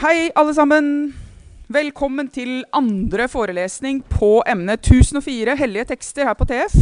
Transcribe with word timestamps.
hei 0.00 0.30
alle 0.34 0.54
sammen. 0.54 0.86
Velkommen 1.68 2.28
til 2.32 2.62
andre 2.72 3.26
forelesning 3.28 3.98
på 4.08 4.42
emnet 4.48 4.86
1004 4.86 5.56
hellige 5.56 5.84
tekster 5.90 6.28
her 6.28 6.36
på 6.38 6.46
TF. 6.48 6.76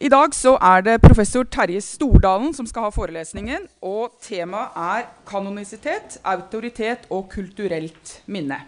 I 0.00 0.08
dag 0.12 0.34
så 0.36 0.56
er 0.60 0.84
det 0.84 1.00
professor 1.00 1.44
Terje 1.44 1.80
Stordalen 1.80 2.52
som 2.56 2.66
skal 2.68 2.88
ha 2.88 2.90
forelesningen. 2.92 3.64
Og 3.80 4.18
temaet 4.20 4.76
er 4.76 5.08
kanonisitet, 5.28 6.18
autoritet 6.24 7.08
og 7.10 7.28
kulturelt 7.32 8.22
minne. 8.26 8.60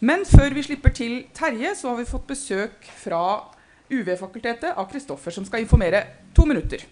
Men 0.00 0.26
før 0.26 0.54
vi 0.54 0.66
slipper 0.66 0.90
til 0.90 1.24
Terje, 1.34 1.76
så 1.76 1.92
har 1.92 2.02
vi 2.02 2.10
fått 2.10 2.26
besøk 2.26 2.90
fra 3.04 3.22
UV-fakultetet 3.90 4.74
av 4.74 4.90
Kristoffer, 4.90 5.30
som 5.30 5.46
skal 5.46 5.62
informere 5.62 6.02
to 6.34 6.46
minutter. 6.48 6.82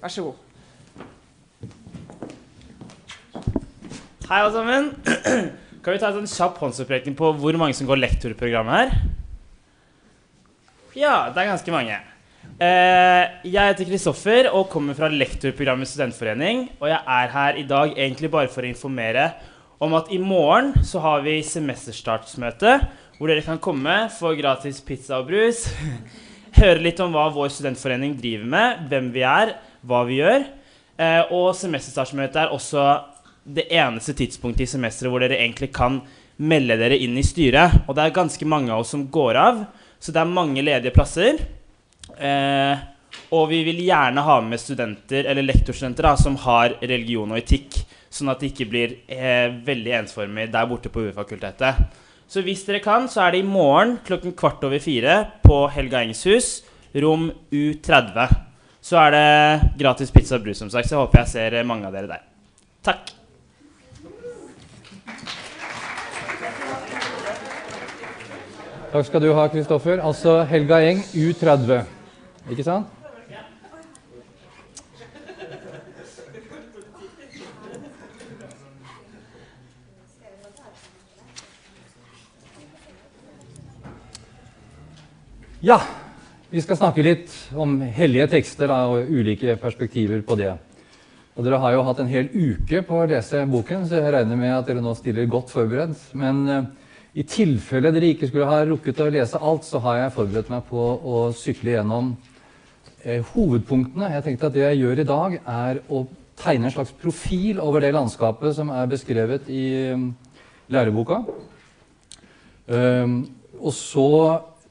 Vær 0.00 0.08
så 0.08 0.30
god. 0.30 0.45
Hei, 4.26 4.40
alle 4.42 4.50
sammen. 4.50 4.86
Kan 5.86 5.94
vi 5.94 5.98
ta 6.02 6.08
en 6.08 6.16
sånn 6.16 6.26
kjapp 6.26 6.56
håndsopprekning 6.58 7.14
på 7.14 7.28
hvor 7.38 7.58
mange 7.60 7.76
som 7.78 7.86
går 7.86 8.00
lektorprogrammet 8.00 8.74
her? 8.74 8.96
Ja, 10.98 11.12
det 11.30 11.44
er 11.44 11.52
ganske 11.52 11.70
mange. 11.70 12.00
Eh, 12.58 13.22
jeg 13.46 13.70
heter 13.70 13.86
Kristoffer 13.86 14.50
og 14.50 14.66
kommer 14.72 14.98
fra 14.98 15.12
lektorprogrammet 15.14 15.92
Studentforening. 15.92 16.64
Og 16.80 16.90
jeg 16.90 16.98
er 16.98 17.32
her 17.36 17.62
i 17.62 17.64
dag 17.70 17.94
egentlig 17.94 18.32
bare 18.34 18.50
for 18.50 18.66
å 18.66 18.72
informere 18.72 19.28
om 19.78 19.94
at 19.94 20.10
i 20.10 20.18
morgen 20.18 20.74
så 20.82 21.06
har 21.06 21.22
vi 21.22 21.38
semesterstartsmøte, 21.46 22.80
hvor 23.20 23.30
dere 23.30 23.46
kan 23.46 23.62
komme, 23.62 24.08
få 24.10 24.34
gratis 24.34 24.82
pizza 24.82 25.20
og 25.22 25.30
brus, 25.30 25.68
høre 26.58 26.82
litt 26.82 26.98
om 26.98 27.14
hva 27.14 27.28
vår 27.30 27.54
studentforening 27.60 28.18
driver 28.18 28.54
med, 28.58 28.88
hvem 28.90 29.14
vi 29.14 29.22
er, 29.22 29.54
hva 29.86 30.02
vi 30.10 30.18
gjør. 30.18 30.50
Eh, 30.98 31.22
og 31.30 31.52
semesterstartsmøtet 31.54 32.48
er 32.48 32.56
også 32.56 32.90
det 33.46 33.68
eneste 33.70 34.14
tidspunktet 34.18 34.66
i 34.66 34.70
semesteret 34.70 35.12
hvor 35.12 35.22
dere 35.22 35.38
egentlig 35.38 35.70
kan 35.74 36.00
melde 36.36 36.76
dere 36.80 36.98
inn 36.98 37.16
i 37.18 37.24
styret. 37.24 37.86
Og 37.86 37.96
det 37.96 38.04
er 38.04 38.18
ganske 38.18 38.48
mange 38.48 38.72
av 38.72 38.82
oss 38.82 38.92
som 38.94 39.06
går 39.12 39.40
av, 39.40 39.64
så 39.98 40.12
det 40.12 40.22
er 40.22 40.36
mange 40.38 40.64
ledige 40.64 40.94
plasser. 40.94 41.40
Eh, 42.16 42.84
og 43.34 43.48
vi 43.50 43.62
vil 43.66 43.80
gjerne 43.86 44.22
ha 44.22 44.38
med 44.44 44.60
studenter, 44.60 45.26
eller 45.26 45.46
lektorstudenter 45.46 46.10
da, 46.10 46.14
som 46.20 46.36
har 46.44 46.76
religion 46.82 47.32
og 47.32 47.40
etikk, 47.40 47.80
sånn 48.12 48.30
at 48.32 48.42
det 48.42 48.52
ikke 48.52 48.68
blir 48.70 48.96
eh, 49.10 49.48
veldig 49.66 49.94
ensformig 50.02 50.48
der 50.52 50.68
borte 50.70 50.92
på 50.92 51.06
UiO-fakultetet. 51.06 52.02
Så 52.26 52.42
hvis 52.42 52.64
dere 52.66 52.82
kan, 52.82 53.06
så 53.10 53.22
er 53.24 53.34
det 53.34 53.44
i 53.44 53.48
morgen 53.48 53.96
klokken 54.06 54.34
kvart 54.38 54.64
over 54.66 54.82
fire 54.82 55.18
på 55.44 55.60
Helga 55.74 56.02
Engs 56.02 56.24
hus, 56.26 56.48
rom 57.02 57.28
U30. 57.54 58.40
Så 58.82 58.98
er 59.02 59.14
det 59.14 59.76
gratis 59.78 60.14
pizza 60.14 60.38
og 60.38 60.46
brus, 60.46 60.62
som 60.62 60.70
sagt, 60.70 60.90
så 60.90 60.96
jeg 60.96 61.04
håper 61.04 61.22
jeg 61.22 61.34
ser 61.34 61.62
mange 61.66 61.88
av 61.88 61.94
dere 61.94 62.10
der. 62.16 62.26
Takk. 62.86 63.15
Takk 68.92 69.06
skal 69.08 69.20
du 69.20 69.32
ha, 69.34 69.48
Kristoffer. 69.50 69.98
Altså 69.98 70.44
Helga 70.46 70.78
Eng, 70.86 71.00
U30. 71.10 71.82
Ikke 72.50 72.64
sant? 72.66 72.92
Ja, 85.66 85.80
vi 86.52 86.62
skal 86.62 86.78
snakke 86.78 87.02
litt 87.02 87.32
om 87.58 87.80
hellige 87.82 88.28
tekster 88.36 88.70
da, 88.70 88.84
og 88.86 89.08
ulike 89.10 89.56
perspektiver 89.58 90.20
på 90.22 90.36
det. 90.38 90.52
Og 91.34 91.42
Dere 91.42 91.58
har 91.58 91.74
jo 91.74 91.82
hatt 91.88 91.98
en 92.04 92.10
hel 92.12 92.28
uke 92.30 92.84
på 92.86 93.00
å 93.00 93.08
lese 93.10 93.42
boken, 93.50 93.82
så 93.88 93.98
jeg 93.98 94.12
regner 94.14 94.38
med 94.38 94.54
at 94.54 94.68
dere 94.70 94.84
nå 94.84 94.94
stiller 94.94 95.26
godt 95.28 95.50
forberedt. 95.50 96.04
Men 96.14 96.44
eh, 96.48 96.68
i 97.16 97.24
tilfelle 97.24 97.92
dere 97.94 98.10
ikke 98.12 98.28
skulle 98.28 98.48
ha 98.48 98.60
rukket 98.68 98.98
å 99.00 99.08
lese 99.12 99.40
alt, 99.40 99.64
så 99.64 99.80
har 99.84 100.02
jeg 100.02 100.14
forberedt 100.18 100.50
meg 100.52 100.66
på 100.68 100.82
å 101.00 101.20
sykle 101.36 101.72
gjennom 101.78 102.10
eh, 103.02 103.22
hovedpunktene. 103.32 104.10
Jeg 104.12 104.24
tenkte 104.26 104.50
at 104.50 104.56
Det 104.56 104.66
jeg 104.66 104.82
gjør 104.82 105.00
i 105.00 105.06
dag, 105.08 105.36
er 105.40 105.80
å 105.88 106.02
tegne 106.36 106.68
en 106.68 106.74
slags 106.74 106.92
profil 107.00 107.62
over 107.64 107.80
det 107.80 107.94
landskapet 107.96 108.58
som 108.58 108.68
er 108.68 108.90
beskrevet 108.90 109.48
i 109.48 109.64
um, 109.94 110.10
læreboka. 110.68 111.22
Um, 112.68 113.22
og 113.56 113.72
så 113.72 114.10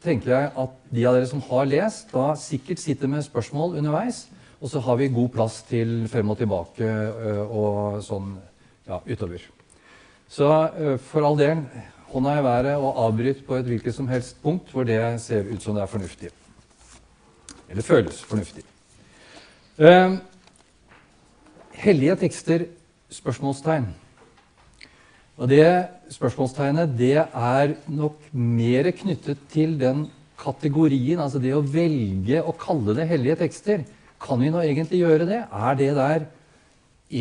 tenker 0.05 0.35
jeg 0.35 0.51
at 0.61 0.77
de 0.93 1.07
av 1.09 1.17
dere 1.17 1.31
som 1.31 1.41
har 1.47 1.65
lest, 1.71 2.13
da 2.13 2.35
sikkert 2.37 2.83
sitter 2.83 3.09
med 3.09 3.25
spørsmål 3.25 3.79
underveis. 3.79 4.27
Og 4.61 4.69
så 4.69 4.83
har 4.85 5.01
vi 5.01 5.09
god 5.13 5.33
plass 5.33 5.63
til 5.65 6.05
frem 6.13 6.29
og 6.29 6.37
tilbake 6.37 6.85
uh, 6.85 7.41
og 7.49 7.99
sånn 8.05 8.35
ja, 8.85 9.01
utover. 9.01 9.49
Så 10.29 10.45
uh, 10.45 10.95
for 11.09 11.25
all 11.25 11.41
del, 11.41 11.65
hånda 12.11 12.37
i 12.39 12.43
været 12.45 12.75
og 12.77 13.01
avbryt 13.05 13.43
på 13.47 13.57
et 13.57 13.67
hvilket 13.69 13.95
som 13.95 14.07
helst 14.07 14.37
punkt 14.43 14.71
hvor 14.71 14.87
det 14.87 14.99
ser 15.21 15.47
ut 15.51 15.61
som 15.63 15.75
det 15.75 15.83
er 15.83 15.91
fornuftig. 15.91 16.31
Eller 17.69 17.83
føles 17.83 18.23
fornuftig. 18.23 18.63
Eh, 19.77 20.17
hellige 21.73 22.15
tekster? 22.15 22.65
Spørsmålstegn. 23.09 23.85
Og 25.37 25.49
det 25.51 25.65
spørsmålstegnet 26.13 26.93
det 26.97 27.17
er 27.19 27.73
nok 27.91 28.21
mer 28.31 28.91
knyttet 28.95 29.41
til 29.51 29.75
den 29.79 30.05
kategorien, 30.39 31.19
altså 31.19 31.39
det 31.39 31.53
å 31.55 31.63
velge 31.63 32.41
å 32.43 32.53
kalle 32.59 32.95
det 32.95 33.07
hellige 33.09 33.39
tekster. 33.43 33.83
Kan 34.21 34.41
vi 34.41 34.51
nå 34.51 34.61
egentlig 34.63 35.01
gjøre 35.01 35.27
det? 35.27 35.41
Er 35.51 35.77
det 35.79 35.91
der 35.97 36.25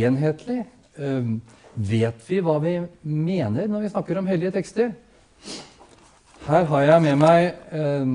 enhetlig? 0.05 0.63
Uh, 0.99 1.37
vet 1.75 2.23
vi 2.29 2.41
hva 2.45 2.59
vi 2.63 2.79
mener 3.03 3.69
når 3.71 3.87
vi 3.87 3.93
snakker 3.93 4.19
om 4.19 4.29
hellige 4.31 4.55
tekster? 4.55 4.93
Her 6.45 6.67
har 6.69 6.83
jeg 6.85 7.05
med 7.07 7.21
meg 7.21 7.47
eh, 7.73 8.09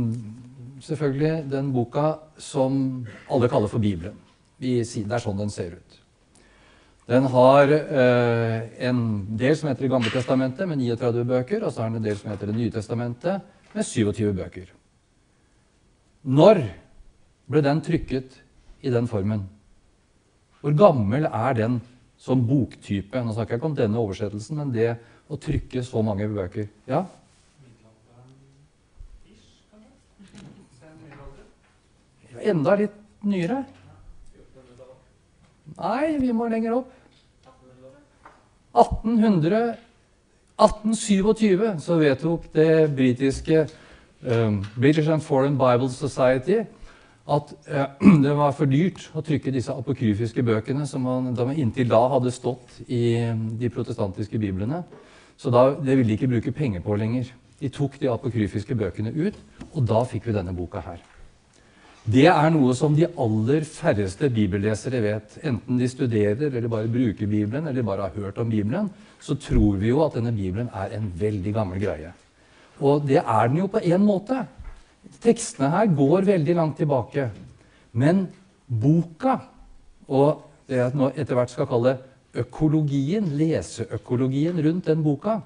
selvfølgelig 0.86 1.50
den 1.52 1.72
boka 1.74 2.20
som 2.40 3.06
alle 3.30 3.50
kaller 3.50 3.72
for 3.72 3.82
Bibelen. 3.82 4.18
det 4.60 4.86
er 4.86 5.20
sånn 5.20 5.38
den 5.38 5.50
ser 5.50 5.78
ut. 5.78 6.00
Den 7.10 7.26
har 7.26 7.72
eh, 7.74 8.70
en 8.86 9.00
del 9.38 9.56
som 9.58 9.70
heter 9.70 9.88
Det 9.88 9.92
gamle 9.92 10.12
testamentet, 10.14 10.68
med 10.68 10.78
39 10.78 11.26
bøker, 11.26 11.64
og 11.64 11.74
så 11.74 11.82
har 11.82 11.90
den 11.90 11.98
en 11.98 12.04
del 12.04 12.18
som 12.18 12.30
heter 12.30 12.48
Det 12.48 12.56
nye 12.56 12.72
testamentet, 12.72 13.42
med 13.74 13.86
27 13.86 14.34
bøker. 14.34 14.68
Når 16.22 16.62
ble 17.50 17.62
den 17.66 17.82
trykket 17.82 18.38
i 18.82 18.94
den 18.94 19.08
formen? 19.08 19.48
Hvor 20.62 20.76
gammel 20.78 21.26
er 21.26 21.54
den 21.58 21.80
som 22.20 22.44
boktype? 22.48 23.24
Nå 23.24 23.34
snakker 23.34 23.56
jeg 23.56 23.62
ikke 23.62 23.72
om 23.72 23.78
denne 23.78 24.02
oversettelsen, 24.02 24.60
men 24.60 24.76
det 24.76 24.92
å 25.30 25.40
trykke 25.40 25.84
så 25.86 26.04
mange 26.04 26.28
bøker. 26.32 26.68
Ja? 26.90 27.06
Enda 32.40 32.76
litt 32.80 32.96
nyere? 33.28 33.64
Nei, 35.80 36.18
vi 36.20 36.32
må 36.36 36.48
lenger 36.52 36.80
opp. 36.80 36.96
1800, 38.80 39.78
1827 40.60 41.80
så 41.84 41.98
vedtok 42.00 42.50
det 42.54 42.90
britiske 42.96 43.64
um, 44.22 44.60
British 44.76 45.10
and 45.10 45.24
Foreign 45.26 45.58
Bible 45.60 45.90
Society 45.92 46.62
at 47.30 47.52
uh, 47.70 47.86
det 48.26 48.34
var 48.38 48.56
for 48.58 48.70
dyrt 48.70 49.10
å 49.14 49.24
trykke 49.26 49.54
disse 49.54 49.74
apokryfiske 49.74 50.44
bøkene 50.46 50.88
som 50.90 51.06
man, 51.06 51.54
inntil 51.54 51.90
da 51.92 52.02
hadde 52.16 52.34
stått 52.34 52.82
i 52.88 53.04
de 53.60 53.70
protestantiske 53.74 54.42
biblene. 54.42 54.84
Så 55.40 55.54
da, 55.54 55.70
det 55.78 55.96
ville 55.96 56.10
de 56.10 56.18
ikke 56.18 56.34
bruke 56.34 56.56
penger 56.56 56.84
på 56.84 56.98
lenger. 57.00 57.30
De 57.60 57.70
tok 57.72 58.00
de 58.00 58.10
apokryfiske 58.12 58.76
bøkene 58.76 59.14
ut, 59.16 59.40
og 59.74 59.88
da 59.88 60.04
fikk 60.08 60.28
vi 60.28 60.36
denne 60.36 60.56
boka 60.56 60.84
her. 60.84 61.00
Det 62.10 62.26
er 62.32 62.48
noe 62.54 62.74
som 62.74 62.96
de 62.96 63.06
aller 63.06 63.66
færreste 63.68 64.30
bibellesere 64.34 65.02
vet. 65.04 65.36
Enten 65.46 65.78
de 65.78 65.90
studerer 65.92 66.48
eller 66.48 66.72
bare 66.72 66.90
bruker 66.90 67.28
Bibelen 67.28 67.68
eller 67.68 67.86
bare 67.86 68.08
har 68.08 68.16
hørt 68.16 68.40
om 68.42 68.50
Bibelen, 68.50 68.88
så 69.22 69.36
tror 69.36 69.78
vi 69.78 69.92
jo 69.92 70.00
at 70.06 70.16
denne 70.16 70.32
Bibelen 70.34 70.72
er 70.74 70.96
en 70.98 71.12
veldig 71.20 71.54
gammel 71.54 71.84
greie. 71.84 72.14
Og 72.80 73.04
det 73.08 73.20
er 73.20 73.52
den 73.52 73.60
jo 73.60 73.68
på 73.68 73.84
én 73.84 74.02
måte. 74.02 74.46
Tekstene 75.24 75.72
her 75.74 75.90
går 75.96 76.28
veldig 76.30 76.56
langt 76.56 76.78
tilbake. 76.80 77.30
Men 77.92 78.28
boka, 78.70 79.40
og 80.08 80.46
det 80.70 80.78
jeg 80.78 80.96
nå 80.98 81.10
etter 81.16 81.38
hvert 81.38 81.52
skal 81.54 81.68
kalle 81.70 81.98
økologien, 82.40 83.26
leseøkologien 83.40 84.62
rundt 84.66 84.88
den 84.88 85.04
boka, 85.04 85.40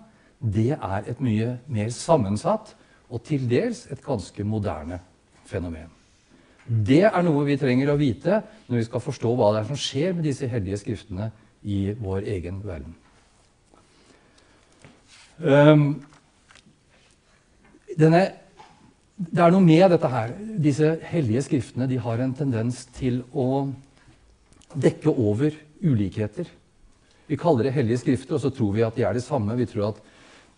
det 0.44 0.74
er 0.76 1.08
et 1.08 1.22
mye 1.24 1.58
mer 1.72 1.92
sammensatt 1.96 2.74
og 3.14 3.24
til 3.24 3.46
dels 3.50 3.86
et 3.94 4.02
ganske 4.04 4.44
moderne 4.44 5.00
fenomen. 5.48 5.88
Det 6.64 7.04
er 7.06 7.24
noe 7.24 7.44
vi 7.48 7.60
trenger 7.60 7.92
å 7.92 8.00
vite 8.00 8.42
når 8.68 8.80
vi 8.80 8.86
skal 8.88 9.04
forstå 9.04 9.32
hva 9.36 9.52
det 9.54 9.64
er 9.64 9.70
som 9.72 9.80
skjer 9.80 10.14
med 10.16 10.28
disse 10.28 10.48
hellige 10.48 10.80
skriftene 10.84 11.30
i 11.64 11.94
vår 12.00 12.28
egen 12.36 12.62
verden. 12.64 12.96
Um, 15.44 16.04
denne, 18.00 18.22
det 19.30 19.44
er 19.44 19.54
noe 19.54 19.64
med 19.64 19.86
dette 19.94 20.10
her. 20.10 20.34
Disse 20.64 20.96
hellige 21.12 21.44
skriftene 21.46 21.88
de 21.90 22.00
har 22.02 22.22
en 22.24 22.34
tendens 22.36 22.84
til 22.96 23.22
å 23.32 23.68
dekke 24.74 25.14
over 25.14 25.54
ulikheter. 25.84 26.50
Vi 27.30 27.38
kaller 27.40 27.68
det 27.68 27.76
hellige 27.76 28.02
skrifter, 28.02 28.36
og 28.36 28.44
så 28.44 28.52
tror 28.54 28.74
vi 28.76 28.84
at 28.86 28.98
de 28.98 29.06
er 29.08 29.16
det 29.16 29.24
samme. 29.24 29.56
Vi 29.60 29.68
tror 29.70 29.92
at 29.92 30.02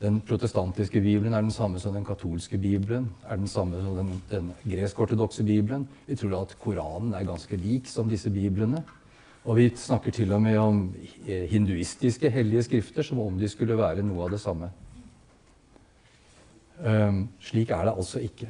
den 0.01 0.19
protestantiske 0.27 0.99
bibelen 0.99 1.33
er 1.33 1.43
den 1.43 1.53
samme 1.55 1.79
som 1.79 1.93
den 1.95 2.05
katolske 2.07 2.57
bibelen, 2.59 3.07
er 3.29 3.39
den 3.39 3.47
samme 3.47 3.79
som 3.83 3.95
den, 3.99 4.11
den 4.31 4.51
gresk-ortodokse 4.65 5.45
bibelen. 5.47 5.87
Vi 6.07 6.17
tror 6.19 6.41
at 6.41 6.55
Koranen 6.59 7.13
er 7.15 7.27
ganske 7.27 7.59
lik 7.59 7.87
som 7.91 8.09
disse 8.11 8.31
biblene. 8.33 8.83
Og 9.45 9.59
vi 9.59 9.69
snakker 9.77 10.11
til 10.11 10.31
og 10.33 10.41
med 10.41 10.57
om 10.57 10.79
hinduistiske 11.25 12.31
hellige 12.33 12.65
skrifter 12.65 13.05
som 13.05 13.21
om 13.21 13.37
de 13.37 13.49
skulle 13.49 13.77
være 13.77 14.03
noe 14.03 14.25
av 14.25 14.33
det 14.33 14.41
samme. 14.41 14.71
Um, 16.79 17.29
slik 17.39 17.71
er 17.71 17.87
det 17.87 17.93
altså 17.95 18.19
ikke. 18.19 18.49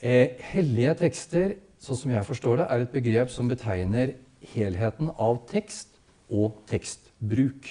Eh, 0.00 0.36
hellige 0.52 0.94
tekster, 1.02 1.54
sånn 1.80 1.98
som 1.98 2.12
jeg 2.12 2.26
forstår 2.28 2.60
det, 2.60 2.66
er 2.68 2.84
et 2.84 2.92
begrep 2.92 3.32
som 3.32 3.48
betegner 3.48 4.14
helheten 4.52 5.10
av 5.20 5.42
tekst 5.48 5.96
og 6.32 6.60
tekstbruk. 6.70 7.68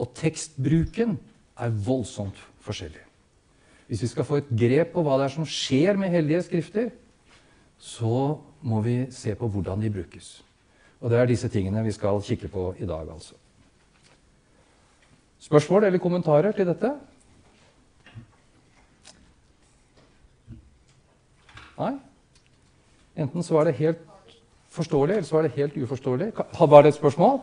Og 0.00 0.12
tekstbruken 0.16 1.18
er 1.60 1.76
voldsomt 1.86 2.38
forskjellig. 2.64 3.04
Hvis 3.88 4.02
vi 4.04 4.10
skal 4.12 4.28
få 4.28 4.40
et 4.40 4.50
grep 4.56 4.92
på 4.94 5.04
hva 5.04 5.18
det 5.20 5.28
er 5.28 5.34
som 5.34 5.48
skjer 5.48 6.00
med 6.00 6.12
hellige 6.12 6.46
skrifter, 6.48 6.90
så 7.76 8.38
må 8.62 8.80
vi 8.84 8.96
se 9.12 9.34
på 9.36 9.48
hvordan 9.52 9.82
de 9.82 9.90
brukes. 9.92 10.40
Og 11.02 11.10
det 11.10 11.18
er 11.18 11.28
disse 11.28 11.48
tingene 11.50 11.82
vi 11.84 11.92
skal 11.92 12.20
kikke 12.22 12.48
på 12.48 12.68
i 12.78 12.86
dag, 12.86 13.08
altså. 13.10 13.34
Spørsmål 15.42 15.88
eller 15.88 15.98
kommentarer 15.98 16.54
til 16.54 16.68
dette? 16.68 16.92
Nei? 21.78 21.92
Enten 23.16 23.42
så 23.42 23.58
er 23.60 23.64
det 23.68 23.74
helt 23.80 23.98
forståelig, 24.72 25.16
eller 25.16 25.28
så 25.28 25.38
er 25.38 25.42
det 25.48 25.56
helt 25.56 25.76
uforståelig. 25.76 26.32
Var 26.58 26.82
det 26.82 26.88
et 26.88 26.94
spørsmål? 26.94 27.40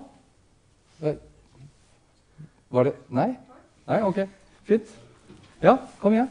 Var 2.70 2.84
det 2.84 2.94
Nei? 3.10 3.30
Nei, 3.88 4.02
ok. 4.06 4.26
Fint. 4.64 4.90
Ja, 5.62 5.78
kom 6.00 6.14
igjen. 6.14 6.30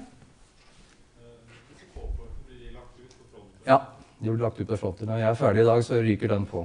Ja, 3.66 3.80
de 4.20 4.30
blir 4.30 4.42
lagt 4.42 4.60
ut 4.60 4.68
på 4.68 4.76
fronten. 4.76 5.08
Når 5.10 5.18
jeg 5.20 5.28
er 5.28 5.38
ferdig 5.38 5.62
i 5.62 5.66
dag, 5.68 5.84
så 5.84 6.00
ryker 6.02 6.28
den 6.28 6.46
på. 6.48 6.64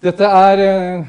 Dette 0.00 0.24
er 0.24 0.62
eh, 0.64 1.06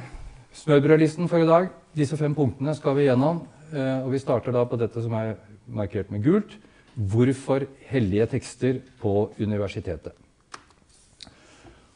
smørbrødlisten 0.53 1.29
for 1.31 1.43
i 1.43 1.47
dag. 1.47 1.67
Disse 1.95 2.17
fem 2.17 2.35
punktene 2.35 2.75
skal 2.75 2.95
vi 2.95 3.07
gjennom. 3.07 3.41
Eh, 3.73 4.05
og 4.05 4.11
vi 4.11 4.19
starter 4.19 4.55
da 4.55 4.63
på 4.67 4.79
dette 4.79 5.03
som 5.03 5.13
er 5.15 5.33
markert 5.67 6.11
med 6.11 6.23
gult. 6.23 6.57
Hvorfor 6.95 7.65
hellige 7.87 8.25
tekster 8.33 8.81
på 8.99 9.31
universitetet? 9.39 10.11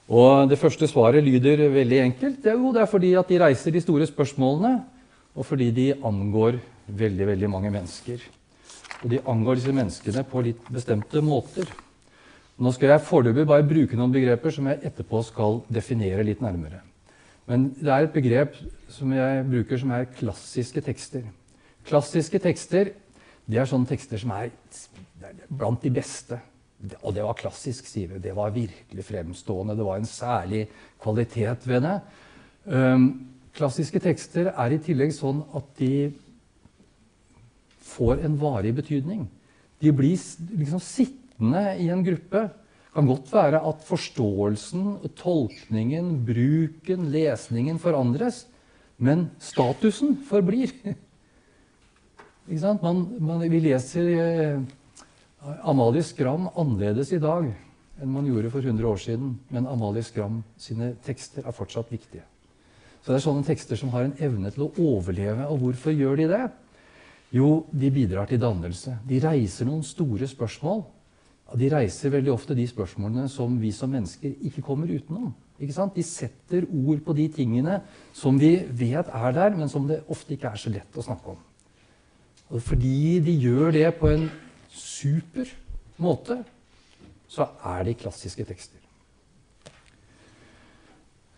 Og 0.08 0.50
Det 0.50 0.60
første 0.60 0.88
svaret 0.88 1.24
lyder 1.24 1.70
veldig 1.70 2.00
enkelt. 2.00 2.44
Det 2.44 2.52
er 2.52 2.58
jo 2.60 2.72
det 2.72 2.82
er 2.82 2.86
fordi 2.86 3.14
at 3.14 3.28
de 3.28 3.40
reiser 3.42 3.72
de 3.72 3.82
store 3.82 4.06
spørsmålene, 4.06 4.84
og 5.36 5.46
fordi 5.46 5.72
de 5.72 5.94
angår 5.94 6.60
veldig, 6.88 7.28
veldig 7.28 7.50
mange 7.50 7.72
mennesker. 7.72 8.22
Og 9.04 9.10
de 9.10 9.20
angår 9.28 9.56
disse 9.56 9.74
menneskene 9.74 10.24
på 10.24 10.42
litt 10.42 10.70
bestemte 10.72 11.22
måter. 11.22 11.66
Nå 12.58 12.72
skal 12.72 12.94
jeg 12.94 13.04
foreløpig 13.04 13.48
bare 13.48 13.68
bruke 13.68 13.98
noen 13.98 14.14
begreper 14.14 14.54
som 14.54 14.68
jeg 14.70 14.80
etterpå 14.88 15.24
skal 15.28 15.60
definere 15.74 16.24
litt 16.24 16.42
nærmere. 16.42 16.80
Men 17.50 17.74
det 17.76 17.92
er 17.92 18.06
et 18.06 18.14
begrep 18.14 18.56
som 18.90 19.12
jeg 19.12 19.44
bruker 19.50 19.82
som 19.82 19.92
er 19.92 20.08
klassiske 20.18 20.82
tekster. 20.86 21.26
Klassiske 21.86 22.40
tekster 22.40 22.94
det 23.46 23.62
er 23.62 23.70
sånne 23.70 23.90
tekster 23.90 24.22
som 24.22 24.34
er 24.34 24.52
blant 25.54 25.84
de 25.86 25.92
beste. 25.94 26.40
Og 27.02 27.14
det 27.16 27.24
var 27.26 27.38
klassisk, 27.38 27.88
sier 27.88 28.16
vi. 28.16 28.22
Det 28.24 28.34
var 28.36 28.54
virkelig 28.56 29.06
fremstående. 29.06 29.78
Det 29.78 29.86
var 29.86 30.02
en 30.02 30.10
særlig 30.10 30.66
kvalitet 31.02 31.68
ved 31.70 31.86
det. 31.86 31.96
Um, 32.66 33.08
klassiske 33.56 34.02
tekster 34.02 34.50
er 34.52 34.74
i 34.74 34.82
tillegg 34.82 35.14
sånn 35.16 35.44
at 35.56 35.70
de 35.80 36.10
får 37.86 38.26
en 38.26 38.38
varig 38.42 38.74
betydning. 38.76 39.28
De 39.82 39.94
blir 39.94 40.18
liksom 40.18 40.82
sittende 40.82 41.64
i 41.82 41.90
en 41.94 42.04
gruppe. 42.06 42.48
Det 42.50 42.98
kan 42.98 43.10
godt 43.12 43.32
være 43.34 43.62
at 43.70 43.82
forståelsen, 43.86 44.86
tolkningen, 45.20 46.14
bruken, 46.26 47.10
lesningen 47.14 47.80
forandres, 47.82 48.46
men 48.98 49.28
statusen 49.44 50.16
forblir. 50.30 50.72
Man, 52.46 53.08
man, 53.20 53.42
vi 53.50 53.60
leser 53.60 54.08
eh, 54.22 54.60
Amalie 55.66 56.04
Skram 56.06 56.46
annerledes 56.54 57.10
i 57.16 57.18
dag 57.18 57.48
enn 57.96 58.12
man 58.12 58.28
gjorde 58.28 58.52
for 58.54 58.62
100 58.62 58.86
år 58.86 59.00
siden. 59.02 59.32
Men 59.50 59.66
Amalie 59.66 60.04
Skram 60.06 60.44
sine 60.62 60.92
tekster 61.06 61.48
er 61.48 61.56
fortsatt 61.56 61.90
viktige. 61.90 62.22
Så 63.02 63.10
det 63.10 63.18
er 63.18 63.24
sånne 63.24 63.46
tekster 63.48 63.80
som 63.80 63.90
har 63.94 64.06
en 64.06 64.14
evne 64.22 64.52
til 64.54 64.68
å 64.68 64.72
overleve. 64.82 65.48
Og 65.50 65.64
hvorfor 65.64 65.96
gjør 65.96 66.22
de 66.22 66.28
det? 66.30 66.44
Jo, 67.34 67.66
de 67.74 67.90
bidrar 67.94 68.30
til 68.30 68.42
dannelse. 68.42 68.94
De 69.10 69.20
reiser 69.24 69.66
noen 69.66 69.82
store 69.86 70.30
spørsmål. 70.30 70.84
De 71.58 71.72
reiser 71.72 72.14
veldig 72.14 72.34
ofte 72.34 72.58
de 72.58 72.68
spørsmålene 72.70 73.26
som 73.32 73.58
vi 73.62 73.74
som 73.74 73.90
mennesker 73.94 74.38
ikke 74.50 74.66
kommer 74.66 74.92
utenom. 74.92 75.34
Ikke 75.58 75.90
de 75.96 76.06
setter 76.06 76.66
ord 76.68 77.02
på 77.06 77.18
de 77.18 77.28
tingene 77.32 77.80
som 78.14 78.38
vi 78.38 78.58
vet 78.70 79.10
er 79.10 79.34
der, 79.34 79.58
men 79.58 79.70
som 79.72 79.88
det 79.90 80.04
ofte 80.12 80.36
ikke 80.36 80.54
er 80.54 80.62
så 80.62 80.74
lett 80.74 80.98
å 80.98 81.06
snakke 81.06 81.34
om. 81.34 81.44
Og 82.54 82.62
fordi 82.62 83.20
de 83.26 83.34
gjør 83.42 83.72
det 83.74 83.88
på 84.00 84.10
en 84.12 84.28
super 84.70 85.50
måte, 85.98 86.44
så 87.28 87.48
er 87.66 87.86
de 87.88 87.96
klassiske 87.98 88.46
tekster. 88.46 88.82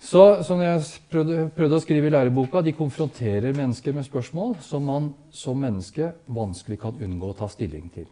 Så 0.07 0.43
som 0.45 0.61
jeg 0.61 0.83
prøvde, 1.11 1.47
prøvde, 1.55 1.79
å 1.79 1.83
skrive 1.83 2.07
i 2.07 2.13
læreboka, 2.13 2.61
de 2.63 2.75
konfronterer 2.75 3.55
mennesker 3.55 3.95
med 3.95 4.05
spørsmål 4.07 4.55
som 4.63 4.85
man 4.87 5.09
som 5.33 5.57
menneske 5.59 6.13
vanskelig 6.31 6.77
kan 6.79 7.01
unngå 7.03 7.31
å 7.33 7.35
ta 7.35 7.49
stilling 7.51 7.89
til. 7.91 8.05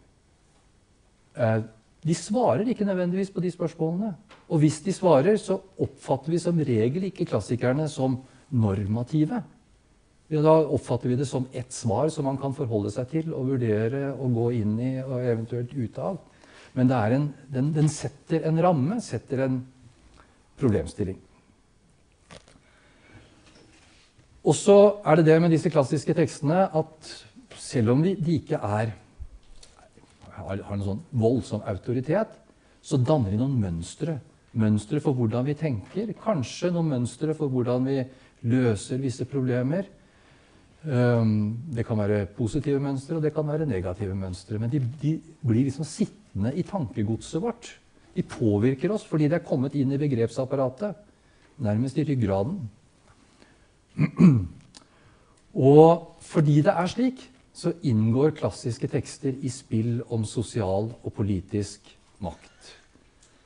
Eh, 1.36 1.62
de 2.06 2.14
svarer 2.14 2.68
ikke 2.68 2.84
nødvendigvis 2.86 3.32
på 3.32 3.40
de 3.40 3.50
spørsmålene. 3.50 4.12
Og 4.50 4.60
hvis 4.62 4.80
de 4.84 4.92
svarer, 4.94 5.38
så 5.40 5.56
oppfatter 5.82 6.34
vi 6.34 6.42
som 6.42 6.58
regel 6.58 7.08
ikke 7.08 7.26
klassikerne 7.32 7.88
som 7.90 8.18
normative. 8.50 9.40
Da 10.26 10.54
oppfatter 10.58 11.08
vi 11.08 11.16
det 11.16 11.26
som 11.26 11.46
ett 11.52 11.72
svar 11.72 12.08
som 12.10 12.26
man 12.26 12.38
kan 12.38 12.54
forholde 12.54 12.90
seg 12.90 13.10
til 13.12 13.34
og 13.34 13.52
vurdere 13.52 14.08
og 14.14 14.34
gå 14.34 14.46
inn 14.58 14.74
i 14.82 14.90
og 15.04 15.20
eventuelt 15.20 15.74
ut 15.76 16.00
av. 16.02 16.18
Men 16.74 16.90
en, 16.90 17.28
den, 17.48 17.70
den, 17.72 17.88
setter 17.88 18.42
en 18.44 18.58
ramme, 18.60 18.98
setter 19.00 19.46
en 19.46 19.60
problemstilling. 20.58 21.16
Og 24.46 24.54
så 24.54 24.76
er 25.06 25.18
det 25.18 25.26
det 25.30 25.40
med 25.42 25.54
disse 25.54 25.70
klassiske 25.72 26.14
tekstene 26.14 26.66
at 26.74 27.12
selv 27.58 27.94
om 27.94 28.02
de 28.04 28.16
ikke 28.36 28.58
er, 28.58 28.92
har 30.36 30.60
en 30.74 30.84
sånn 30.84 31.02
voldsom 31.16 31.64
autoritet, 31.66 32.34
så 32.82 32.98
danner 32.98 33.32
de 33.32 33.40
noen 33.40 33.56
mønstre. 33.62 34.18
Mønstre 34.56 35.00
for 35.02 35.16
hvordan 35.16 35.46
vi 35.48 35.56
tenker, 35.58 36.12
kanskje 36.22 36.70
noen 36.74 36.92
mønstre 36.92 37.34
for 37.36 37.50
hvordan 37.52 37.88
vi 37.88 38.02
løser 38.46 39.00
visse 39.02 39.26
problemer. 39.28 39.88
Ehm, 40.86 41.56
det 41.74 41.82
kan 41.86 41.98
være 41.98 42.28
positive 42.36 42.78
mønstre, 42.82 43.16
og 43.18 43.24
det 43.24 43.32
kan 43.34 43.46
være 43.48 43.66
negative 43.66 44.14
mønstre. 44.14 44.58
Men 44.62 44.70
de, 44.70 44.80
de, 45.02 45.16
blir 45.42 45.66
liksom 45.66 45.84
sittende 45.88 46.54
i 46.54 46.62
tankegodset 46.66 47.42
vårt. 47.42 47.72
De 48.16 48.22
påvirker 48.22 48.94
oss 48.94 49.04
fordi 49.04 49.28
de 49.28 49.36
er 49.36 49.44
kommet 49.44 49.74
inn 49.74 49.92
i 49.92 50.00
begrepsapparatet. 50.00 50.94
Nærmest 51.58 51.98
i 51.98 52.04
ryggraden. 52.06 52.60
Og 55.72 56.16
fordi 56.22 56.60
det 56.62 56.72
er 56.72 56.92
slik, 56.92 57.22
så 57.56 57.72
inngår 57.88 58.36
klassiske 58.36 58.88
tekster 58.92 59.32
i 59.40 59.50
spill 59.50 60.02
om 60.12 60.26
sosial 60.28 60.90
og 60.92 61.12
politisk 61.16 61.88
makt. 62.20 62.74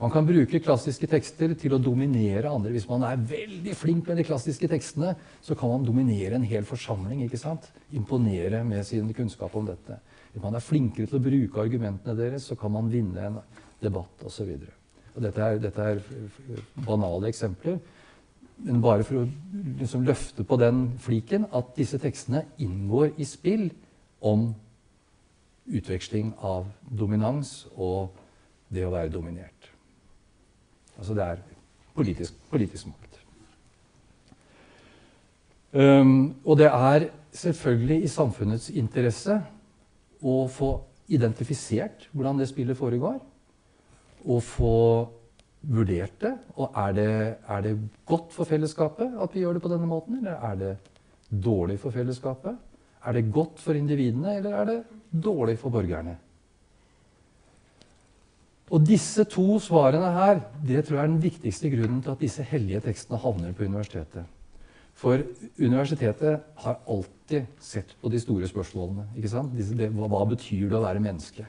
Man 0.00 0.12
kan 0.12 0.24
bruke 0.24 0.62
klassiske 0.64 1.04
tekster 1.12 1.52
til 1.60 1.74
å 1.76 1.80
dominere 1.82 2.48
andre. 2.48 2.72
Hvis 2.72 2.88
man 2.88 3.02
er 3.04 3.20
veldig 3.20 3.74
flink 3.76 4.06
med 4.08 4.16
de 4.16 4.24
klassiske 4.24 4.68
tekstene, 4.72 5.12
så 5.44 5.56
kan 5.58 5.68
man 5.74 5.84
dominere 5.84 6.38
en 6.38 6.46
hel 6.48 6.64
forsamling. 6.64 7.20
ikke 7.26 7.40
sant? 7.40 7.68
Imponere 7.92 8.62
med 8.64 8.86
sin 8.88 9.12
kunnskap 9.12 9.56
om 9.60 9.68
dette. 9.68 9.98
Hvis 10.32 10.42
man 10.42 10.56
er 10.56 10.64
flinkere 10.64 11.10
til 11.10 11.18
å 11.18 11.24
bruke 11.24 11.60
argumentene 11.60 12.16
deres, 12.16 12.46
så 12.48 12.56
kan 12.56 12.72
man 12.72 12.88
vinne 12.88 13.26
en 13.26 13.36
debatt 13.82 14.24
osv. 14.24 14.54
Dette, 15.20 15.42
er, 15.42 15.60
dette 15.60 15.88
er 15.92 16.00
banale 16.86 17.28
eksempler. 17.28 17.76
Men 18.64 18.80
bare 18.80 19.04
for 19.04 19.20
å 19.20 19.28
liksom 19.82 20.08
løfte 20.08 20.46
på 20.48 20.56
den 20.60 20.86
fliken 21.04 21.44
at 21.52 21.74
disse 21.76 22.00
tekstene 22.00 22.46
inngår 22.56 23.18
i 23.20 23.28
spill 23.28 23.68
om 24.24 24.48
utveksling 25.68 26.32
av 26.40 26.72
dominans 26.88 27.66
og 27.76 28.16
det 28.72 28.86
å 28.86 28.94
være 28.96 29.12
dominert. 29.12 29.59
Altså 31.00 31.16
det 31.16 31.24
er 31.24 31.40
politisk, 31.96 32.36
politisk 32.50 32.90
makt. 32.90 33.16
Um, 35.72 36.34
og 36.44 36.58
det 36.58 36.66
er 36.66 37.08
selvfølgelig 37.32 38.02
i 38.04 38.10
samfunnets 38.10 38.68
interesse 38.74 39.38
å 40.20 40.34
få 40.50 40.70
identifisert 41.10 42.08
hvordan 42.12 42.40
det 42.40 42.50
spillet 42.50 42.78
foregår. 42.78 43.18
Og 44.28 44.42
få 44.44 44.76
vurdert 45.60 46.20
det? 46.20 46.32
Og 46.60 46.76
er 46.84 46.96
det, 46.96 47.10
er 47.48 47.64
det 47.64 47.76
godt 48.08 48.34
for 48.36 48.48
fellesskapet 48.48 49.16
at 49.20 49.34
vi 49.34 49.44
gjør 49.44 49.56
det 49.56 49.64
på 49.64 49.72
denne 49.72 49.88
måten, 49.88 50.20
eller 50.20 50.44
er 50.50 50.58
det 50.60 50.74
dårlig 51.30 51.78
for 51.80 51.94
fellesskapet? 51.94 52.56
Er 53.06 53.16
det 53.16 53.30
godt 53.32 53.60
for 53.60 53.76
individene, 53.76 54.36
eller 54.36 54.56
er 54.60 54.68
det 54.68 54.78
dårlig 55.24 55.56
for 55.58 55.72
borgerne? 55.72 56.18
Og 58.70 58.84
disse 58.86 59.24
to 59.26 59.58
svarene 59.62 60.12
her 60.14 60.44
det 60.66 60.84
tror 60.86 61.00
jeg 61.00 61.04
er 61.04 61.10
den 61.10 61.22
viktigste 61.22 61.70
grunnen 61.72 62.02
til 62.04 62.12
at 62.12 62.20
disse 62.22 62.44
hellige 62.46 62.84
tekstene 62.84 63.18
havner 63.18 63.54
på 63.56 63.66
universitetet. 63.66 64.28
For 65.00 65.22
universitetet 65.58 66.44
har 66.62 66.78
alltid 66.86 67.48
sett 67.58 67.96
på 68.00 68.10
de 68.12 68.20
store 68.20 68.46
spørsmålene. 68.50 69.08
ikke 69.16 69.32
sant? 69.32 69.56
Hva, 69.56 70.24
betyr 70.28 70.68
det 70.68 70.76
å 70.76 70.84
være 70.84 71.02
menneske? 71.02 71.46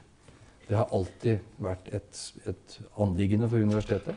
Det 0.66 0.78
har 0.78 0.90
alltid 0.94 1.42
vært 1.62 1.90
et, 1.92 2.20
et 2.48 2.78
anliggende 3.02 3.48
for 3.50 3.60
universitetet. 3.60 4.16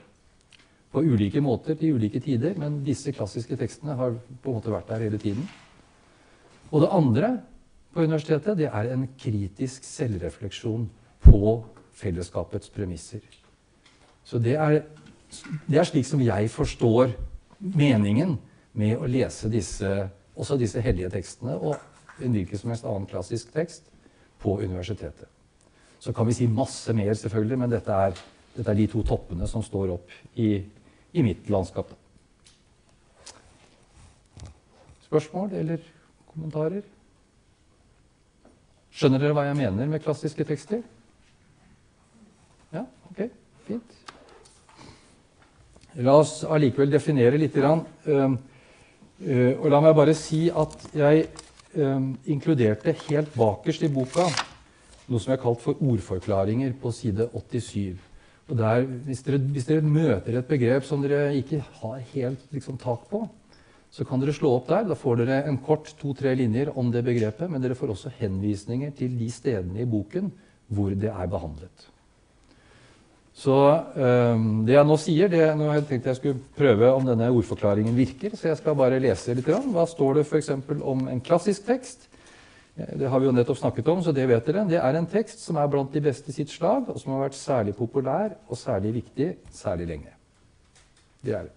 På 0.93 1.03
ulike 1.03 1.41
måter 1.43 1.75
til 1.75 1.97
ulike 1.97 2.21
tider, 2.23 2.55
men 2.57 2.79
disse 2.85 3.11
klassiske 3.11 3.57
tekstene 3.59 3.97
har 3.99 4.15
på 4.15 4.49
en 4.53 4.57
måte 4.61 4.71
vært 4.71 4.93
der 4.93 5.03
hele 5.03 5.19
tiden. 5.19 5.43
Og 6.71 6.85
det 6.85 6.93
andre 6.95 7.31
på 7.93 8.05
universitetet 8.05 8.57
det 8.61 8.69
er 8.71 8.93
en 8.93 9.03
kritisk 9.19 9.83
selvrefleksjon 9.83 10.87
på 11.25 11.41
fellesskapets 11.95 12.69
premisser. 12.69 13.23
Så 14.25 14.39
det 14.41 14.55
er, 14.59 14.81
det 15.67 15.79
er 15.79 15.87
slik 15.87 16.07
som 16.07 16.21
jeg 16.23 16.49
forstår 16.51 17.13
meningen 17.59 18.37
med 18.75 18.97
å 18.99 19.07
lese 19.09 19.49
disse, 19.51 19.91
også 20.35 20.57
disse 20.59 20.81
hellige 20.83 21.11
tekstene 21.13 21.55
og 21.55 21.77
en 22.23 22.35
hvilken 22.35 22.59
som 22.59 22.71
helst 22.71 22.87
annen 22.87 23.07
klassisk 23.09 23.51
tekst 23.55 23.87
på 24.43 24.57
universitetet. 24.61 25.29
Så 25.99 26.13
kan 26.13 26.27
vi 26.27 26.35
si 26.37 26.47
masse 26.47 26.93
mer, 26.93 27.13
selvfølgelig, 27.17 27.59
men 27.59 27.71
dette 27.71 27.91
er, 28.07 28.17
dette 28.55 28.71
er 28.71 28.77
de 28.77 28.87
to 28.91 29.03
toppene 29.07 29.47
som 29.49 29.63
står 29.65 29.95
opp 29.95 30.11
i, 30.39 30.49
i 31.15 31.23
mitt 31.25 31.47
landskap. 31.49 31.93
Spørsmål 35.07 35.55
eller 35.61 35.87
kommentarer? 36.33 36.83
Skjønner 38.95 39.21
dere 39.21 39.35
hva 39.35 39.47
jeg 39.47 39.59
mener 39.59 39.89
med 39.91 40.03
klassiske 40.03 40.45
tekster? 40.47 40.83
Ja, 42.75 42.83
ok, 43.11 43.21
fint. 43.67 43.95
La 46.03 46.17
oss 46.19 46.41
allikevel 46.43 46.91
definere 46.91 47.39
litt. 47.39 47.55
Uh, 47.55 47.77
uh, 48.11 49.53
og 49.61 49.69
la 49.71 49.79
meg 49.85 49.95
bare 49.95 50.15
si 50.17 50.49
at 50.51 50.75
jeg 50.95 51.29
uh, 51.79 52.01
inkluderte 52.27 52.95
helt 53.05 53.31
bakerst 53.37 53.87
i 53.87 53.91
boka 53.93 54.27
noe 55.05 55.21
som 55.21 55.35
er 55.35 55.41
kalt 55.41 55.61
for 55.61 55.79
ordforklaringer 55.85 56.75
på 56.81 56.91
side 56.95 57.29
87. 57.31 58.11
Og 58.49 58.59
der, 58.59 58.85
hvis, 59.07 59.23
dere, 59.25 59.39
hvis 59.53 59.67
dere 59.69 59.85
møter 59.85 60.37
et 60.37 60.49
begrep 60.49 60.85
som 60.85 61.01
dere 61.01 61.31
ikke 61.37 61.61
har 61.79 62.01
helt 62.11 62.45
liksom, 62.53 62.77
tak 62.81 63.07
på, 63.09 63.23
så 63.93 64.05
kan 64.05 64.21
dere 64.21 64.35
slå 64.35 64.51
opp 64.57 64.69
der. 64.69 64.85
Da 64.89 64.97
får 64.99 65.21
dere 65.21 65.41
en 65.49 65.61
kort 65.65 65.93
to-tre 66.01 66.35
linjer 66.37 66.73
om 66.77 66.91
det 66.93 67.05
begrepet, 67.07 67.49
men 67.49 67.63
dere 67.63 67.77
får 67.77 67.95
også 67.95 68.13
henvisninger 68.19 68.93
til 68.97 69.17
de 69.17 69.31
stedene 69.33 69.85
i 69.85 69.89
boken 69.89 70.33
hvor 70.73 70.93
det 70.97 71.11
er 71.13 71.29
behandlet. 71.29 71.94
Så 73.35 73.55
um, 73.99 74.63
det 74.63 74.77
jeg 74.77 74.87
nå 74.87 74.95
sier 75.01 75.31
det, 75.31 75.43
Nå 75.59 75.67
har 75.67 75.81
jeg 75.81 75.87
tenkt 75.89 76.05
jeg 76.07 76.19
skulle 76.21 76.43
prøve 76.55 76.91
om 76.95 77.03
denne 77.03 77.27
ordforklaringen 77.35 77.97
virker, 77.97 78.35
så 78.35 78.53
jeg 78.53 78.59
skal 78.61 78.77
bare 78.79 79.01
lese 79.03 79.35
litt. 79.35 79.49
Hva 79.49 79.83
står 79.91 80.21
det 80.21 80.23
f.eks. 80.29 80.53
om 80.79 81.07
en 81.11 81.23
klassisk 81.23 81.65
tekst? 81.67 82.07
Det 82.75 83.07
har 83.07 83.19
vi 83.19 83.27
jo 83.27 83.33
nettopp 83.35 83.59
snakket 83.59 83.89
om, 83.91 84.01
så 84.03 84.11
det 84.15 84.27
vet 84.27 84.47
dere. 84.47 84.63
Det 84.67 84.79
er 84.79 84.97
en 84.99 85.07
tekst 85.07 85.43
som 85.43 85.59
er 85.59 85.67
blant 85.71 85.91
de 85.95 86.01
beste 86.03 86.31
i 86.31 86.35
sitt 86.35 86.51
slag, 86.51 86.89
og 86.91 86.99
som 86.99 87.13
har 87.13 87.25
vært 87.25 87.37
særlig 87.39 87.75
populær 87.75 88.33
og 88.47 88.59
særlig 88.59 88.93
viktig 89.01 89.29
særlig 89.55 89.87
lenge. 89.91 90.15
Det 91.23 91.35
er 91.35 91.51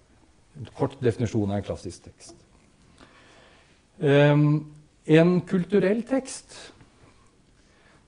en 0.59 0.69
kort 0.79 0.99
definisjon 1.03 1.51
av 1.51 1.61
en 1.61 1.67
klassisk 1.67 2.07
tekst. 2.11 2.35
Um, 3.99 4.67
en 5.07 5.39
kulturell 5.47 6.03
tekst, 6.07 6.55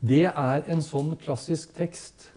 det 0.03 0.27
er 0.31 0.67
en 0.71 0.83
sånn 0.83 1.15
klassisk 1.23 1.75
tekst 1.79 2.31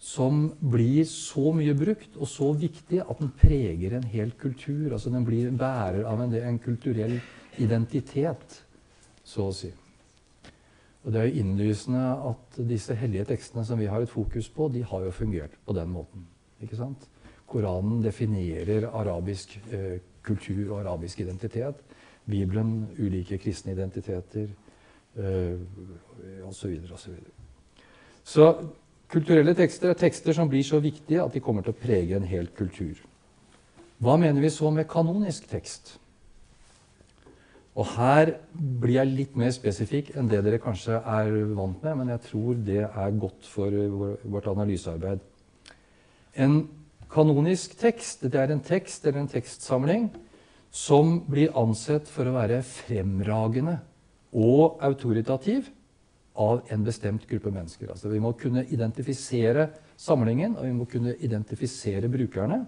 som 0.00 0.46
blir 0.60 1.04
så 1.04 1.50
mye 1.52 1.74
brukt 1.76 2.16
og 2.16 2.28
så 2.28 2.48
viktig 2.56 3.02
at 3.04 3.18
den 3.20 3.30
preger 3.36 3.98
en 3.98 4.06
hel 4.08 4.32
kultur. 4.32 4.92
altså 4.92 5.10
Den 5.12 5.26
blir 5.28 5.50
bærer 5.52 6.06
av 6.08 6.22
en, 6.24 6.34
en 6.34 6.58
kulturell 6.58 7.18
identitet 7.60 8.62
så 9.24 9.50
å 9.50 9.54
si. 9.54 9.68
Og 11.04 11.12
Det 11.12 11.20
er 11.20 11.28
jo 11.28 11.42
innlysende 11.42 12.04
at 12.30 12.60
disse 12.68 12.96
hellige 12.96 13.28
tekstene 13.28 13.64
som 13.64 13.78
vi 13.80 13.88
har 13.92 14.00
et 14.00 14.12
fokus 14.12 14.48
på, 14.48 14.68
de 14.72 14.82
har 14.82 15.04
jo 15.04 15.10
fungert 15.10 15.52
på 15.66 15.76
den 15.76 15.92
måten. 15.92 16.26
ikke 16.60 16.76
sant? 16.76 17.08
Koranen 17.46 18.02
definerer 18.02 18.88
arabisk 18.88 19.58
eh, 19.72 20.00
kultur 20.22 20.72
og 20.72 20.80
arabisk 20.80 21.20
identitet. 21.20 21.80
Bibelen 22.24 22.88
ulike 22.98 23.38
kristne 23.38 23.72
identiteter 23.72 24.48
eh, 25.16 25.60
osv. 26.46 26.76
osv. 26.92 27.16
Så 28.24 28.52
kulturelle 29.10 29.54
tekster 29.58 29.90
er 29.90 29.98
tekster 29.98 30.36
som 30.36 30.50
blir 30.50 30.64
så 30.66 30.80
viktige 30.82 31.22
at 31.22 31.34
de 31.34 31.42
kommer 31.42 31.66
til 31.66 31.74
å 31.74 31.80
prege 31.80 32.16
en 32.16 32.26
hel 32.26 32.50
kultur. 32.56 32.98
Hva 34.00 34.16
mener 34.20 34.40
vi 34.40 34.52
så 34.52 34.70
med 34.72 34.88
kanonisk 34.88 35.48
tekst? 35.50 35.96
Og 37.78 37.86
her 37.94 38.34
blir 38.52 38.96
jeg 38.96 39.12
litt 39.12 39.36
mer 39.38 39.52
spesifikk 39.54 40.10
enn 40.18 40.28
det 40.30 40.40
dere 40.44 40.60
kanskje 40.62 40.98
er 40.98 41.30
vant 41.54 41.82
med, 41.84 41.98
men 42.00 42.10
jeg 42.14 42.24
tror 42.26 42.58
det 42.66 42.82
er 42.88 43.18
godt 43.20 43.46
for 43.46 43.76
vårt 44.32 44.48
analysearbeid. 44.50 45.20
En 46.34 46.64
kanonisk 47.10 47.76
tekst 47.78 48.26
det 48.26 48.38
er 48.38 48.52
en 48.54 48.62
tekst 48.64 49.06
eller 49.06 49.22
en 49.22 49.30
tekstsamling 49.30 50.10
som 50.70 51.18
blir 51.26 51.54
ansett 51.58 52.08
for 52.10 52.28
å 52.28 52.36
være 52.36 52.62
fremragende 52.66 53.80
og 54.30 54.78
autoritativ 54.86 55.70
av 56.34 56.60
en 56.70 56.84
bestemt 56.84 57.26
gruppe 57.28 57.50
mennesker. 57.52 57.90
Altså, 57.90 58.08
vi 58.08 58.20
må 58.22 58.32
kunne 58.38 58.64
identifisere 58.70 59.68
samlingen, 59.98 60.56
og 60.56 60.66
vi 60.66 60.74
må 60.76 60.86
kunne 60.90 61.16
identifisere 61.18 62.08
brukerne. 62.08 62.62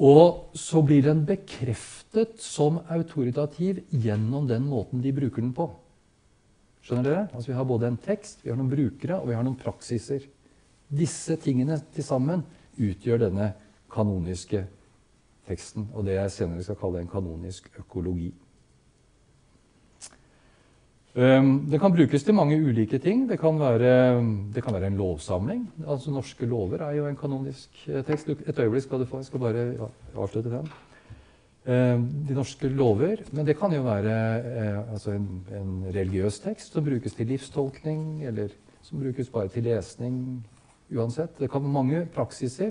Og 0.00 0.56
så 0.58 0.82
blir 0.86 1.02
den 1.04 1.24
bekreftet 1.26 2.38
som 2.42 2.80
autoritativ 2.88 3.82
gjennom 3.90 4.46
den 4.48 4.66
måten 4.70 5.02
de 5.02 5.12
bruker 5.12 5.42
den 5.42 5.54
på. 5.56 5.68
Skjønner 6.86 7.04
dere? 7.04 7.24
Altså 7.34 7.50
Vi 7.50 7.56
har 7.58 7.64
både 7.68 7.88
en 7.90 7.98
tekst, 8.00 8.44
vi 8.44 8.50
har 8.50 8.56
noen 8.56 8.70
brukere 8.70 9.18
og 9.20 9.28
vi 9.28 9.36
har 9.36 9.44
noen 9.44 9.58
praksiser. 9.60 10.24
Disse 10.88 11.36
tingene 11.36 11.76
til 11.94 12.06
sammen 12.06 12.44
utgjør 12.80 13.26
denne 13.26 13.52
kanoniske 13.92 14.64
teksten, 15.50 15.90
og 15.94 16.06
det 16.06 16.16
jeg 16.16 16.32
senere 16.34 16.64
skal 16.64 16.78
kalle 16.80 17.02
en 17.02 17.10
kanonisk 17.10 17.68
økologi. 17.78 18.30
Um, 21.10 21.66
det 21.66 21.80
kan 21.82 21.90
brukes 21.90 22.22
til 22.22 22.34
mange 22.34 22.54
ulike 22.62 22.98
ting. 23.02 23.24
Det 23.26 23.40
kan, 23.40 23.56
være, 23.58 24.22
det 24.54 24.62
kan 24.62 24.74
være 24.76 24.86
en 24.86 24.98
lovsamling. 24.98 25.64
Altså 25.82 26.12
Norske 26.14 26.46
lover 26.46 26.84
er 26.86 26.92
jo 27.00 27.08
en 27.08 27.16
kanonisk 27.18 27.82
eh, 27.88 28.04
tekst. 28.06 28.28
Et 28.30 28.58
øyeblikk 28.58 28.84
skal 28.84 29.02
du 29.02 29.04
få. 29.04 29.18
Jeg 29.18 29.26
skal 29.26 29.40
bare 29.40 29.88
avslutte 30.14 30.52
den. 30.52 30.70
Um, 31.66 32.06
de 32.28 32.34
norske 32.34 32.68
lover. 32.68 33.24
Men 33.32 33.46
det 33.46 33.58
kan 33.58 33.74
jo 33.74 33.82
være 33.82 34.14
uh, 34.38 34.92
altså 34.92 35.16
en, 35.18 35.26
en, 35.50 35.74
religiøs 35.90 36.38
tekst 36.46 36.72
som 36.72 36.84
brukes 36.84 37.18
til 37.18 37.26
livstolkning, 37.26 38.22
eller 38.26 38.54
som 38.82 39.02
brukes 39.02 39.28
bare 39.34 39.48
til 39.48 39.66
lesning. 39.66 40.46
Uansett. 40.94 41.38
Det 41.40 41.50
kan 41.50 41.62
være 41.62 41.72
mange 41.72 42.06
praksiser, 42.14 42.70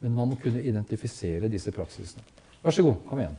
men 0.00 0.14
man 0.14 0.30
må 0.30 0.38
kunne 0.42 0.62
identifisere 0.62 1.50
disse 1.50 1.74
praksisene. 1.74 2.22
Vær 2.62 2.70
så 2.70 2.86
god, 2.86 3.02
kom 3.08 3.18
igjen. 3.18 3.38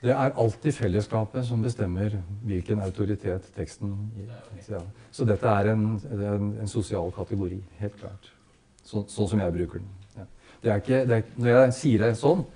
Det 0.00 0.12
er 0.14 0.32
alltid 0.32 0.72
fellesskapet 0.72 1.44
som 1.44 1.60
bestemmer 1.62 2.14
hvilken 2.48 2.80
autoritet 2.80 3.50
teksten 3.56 3.92
gir. 4.16 4.30
Ja. 4.70 4.80
Så 5.12 5.26
dette 5.28 5.48
er 5.48 5.74
en, 5.74 5.82
en, 6.08 6.46
en, 6.62 6.68
sosial 6.68 7.12
kategori, 7.12 7.58
helt 7.82 7.98
klart. 8.00 8.30
Så, 8.80 9.04
sånn 9.12 9.28
som 9.28 9.42
jeg 9.44 9.52
bruker 9.58 9.82
den. 9.82 9.90
Ja. 10.16 10.24
Det 10.62 10.78
ikke, 10.80 11.02
det 11.04 11.18
er, 11.18 11.26
når 11.36 11.52
jeg 11.52 11.74
sier 11.76 12.06
det 12.06 12.14
sånn, 12.16 12.46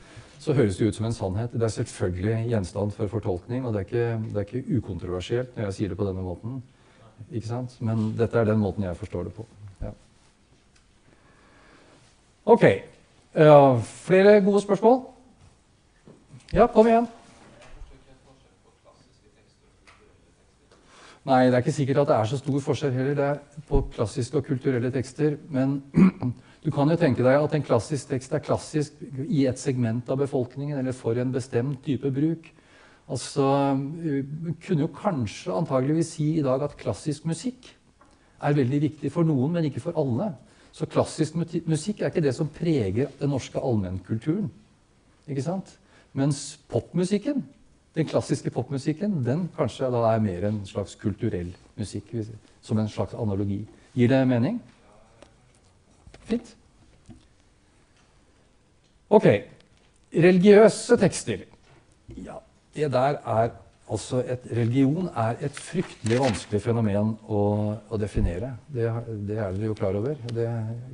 så 0.41 0.57
høres 0.57 0.81
det 0.81 0.89
ut 0.89 0.97
som 0.97 1.11
en 1.11 1.17
sannhet. 1.17 1.53
Det 1.53 1.69
er 1.69 1.75
selvfølgelig 1.77 2.49
gjenstand 2.55 2.97
for 2.97 3.13
fortolkning, 3.13 3.69
og 3.69 3.77
det 3.77 3.83
er 3.83 3.91
ikke, 3.91 4.09
det 4.25 4.41
er 4.41 4.49
ikke 4.49 4.79
ukontroversielt 4.79 5.53
når 5.53 5.69
jeg 5.69 5.79
sier 5.79 5.93
det 5.93 6.01
på 6.01 6.09
denne 6.09 6.25
måten. 6.25 6.63
Ikke 7.29 7.51
sant? 7.51 7.77
Men 7.85 8.09
dette 8.17 8.41
er 8.41 8.49
den 8.49 8.61
måten 8.63 8.89
jeg 8.89 8.97
forstår 8.97 9.29
det 9.29 9.37
på. 9.37 9.45
Ja. 9.85 9.93
Ok. 12.57 12.67
Uh, 13.35 13.83
flere 13.83 14.41
gode 14.45 14.61
spørsmål? 14.63 15.01
Ja, 16.53 16.69
kom 16.71 16.87
igjen. 16.87 17.09
Nei, 21.25 21.47
det 21.49 21.57
er 21.57 21.65
ikke 21.65 21.73
sikkert 21.75 22.03
at 22.05 22.11
det 22.13 22.17
er 22.19 22.29
så 22.31 22.39
stor 22.39 22.61
forskjell 22.63 22.93
heller 22.95 23.17
det 23.19 23.27
er 23.27 23.65
på 23.67 23.81
klassiske 23.97 24.39
og 24.39 24.47
kulturelle 24.47 24.93
tekster. 24.95 25.39
Men 25.51 25.81
Du 26.65 26.71
kan 26.73 26.89
jo 26.89 26.97
tenke 26.97 27.21
deg 27.21 27.37
at 27.37 27.55
en 27.59 27.65
klassisk 27.67 28.09
tekst 28.09 28.33
er 28.33 28.41
klassisk 28.41 29.03
i 29.29 29.43
et 29.45 29.59
segment 29.61 30.09
av 30.09 30.17
befolkningen 30.23 30.79
eller 30.79 30.95
for 30.97 31.19
en 31.21 31.35
bestemt 31.35 31.83
type 31.85 32.09
bruk. 32.09 32.47
Altså, 33.05 33.75
Vi 34.01 34.55
kunne 34.65 34.87
jo 34.87 34.95
kanskje 34.95 35.53
antageligvis 35.53 36.15
si 36.15 36.31
i 36.39 36.47
dag 36.47 36.63
at 36.65 36.79
klassisk 36.81 37.27
musikk 37.29 37.69
er 38.41 38.57
veldig 38.57 38.81
viktig 38.81 39.13
for 39.13 39.29
noen, 39.29 39.53
men 39.53 39.69
ikke 39.69 39.83
for 39.85 39.99
alle. 40.01 40.31
Så 40.75 40.89
klassisk 40.91 41.37
musikk 41.39 42.01
er 42.03 42.11
ikke 42.11 42.25
det 42.25 42.35
som 42.35 42.51
preger 42.51 43.13
den 43.21 43.31
norske 43.31 43.61
allmennkulturen. 43.63 44.49
Ikke 45.31 45.45
sant? 45.45 45.77
Mens 46.19 46.59
popmusikken, 46.71 47.45
den 47.95 48.09
klassiske 48.11 48.51
popmusikken 48.51 49.21
den 49.27 49.47
kanskje 49.55 49.91
da 49.95 50.03
er 50.11 50.23
mer 50.23 50.49
en 50.49 50.61
slags 50.67 50.97
kulturell 50.99 51.53
musikk. 51.79 52.11
Som 52.65 52.81
en 52.83 52.91
slags 52.91 53.15
analogi. 53.15 53.61
Gir 53.95 54.11
det 54.11 54.23
mening? 54.27 54.59
Fint. 56.27 56.57
Ok. 59.11 59.27
Religiøse 60.15 60.97
tekster. 60.99 61.45
Ja, 62.17 62.41
det 62.75 62.91
der 62.93 63.21
er 63.23 63.55
altså 63.93 64.23
et, 64.23 64.47
Religion 64.57 65.09
er 65.11 65.41
et 65.45 65.57
fryktelig 65.59 66.21
vanskelig 66.23 66.61
fenomen 66.65 67.15
å, 67.29 67.41
å 67.89 68.01
definere. 68.01 68.55
Det, 68.69 68.89
det, 69.29 69.39
er 69.39 69.57
dere 69.57 69.71
jo 69.71 69.79
klar 69.79 69.99
over. 69.99 70.19
Det 70.33 70.49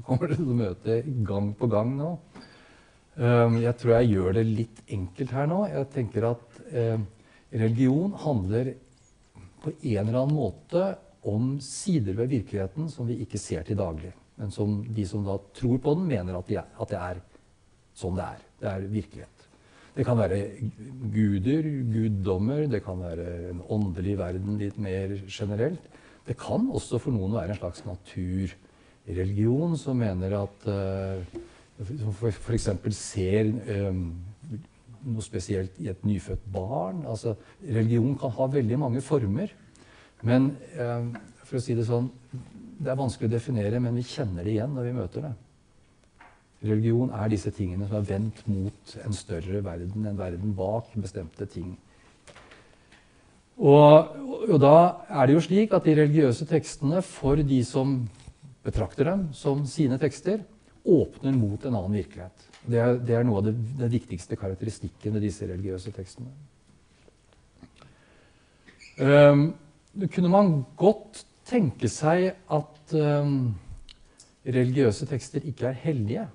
kommer 0.07 0.31
dere 0.31 0.41
til 0.41 0.53
å 0.53 0.61
møte 0.63 1.01
gang 1.29 1.53
på 1.59 1.71
gang 1.71 1.97
nå. 1.99 2.13
Um, 3.21 3.59
jeg 3.61 3.75
tror 3.81 3.97
jeg 3.97 4.13
gjør 4.15 4.39
det 4.39 4.47
litt 4.49 4.85
enkelt 4.97 5.35
her 5.37 5.51
nå. 5.51 5.61
Jeg 5.69 5.91
tenker 5.97 6.31
at 6.31 6.63
um, 6.73 7.05
religion 7.53 8.17
handler 8.23 8.75
på 9.61 9.75
en 9.75 10.07
eller 10.07 10.23
annen 10.23 10.39
måte 10.39 10.87
om 11.29 11.59
sider 11.61 12.17
ved 12.17 12.33
virkeligheten 12.33 12.89
som 12.89 13.09
vi 13.11 13.19
ikke 13.27 13.39
ser 13.41 13.67
til 13.69 13.77
daglig 13.77 14.15
men 14.41 14.51
som 14.51 14.79
de 14.95 15.05
som 15.07 15.25
da 15.25 15.37
tror 15.53 15.79
på 15.85 15.93
den, 15.99 16.07
mener 16.09 16.39
at, 16.39 16.47
de 16.49 16.57
er, 16.57 16.69
at 16.81 16.89
det 16.89 16.97
er 16.97 17.19
sånn 18.01 18.17
det 18.17 18.25
er. 18.25 18.45
Det 18.63 18.69
er 18.71 18.87
virkelighet. 18.95 19.40
Det 19.97 20.07
kan 20.07 20.19
være 20.19 20.39
guder, 21.13 21.67
guddommer, 21.91 22.67
det 22.71 22.83
kan 22.85 23.01
være 23.03 23.27
en 23.51 23.63
åndelig 23.69 24.19
verden 24.21 24.59
litt 24.61 24.79
mer 24.79 25.17
generelt. 25.27 25.83
Det 26.27 26.37
kan 26.39 26.69
også 26.71 27.01
for 27.03 27.15
noen 27.15 27.35
være 27.35 27.57
en 27.57 27.59
slags 27.59 27.83
naturreligion 27.89 29.77
som 29.81 29.99
mener 29.99 30.37
at 30.45 30.69
uh, 30.71 31.39
Som 31.81 32.13
f.eks. 32.13 32.69
ser 32.93 33.49
um, 33.89 34.13
noe 35.01 35.23
spesielt 35.25 35.79
i 35.81 35.89
et 35.89 36.03
nyfødt 36.05 36.43
barn. 36.53 37.07
Altså, 37.09 37.33
religion 37.65 38.19
kan 38.21 38.35
ha 38.37 38.47
veldig 38.53 38.79
mange 38.79 39.01
former. 39.01 39.49
Men 40.23 40.51
uh, 40.77 41.09
for 41.41 41.57
å 41.57 41.63
si 41.65 41.75
det 41.75 41.89
sånn 41.89 42.11
det 42.81 42.89
er 42.89 42.97
vanskelig 42.97 43.29
å 43.29 43.33
definere, 43.35 43.81
men 43.83 43.97
vi 43.99 44.07
kjenner 44.09 44.47
det 44.47 44.55
igjen 44.55 44.73
når 44.73 44.87
vi 44.87 44.93
møter 44.97 45.25
det. 45.27 45.33
Religion 46.61 47.13
er 47.17 47.31
disse 47.33 47.53
tingene 47.57 47.87
som 47.89 48.03
er 48.03 48.09
vendt 48.09 48.43
mot 48.51 48.97
en 49.01 49.15
større 49.17 49.63
verden, 49.65 50.05
en 50.07 50.19
verden 50.19 50.53
bak 50.57 50.91
bestemte 51.01 51.47
ting. 51.49 51.73
Og, 53.61 54.17
og, 54.49 54.57
da 54.61 54.75
er 55.09 55.29
det 55.29 55.37
jo 55.37 55.45
slik 55.45 55.73
at 55.77 55.85
de 55.85 55.97
religiøse 55.97 56.47
tekstene, 56.49 57.03
for 57.05 57.41
de 57.45 57.61
som 57.65 57.99
betrakter 58.65 59.09
dem 59.09 59.27
som 59.37 59.65
sine 59.69 59.99
tekster, 60.01 60.41
åpner 60.85 61.37
mot 61.37 61.65
en 61.65 61.77
annen 61.77 61.97
virkelighet. 62.01 62.47
Det 62.65 62.81
er, 62.81 62.95
det 63.05 63.17
er 63.17 63.25
noe 63.25 63.41
av 63.41 63.49
det, 63.49 63.55
den 63.81 63.93
viktigste 63.93 64.37
karakteristikken 64.41 65.17
ved 65.17 65.25
disse 65.25 65.49
religiøse 65.49 65.93
tekstene. 65.97 66.33
Um, 69.01 69.47
kunne 70.13 70.33
man 70.33 70.53
godt 70.77 71.23
tenke 71.49 71.89
seg 71.89 72.35
at 72.53 72.95
um, 72.97 73.55
religiøse 74.45 75.09
tekster 75.09 75.45
ikke 75.49 75.71
er 75.71 75.81
hellige. 75.85 76.27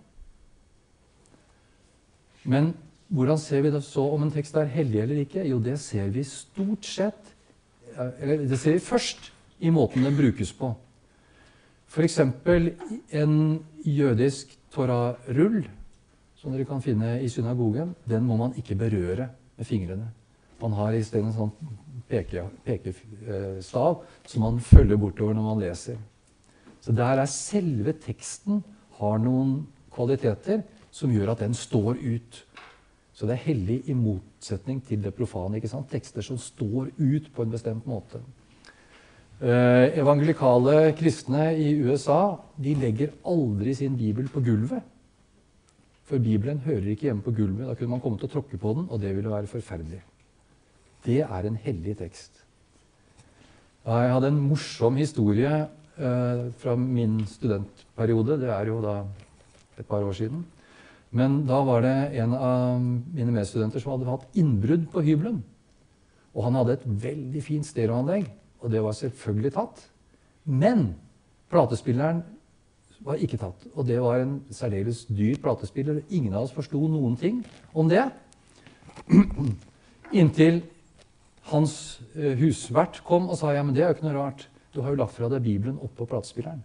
Men 2.45 2.73
hvordan 3.13 3.39
ser 3.41 3.63
vi 3.65 3.71
det 3.73 3.83
så 3.85 4.03
om 4.13 4.25
en 4.25 4.33
tekst 4.33 4.55
er 4.57 4.69
hellig 4.71 5.01
eller 5.01 5.21
ikke? 5.23 5.45
Jo, 5.49 5.59
det 5.61 5.77
ser 5.81 6.09
vi 6.13 6.23
stort 6.25 6.85
sett 6.85 7.31
Eller 7.95 8.43
det 8.49 8.57
ser 8.59 8.75
vi 8.75 8.83
først 8.83 9.31
i 9.63 9.69
måten 9.71 10.03
den 10.03 10.17
brukes 10.17 10.51
på. 10.53 10.73
F.eks. 11.87 12.19
en 12.19 13.35
jødisk 13.85 14.51
Torah-rull, 14.75 15.61
som 16.35 16.51
dere 16.51 16.65
kan 16.67 16.81
finne 16.83 17.21
i 17.23 17.29
synagogen, 17.31 17.93
den 18.03 18.25
må 18.27 18.35
man 18.35 18.51
ikke 18.59 18.75
berøre 18.75 19.29
med 19.55 19.65
fingrene. 19.65 20.09
Man 20.59 20.75
har 20.75 20.91
isteden 20.91 21.31
en 21.31 21.37
sånn 21.37 21.53
pekestav 22.11 24.03
som 24.27 24.43
man 24.43 24.59
følger 24.59 24.99
bortover 24.99 25.37
når 25.37 25.47
man 25.47 25.63
leser. 25.63 25.95
Så 26.83 26.91
der 26.91 27.21
er 27.23 27.31
selve 27.31 27.95
teksten 27.95 28.59
har 28.99 29.17
noen 29.23 29.61
kvaliteter 29.95 30.65
som 30.95 31.11
gjør 31.11 31.33
at 31.33 31.43
den 31.43 31.55
står 31.57 31.99
ut. 31.99 32.39
Så 33.15 33.27
det 33.27 33.35
er 33.35 33.45
hellig 33.49 33.81
i 33.91 33.95
motsetning 33.95 34.81
til 34.83 35.03
det 35.03 35.13
profane. 35.15 35.59
ikke 35.59 35.71
sant? 35.71 35.91
Tekster 35.91 36.23
som 36.23 36.39
står 36.39 36.91
ut 36.97 37.29
på 37.35 37.43
en 37.43 37.51
bestemt 37.51 37.87
måte. 37.87 38.19
Eh, 39.35 39.97
evangelikale 39.99 40.93
kristne 40.95 41.49
i 41.59 41.73
USA 41.83 42.37
de 42.55 42.75
legger 42.79 43.15
aldri 43.27 43.73
sin 43.75 43.97
bibel 43.99 44.29
på 44.31 44.43
gulvet. 44.43 44.83
For 46.05 46.21
Bibelen 46.21 46.61
hører 46.63 46.91
ikke 46.91 47.09
hjemme 47.09 47.25
på 47.25 47.33
gulvet. 47.35 47.67
Da 47.67 47.75
kunne 47.75 47.95
man 47.95 48.03
komme 48.03 48.19
til 48.19 48.29
å 48.29 48.33
tråkke 48.35 48.59
på 48.61 48.75
den, 48.77 48.87
og 48.89 49.01
det 49.01 49.15
ville 49.15 49.31
være 49.31 49.51
forferdelig. 49.51 50.01
Det 51.05 51.21
er 51.25 51.47
en 51.47 51.59
hellig 51.59 51.97
tekst. 51.99 52.43
Jeg 53.85 54.13
hadde 54.13 54.31
en 54.31 54.43
morsom 54.47 54.95
historie 54.97 55.51
eh, 55.61 56.45
fra 56.61 56.75
min 56.79 57.19
studentperiode. 57.29 58.39
Det 58.41 58.49
er 58.49 58.71
jo 58.71 58.79
da 58.81 59.01
et 59.77 59.87
par 59.87 60.03
år 60.03 60.15
siden. 60.15 60.45
Men 61.15 61.43
da 61.47 61.61
var 61.63 61.85
det 61.85 61.95
en 62.19 62.33
av 62.35 62.79
mine 62.83 63.31
medstudenter 63.31 63.79
som 63.79 63.93
hadde 63.93 64.09
hatt 64.09 64.39
innbrudd 64.39 64.89
på 64.91 65.03
hybelen. 65.05 65.39
Og 66.35 66.43
han 66.43 66.57
hadde 66.59 66.75
et 66.75 66.87
veldig 67.05 67.43
fint 67.43 67.67
stereoanlegg, 67.67 68.27
og 68.59 68.73
det 68.73 68.81
var 68.83 68.97
selvfølgelig 68.97 69.53
tatt. 69.55 69.85
Men 70.43 70.89
platespilleren 71.51 72.19
var 73.05 73.21
ikke 73.21 73.39
tatt. 73.39 73.63
Og 73.75 73.87
det 73.87 74.01
var 74.03 74.19
en 74.19 74.37
særdeles 74.51 75.05
dyr 75.07 75.39
platespiller. 75.41 76.01
Ingen 76.09 76.35
av 76.35 76.49
oss 76.49 76.55
forsto 76.55 76.81
noen 76.91 77.15
ting 77.19 77.41
om 77.71 77.87
det. 77.91 78.03
Inntil 80.19 80.63
hans 81.51 82.01
eh, 82.15 82.35
husvert 82.41 82.99
kom 83.07 83.29
og 83.29 83.39
sa 83.39 83.53
ja, 83.55 83.63
men 83.63 83.75
det 83.75 83.85
er 83.85 83.93
jo 83.93 83.99
ikke 83.99 84.09
noe 84.09 84.19
rart. 84.19 84.47
Du 84.75 84.81
har 84.83 84.91
jo 84.91 84.99
lagt 84.99 85.15
fra 85.15 85.31
deg 85.31 85.45
Bibelen 85.45 85.79
oppå 85.79 86.07
platespilleren. 86.09 86.63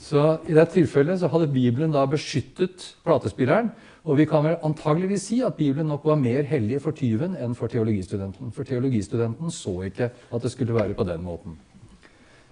Så 0.00 0.20
i 0.48 0.56
dette 0.56 0.78
tilfellet 0.78 1.20
så 1.20 1.28
hadde 1.28 1.50
Bibelen 1.52 1.92
da 1.92 2.06
beskyttet 2.08 2.86
platespilleren. 3.04 3.68
Og 4.08 4.16
vi 4.16 4.24
kan 4.24 4.46
vel 4.46 4.56
antageligvis 4.64 5.26
si 5.28 5.42
at 5.44 5.58
Bibelen 5.58 5.90
nok 5.92 6.06
var 6.08 6.16
mer 6.16 6.46
hellig 6.48 6.80
for 6.80 6.96
tyven 6.96 7.36
enn 7.36 7.52
for 7.58 7.68
teologistudenten. 7.68 8.48
For 8.56 8.64
teologistudenten 8.64 9.52
så 9.52 9.74
ikke 9.90 10.08
at 10.08 10.42
det 10.46 10.52
skulle 10.54 10.78
være 10.78 10.96
på 10.96 11.04
den 11.04 11.22
måten. 11.26 11.58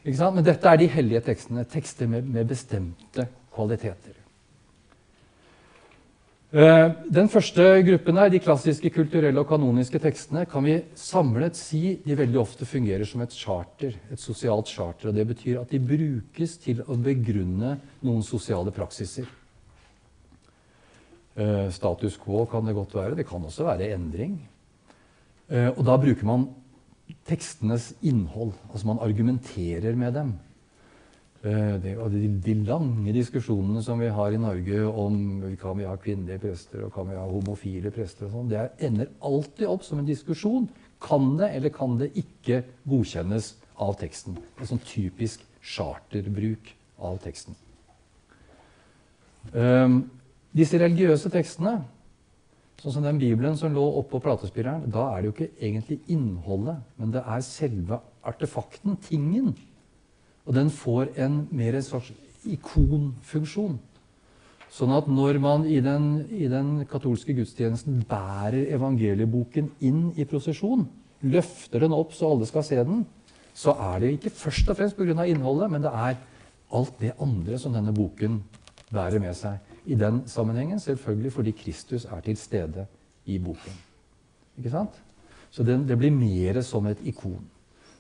Men 0.05 0.45
dette 0.45 0.69
er 0.69 0.77
de 0.81 0.93
hellige 0.93 1.25
tekstene. 1.25 1.65
Tekster 1.65 2.09
med, 2.09 2.29
med 2.29 2.49
bestemte 2.53 3.27
kvaliteter. 3.55 4.18
Eh, 6.49 6.91
den 7.13 7.27
første 7.29 7.65
gruppen 7.85 8.17
her, 8.17 8.31
de 8.33 8.39
klassiske 8.41 8.89
kulturelle 8.95 9.37
og 9.43 9.51
kanoniske 9.51 9.99
tekstene 10.01 10.47
kan 10.49 10.65
vi 10.65 10.79
samlet 10.97 11.59
si 11.61 11.99
de 12.01 12.17
veldig 12.17 12.39
ofte 12.41 12.65
fungerer 12.65 13.05
som 13.05 13.21
et 13.21 13.35
charter, 13.37 13.99
et 14.09 14.21
sosialt 14.21 14.71
charter. 14.73 15.11
og 15.11 15.15
Det 15.15 15.27
betyr 15.29 15.61
at 15.61 15.69
de 15.69 15.79
brukes 15.79 16.57
til 16.57 16.81
å 16.89 16.97
begrunne 16.97 17.75
noen 18.01 18.25
sosiale 18.25 18.73
praksiser. 18.73 19.29
Eh, 21.37 21.69
status 21.69 22.17
quo 22.17 22.47
kan 22.47 22.65
det 22.65 22.75
godt 22.75 22.97
være. 22.97 23.15
Det 23.15 23.29
kan 23.29 23.45
også 23.45 23.69
være 23.69 23.93
endring. 23.93 24.41
Eh, 25.51 25.69
og 25.69 25.85
da 25.85 25.99
bruker 26.01 26.25
man 26.25 26.49
tekstenes 27.29 27.93
innhold. 28.01 28.55
Altså 28.73 28.87
man 28.89 29.05
argumenterer 29.05 29.95
med 29.95 30.15
dem. 30.15 30.33
Eh, 31.39 31.75
det, 31.79 31.93
og 32.03 32.11
de, 32.11 32.25
de, 32.43 32.55
lange 32.67 33.13
diskusjonene 33.15 33.79
som 33.87 34.01
vi 34.03 34.09
har 34.11 34.35
i 34.35 34.41
Norge 34.43 34.81
om 34.91 35.19
kan 35.61 35.79
vi 35.79 35.87
ha 35.87 35.95
kvinnelige 36.01 36.43
prester 36.43 36.83
og 36.83 36.91
kan 36.97 37.07
vi 37.07 37.15
ha 37.15 37.27
homofile 37.31 37.93
prester, 37.95 38.27
og 38.27 38.35
sånn, 38.35 38.49
det 38.51 38.65
ender 38.83 39.13
alltid 39.23 39.69
opp 39.71 39.87
som 39.87 40.01
en 40.01 40.09
diskusjon. 40.09 40.67
Kan 40.99 41.37
det 41.39 41.53
eller 41.55 41.71
kan 41.71 41.95
det 42.01 42.11
ikke 42.19 42.65
godkjennes 42.91 43.53
av 43.79 43.95
teksten? 44.01 44.35
En 44.59 44.71
sånn 44.73 44.83
typisk 44.83 45.45
charterbruk 45.63 46.73
av 47.07 47.21
teksten. 47.23 47.55
Um, 49.55 50.01
disse 50.59 50.81
religiøse 50.83 51.31
tekstene, 51.31 51.77
sånn 52.83 52.97
som 52.97 53.07
den 53.07 53.23
Bibelen 53.23 53.55
som 53.59 53.71
lå 53.75 53.85
oppå 54.01 54.19
platespilleren, 54.25 54.91
da 54.91 55.07
er 55.13 55.23
det 55.23 55.31
jo 55.31 55.37
ikke 55.37 55.51
egentlig 55.55 56.01
innholdet, 56.11 56.83
men 56.99 57.15
det 57.15 57.23
er 57.23 57.47
selve 57.47 58.03
artefakten, 58.27 58.99
tingen, 59.07 59.55
og 60.49 60.57
den 60.57 60.71
får 60.73 61.13
en 61.21 61.43
mer 61.53 61.77
en 61.77 61.85
slags 61.85 62.09
ikonfunksjon. 62.49 63.77
Sånn 64.73 64.93
at 64.97 65.09
når 65.09 65.39
man 65.41 65.67
i 65.69 65.79
den, 65.85 66.09
i 66.33 66.49
den, 66.49 66.87
katolske 66.89 67.35
gudstjenesten 67.37 68.03
bærer 68.09 68.71
evangelieboken 68.77 69.71
inn 69.85 70.11
i 70.17 70.25
prosesjon, 70.29 70.87
løfter 71.21 71.85
den 71.85 71.97
opp 71.97 72.15
så 72.17 72.33
alle 72.33 72.49
skal 72.49 72.65
se 72.65 72.79
den, 72.81 73.05
så 73.57 73.75
er 73.91 74.01
det 74.01 74.13
ikke 74.17 74.33
først 74.39 74.69
og 74.71 74.79
fremst 74.79 74.97
pga. 74.97 75.25
innholdet, 75.27 75.71
men 75.71 75.83
det 75.83 75.93
er 75.93 76.17
alt 76.73 77.01
det 77.01 77.13
andre 77.21 77.59
som 77.59 77.73
denne 77.73 77.93
boken 77.93 78.43
bærer 78.93 79.21
med 79.21 79.35
seg. 79.37 79.59
I 79.85 79.97
den 79.97 80.23
sammenhengen 80.29 80.81
selvfølgelig 80.81 81.33
fordi 81.33 81.53
Kristus 81.53 82.05
er 82.05 82.21
til 82.21 82.37
stede 82.37 82.87
i 83.27 83.39
boken. 83.39 83.73
Ikke 84.59 84.71
sant? 84.71 84.97
Så 85.51 85.65
det, 85.65 85.81
det 85.89 85.99
blir 85.99 86.13
mer 86.13 86.61
som 86.63 86.87
et 86.87 87.01
ikon. 87.05 87.45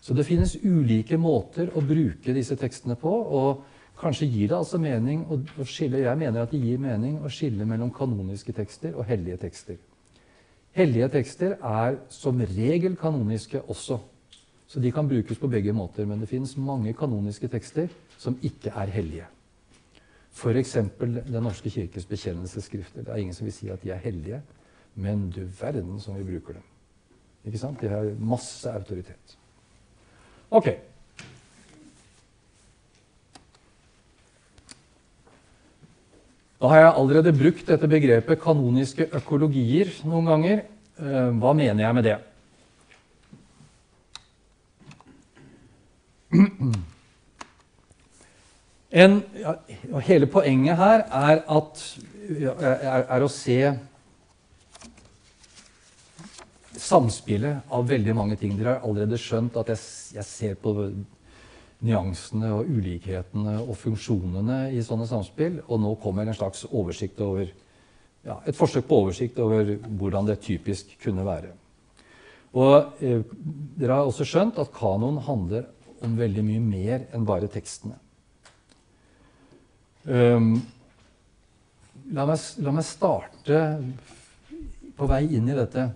Så 0.00 0.14
det 0.14 0.26
finnes 0.26 0.56
ulike 0.62 1.18
måter 1.18 1.72
å 1.74 1.82
bruke 1.82 2.34
disse 2.34 2.56
tekstene 2.56 2.96
på. 2.98 3.10
og 3.10 3.64
Kanskje 3.98 4.28
gir 4.30 4.52
det 4.52 4.58
altså 4.58 4.78
mening 4.78 5.24
å, 5.26 5.40
skille, 5.66 6.04
Jeg 6.04 6.18
mener 6.18 6.42
at 6.42 6.52
det 6.54 6.60
gir 6.62 6.78
mening 6.78 7.18
å 7.18 7.30
skille 7.32 7.66
mellom 7.66 7.90
kanoniske 7.90 8.54
tekster 8.54 8.94
og 8.94 9.08
hellige 9.08 9.40
tekster. 9.42 9.78
Hellige 10.78 11.08
tekster 11.08 11.56
er 11.58 11.98
som 12.08 12.38
regel 12.38 12.94
kanoniske 12.96 13.64
også. 13.66 13.98
Så 14.68 14.80
de 14.80 14.92
kan 14.92 15.08
brukes 15.08 15.38
på 15.38 15.50
begge 15.50 15.72
måter. 15.72 16.06
Men 16.06 16.20
det 16.20 16.28
finnes 16.30 16.56
mange 16.56 16.92
kanoniske 16.94 17.48
tekster 17.48 17.88
som 18.18 18.38
ikke 18.42 18.70
er 18.70 18.94
hellige. 18.94 19.26
F.eks. 20.38 20.76
Den 21.00 21.42
norske 21.42 21.70
kirkes 21.70 22.06
bekjennelsesskrifter. 22.06 23.02
Det 23.02 23.12
er 23.12 23.24
ingen 23.24 23.34
som 23.34 23.48
vil 23.48 23.56
si 23.56 23.70
at 23.72 23.82
de 23.82 23.90
er 23.90 24.04
hellige, 24.04 24.42
men 24.94 25.30
du 25.34 25.42
verden 25.60 25.98
som 26.00 26.14
vi 26.14 26.26
bruker 26.28 26.60
dem. 26.60 26.66
Ikke 27.48 27.58
sant? 27.58 27.80
De 27.80 27.90
har 27.90 28.14
masse 28.20 28.70
autoritet. 28.70 29.38
Ok. 30.50 30.68
Da 36.58 36.70
har 36.72 36.80
jeg 36.80 36.94
allerede 36.96 37.32
brukt 37.38 37.68
dette 37.68 37.88
begrepet 37.90 38.40
kanoniske 38.42 39.06
økologier 39.14 39.92
noen 40.08 40.26
ganger. 40.26 40.64
Eh, 40.98 41.28
hva 41.38 41.52
mener 41.54 41.84
jeg 41.84 41.94
med 41.94 42.08
det? 42.08 42.16
En, 48.90 49.20
ja, 49.36 49.54
hele 50.08 50.26
poenget 50.26 50.76
her 50.80 51.04
er, 51.06 51.44
at, 51.44 51.84
er, 52.40 53.04
er 53.04 53.22
å 53.24 53.30
se 53.30 53.60
samspillet 56.78 57.70
av 57.74 57.86
veldig 57.88 58.14
mange 58.16 58.36
ting. 58.40 58.56
Dere 58.58 58.76
har 58.76 58.86
allerede 58.86 59.18
skjønt 59.20 59.56
at 59.60 59.72
jeg, 59.74 59.80
jeg 60.18 60.26
ser 60.26 60.58
på 60.62 60.74
nyansene 61.86 62.50
og 62.56 62.70
ulikhetene 62.70 63.58
og 63.62 63.76
funksjonene 63.78 64.58
i 64.74 64.82
sånne 64.84 65.06
samspill. 65.10 65.60
Og 65.68 65.82
nå 65.82 65.94
kommer 66.02 66.26
en 66.26 66.38
slags 66.38 66.64
oversikt 66.70 67.20
over 67.24 67.46
ja, 68.26 68.40
et 68.46 68.56
forsøk 68.56 68.88
på 68.88 69.02
oversikt 69.04 69.38
over 69.42 69.76
hvordan 69.86 70.28
det 70.28 70.40
typisk 70.44 70.96
kunne 71.02 71.26
være. 71.26 71.54
Og 72.58 73.02
eh, 73.04 73.22
Dere 73.78 74.00
har 74.00 74.08
også 74.08 74.26
skjønt 74.26 74.58
at 74.60 74.72
kanon 74.74 75.20
handler 75.26 75.68
om 76.04 76.14
veldig 76.18 76.44
mye 76.46 76.62
mer 76.62 77.06
enn 77.14 77.26
bare 77.26 77.50
tekstene. 77.50 77.98
Um, 80.08 80.54
la, 82.14 82.24
meg, 82.24 82.38
la, 82.64 82.72
meg, 82.72 82.84
starte 82.86 83.58
på 84.96 85.08
vei 85.10 85.24
inn 85.36 85.50
i 85.50 85.56
dette. 85.58 85.88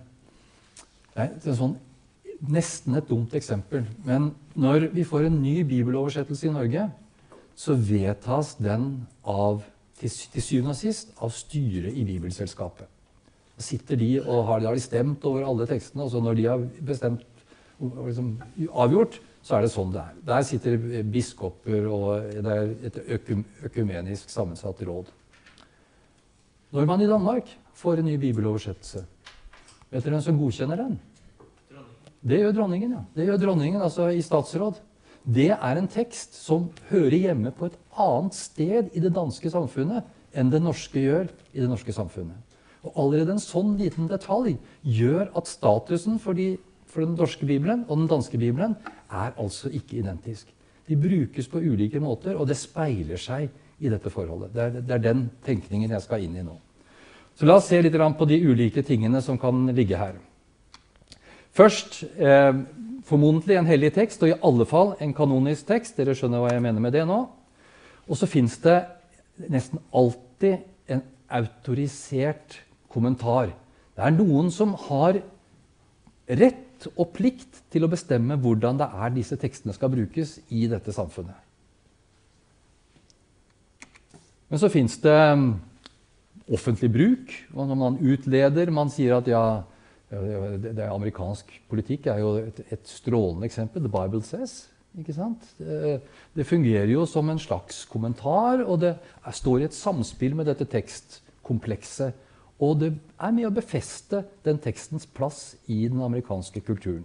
Det 1.13 1.49
er 1.51 1.57
sånn, 1.57 1.75
nesten 2.49 2.97
et 2.97 3.09
dumt 3.09 3.33
eksempel. 3.37 3.85
Men 4.05 4.31
når 4.59 4.89
vi 4.95 5.05
får 5.07 5.27
en 5.27 5.41
ny 5.43 5.59
bibeloversettelse 5.67 6.49
i 6.49 6.53
Norge, 6.53 6.87
så 7.55 7.75
vedtas 7.77 8.55
den 8.57 8.87
av, 9.29 9.61
til, 9.99 10.09
til 10.33 10.45
syvende 10.45 10.73
og 10.73 10.79
sist 10.79 11.13
av 11.21 11.33
styret 11.35 11.93
i 11.93 12.05
Bibelselskapet. 12.07 12.89
Da 13.53 13.61
sitter 13.61 13.99
de 14.01 14.15
og 14.23 14.47
har, 14.47 14.65
har 14.65 14.73
de 14.73 14.81
stemt 14.81 15.25
over 15.29 15.45
alle 15.45 15.67
tekstene, 15.69 16.07
og 16.07 16.09
så 16.09 16.23
når 16.23 16.39
de 16.39 16.47
har 16.49 16.65
bestemt, 16.81 17.21
liksom, 17.77 18.33
avgjort, 18.71 19.19
så 19.43 19.57
er 19.57 19.65
det 19.65 19.73
sånn 19.73 19.91
det 19.93 20.01
er. 20.01 20.19
Der 20.25 20.45
sitter 20.47 20.77
biskoper, 21.13 21.87
og 21.91 22.31
det 22.33 22.53
er 22.57 22.71
et 22.89 22.99
økumenisk 23.67 24.31
sammensatt 24.31 24.81
råd. 24.87 25.11
Når 26.73 26.87
man 26.89 27.03
i 27.03 27.09
Danmark 27.09 27.51
får 27.77 28.01
en 28.01 28.07
ny 28.09 28.15
bibeloversettelse, 28.17 29.03
vet 29.93 30.05
dere 30.05 30.17
hvem 30.17 30.25
som 30.25 30.39
godkjenner 30.39 30.81
den? 30.81 30.97
Det 32.23 32.39
gjør 32.39 32.55
dronningen, 32.55 32.95
ja. 32.95 33.03
Det 33.15 33.27
gjør 33.27 33.39
dronningen, 33.41 33.83
altså 33.83 34.07
i 34.15 34.23
statsråd. 34.23 34.79
Det 35.23 35.51
er 35.53 35.79
en 35.79 35.89
tekst 35.91 36.35
som 36.39 36.69
hører 36.89 37.17
hjemme 37.19 37.51
på 37.55 37.67
et 37.69 37.77
annet 37.99 38.35
sted 38.35 38.91
i 38.95 39.03
det 39.03 39.13
danske 39.15 39.51
samfunnet 39.51 40.07
enn 40.33 40.49
det 40.51 40.63
norske 40.63 40.99
gjør 40.99 41.29
i 41.53 41.61
det 41.61 41.69
norske 41.69 41.93
samfunnet. 41.95 42.39
Og 42.83 42.95
Allerede 42.99 43.35
en 43.35 43.43
sånn 43.43 43.75
liten 43.79 44.09
detalj 44.11 44.57
gjør 44.83 45.29
at 45.39 45.51
statusen 45.51 46.17
for 46.19 46.35
de 46.35 46.55
for 46.93 47.05
den 47.05 47.15
norske 47.17 47.45
bibelen 47.49 47.85
og 47.87 47.97
den 47.97 48.09
danske 48.11 48.37
bibelen 48.37 48.75
er 49.09 49.33
altså 49.39 49.71
ikke 49.73 49.97
identisk. 50.01 50.49
De 50.87 50.97
brukes 50.99 51.47
på 51.47 51.61
ulike 51.63 51.99
måter, 52.03 52.35
og 52.35 52.47
det 52.47 52.59
speiler 52.59 53.17
seg 53.17 53.47
i 53.79 53.89
dette 53.89 54.11
forholdet. 54.13 54.51
Det 54.53 54.61
er, 54.61 54.81
det 54.81 54.95
er 54.97 55.01
den 55.01 55.23
tenkningen 55.45 55.95
jeg 55.95 56.03
skal 56.03 56.25
inn 56.25 56.35
i 56.37 56.43
nå. 56.45 56.57
Så 57.33 57.47
La 57.49 57.57
oss 57.57 57.67
se 57.71 57.81
litt 57.81 57.95
på 57.97 58.29
de 58.29 58.39
ulike 58.45 58.83
tingene 58.85 59.21
som 59.21 59.39
kan 59.41 59.65
ligge 59.73 59.97
her. 59.97 60.17
Først 61.53 62.03
eh, 62.17 62.53
formodentlig 63.05 63.57
en 63.57 63.69
hellig 63.69 63.93
tekst, 63.93 64.21
og 64.23 64.31
i 64.31 64.37
alle 64.41 64.65
fall 64.69 64.93
en 65.01 65.13
kanonisk 65.13 65.67
tekst. 65.69 65.97
Dere 65.97 66.15
skjønner 66.17 66.43
hva 66.43 66.53
jeg 66.53 66.63
mener 66.65 66.83
med 66.83 66.93
det 66.93 67.05
nå. 67.09 67.23
Og 68.07 68.19
så 68.19 68.29
fins 68.29 68.57
det 68.63 68.79
nesten 69.49 69.81
alltid 69.93 70.61
en 70.91 71.03
autorisert 71.33 72.59
kommentar. 72.91 73.53
Det 73.93 74.05
er 74.05 74.15
noen 74.15 74.49
som 74.53 74.75
har 74.87 75.21
rett 76.27 76.87
og 76.93 77.13
plikt 77.15 77.63
til 77.73 77.85
å 77.85 77.91
bestemme 77.91 78.37
hvordan 78.39 78.79
det 78.79 78.89
er 78.89 79.13
disse 79.15 79.37
tekstene 79.39 79.75
skal 79.75 79.91
brukes 79.93 80.37
i 80.53 80.65
dette 80.71 80.93
samfunnet. 80.95 81.37
Men 84.49 84.61
så 84.61 84.69
fins 84.69 84.99
det 85.01 85.19
offentlig 86.51 86.91
bruk. 86.91 87.31
og 87.53 87.67
Når 87.67 87.79
man 87.79 87.99
utleder 88.01 88.71
Man 88.71 88.89
sier 88.89 89.17
at 89.17 89.27
ja, 89.27 89.63
det, 90.09 90.75
det 90.75 90.89
amerikansk 90.89 91.49
politikk 91.69 92.07
er 92.07 92.19
jo 92.19 92.35
et, 92.41 92.59
et, 92.69 92.87
strålende 92.87 93.45
eksempel. 93.45 93.81
The 93.81 93.93
Bible 93.93 94.23
says. 94.23 94.69
ikke 94.97 95.13
sant? 95.13 95.45
Det, 95.57 96.01
det, 96.35 96.45
fungerer 96.45 96.91
jo 96.91 97.05
som 97.05 97.29
en 97.29 97.39
slags 97.39 97.85
kommentar, 97.85 98.61
og 98.65 98.81
det 98.81 98.95
er, 98.95 99.31
står 99.31 99.63
i 99.63 99.69
et 99.69 99.73
samspill 99.73 100.35
med 100.35 100.45
dette 100.51 100.65
tekstkomplekset 100.69 102.13
og 102.63 102.79
det 102.79 102.91
er 103.19 103.33
med 103.35 103.47
å 103.49 103.55
befeste 103.55 104.23
den 104.45 104.59
tekstens 104.61 105.07
plass 105.09 105.55
i 105.67 105.83
den 105.89 106.01
amerikanske 106.05 106.61
kulturen. 106.63 107.03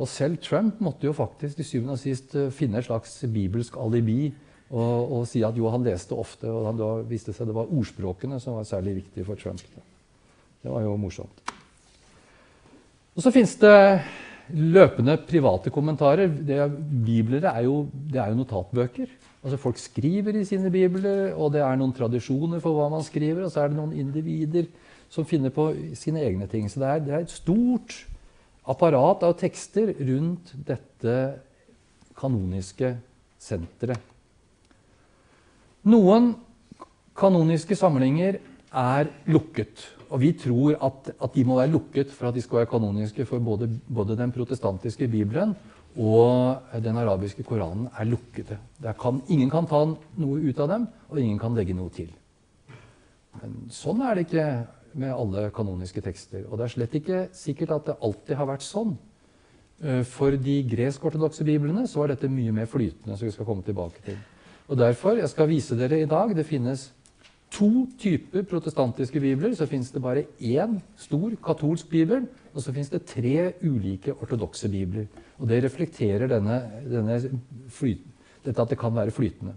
Og 0.00 0.08
selv 0.08 0.38
Trump 0.40 0.78
måtte 0.80 1.08
jo 1.08 1.16
faktisk 1.16 1.58
til 1.58 1.66
syvende 1.66 1.96
og 1.96 2.00
sist 2.00 2.34
eh, 2.38 2.52
finne 2.54 2.80
et 2.80 2.86
slags 2.86 3.18
bibelsk 3.28 3.76
alibi 3.80 4.30
og, 4.70 5.12
og 5.18 5.22
si 5.26 5.42
at 5.42 5.56
jo, 5.58 5.66
han 5.72 5.84
leste 5.86 6.14
ofte, 6.14 6.46
og 6.46 6.68
han, 6.68 6.78
da 6.78 6.90
viste 7.06 7.34
seg 7.34 7.48
det 7.50 7.56
var 7.56 7.70
ordspråkene 7.74 8.38
som 8.42 8.58
var 8.58 8.68
særlig 8.68 9.00
viktige 9.00 9.26
for 9.26 9.38
Trump. 9.40 9.62
Det 10.60 10.70
var 10.70 10.84
jo 10.84 10.96
morsomt. 11.00 11.40
Og 13.16 13.24
så 13.24 13.32
fins 13.34 13.56
det 13.58 13.74
løpende 14.54 15.16
private 15.26 15.72
kommentarer. 15.74 16.30
Det, 16.30 16.60
biblere 17.06 17.54
er 17.56 17.66
jo, 17.66 17.82
det 17.90 18.20
er 18.22 18.30
jo 18.30 18.38
notatbøker. 18.38 19.10
Altså 19.40 19.58
Folk 19.58 19.80
skriver 19.80 20.36
i 20.36 20.44
sine 20.46 20.70
bibler, 20.70 21.32
og 21.34 21.54
det 21.54 21.64
er 21.64 21.78
noen 21.80 21.94
tradisjoner 21.96 22.62
for 22.62 22.76
hva 22.76 22.90
man 22.92 23.04
skriver, 23.06 23.46
og 23.46 23.52
så 23.52 23.64
er 23.64 23.72
det 23.72 23.78
noen 23.78 23.96
individer 23.96 24.68
som 25.10 25.26
finner 25.26 25.50
på 25.54 25.70
sine 25.98 26.22
egne 26.22 26.46
ting. 26.50 26.68
Så 26.70 26.82
det 26.82 26.90
er, 26.90 27.02
det 27.06 27.14
er 27.16 27.24
et 27.24 27.34
stort 27.34 27.96
apparat 28.70 29.24
av 29.26 29.34
tekster 29.40 29.94
rundt 29.98 30.52
dette 30.68 31.16
kanoniske 32.20 32.94
senteret. 33.40 34.09
Noen 35.88 36.34
kanoniske 37.16 37.76
samlinger 37.78 38.40
er 38.70 39.10
lukket. 39.30 39.86
Og 40.10 40.20
vi 40.20 40.32
tror 40.36 40.76
at, 40.76 41.12
at, 41.14 41.34
de 41.34 41.44
må 41.46 41.56
være 41.56 41.72
lukket 41.72 42.10
for 42.12 42.28
at 42.28 42.36
de 42.36 42.42
skal 42.42 42.62
være 42.62 42.70
kanoniske 42.72 43.24
for 43.28 43.42
både, 43.42 43.68
både 43.88 44.16
den 44.18 44.32
protestantiske 44.34 45.08
bibelen 45.08 45.54
og 45.98 46.74
den 46.84 46.98
arabiske 46.98 47.42
koranen 47.46 47.88
er 47.98 48.06
lukkede. 48.06 48.58
Kan, 49.00 49.22
ingen 49.28 49.50
kan 49.50 49.66
ta 49.66 49.84
noe 49.86 50.42
ut 50.42 50.60
av 50.62 50.68
dem, 50.70 50.86
og 51.10 51.18
ingen 51.18 51.38
kan 51.38 51.56
legge 51.56 51.74
noe 51.74 51.90
til. 51.94 52.10
Men 53.40 53.56
sånn 53.74 54.02
er 54.06 54.14
det 54.14 54.26
ikke 54.28 54.46
med 55.00 55.14
alle 55.14 55.48
kanoniske 55.54 56.02
tekster. 56.02 56.44
Og 56.48 56.58
det 56.58 56.66
er 56.66 56.74
slett 56.74 56.98
ikke 56.98 57.22
sikkert 57.34 57.74
at 57.74 57.88
det 57.90 57.98
alltid 58.02 58.38
har 58.38 58.50
vært 58.50 58.66
sånn. 58.66 58.96
Eh, 59.82 60.02
for 60.06 60.34
de 60.36 60.56
gresk-ortodokse 60.70 61.46
biblene 61.46 61.86
så 61.90 62.04
er 62.04 62.14
dette 62.14 62.30
mye 62.30 62.54
mer 62.54 62.70
flytende. 62.70 63.16
som 63.16 63.26
vi 63.26 63.34
skal 63.34 63.46
komme 63.48 63.66
tilbake 63.66 64.02
til. 64.04 64.18
Og 64.70 64.78
derfor, 64.78 65.18
Jeg 65.18 65.28
skal 65.28 65.48
vise 65.48 65.76
dere 65.78 66.00
i 66.00 66.06
dag 66.06 66.30
det 66.36 66.46
finnes 66.46 66.92
to 67.50 67.88
typer 67.98 68.44
protestantiske 68.46 69.20
bibler. 69.20 69.54
Så 69.54 69.66
finnes 69.66 69.90
det 69.90 70.02
bare 70.02 70.26
én 70.38 70.78
stor 70.96 71.32
katolsk 71.44 71.88
bibel, 71.90 72.28
og 72.54 72.62
så 72.62 72.72
finnes 72.72 72.90
det 72.90 73.06
tre 73.06 73.52
ulike 73.62 74.14
ortodokse 74.14 74.68
bibler. 74.68 75.08
Og 75.38 75.48
det 75.48 75.64
reflekterer 75.64 76.30
denne, 76.30 76.60
denne 76.86 77.18
flyt, 77.68 78.04
dette 78.44 78.62
at 78.62 78.70
det 78.70 78.78
kan 78.78 78.94
være 78.94 79.10
flytende. 79.10 79.56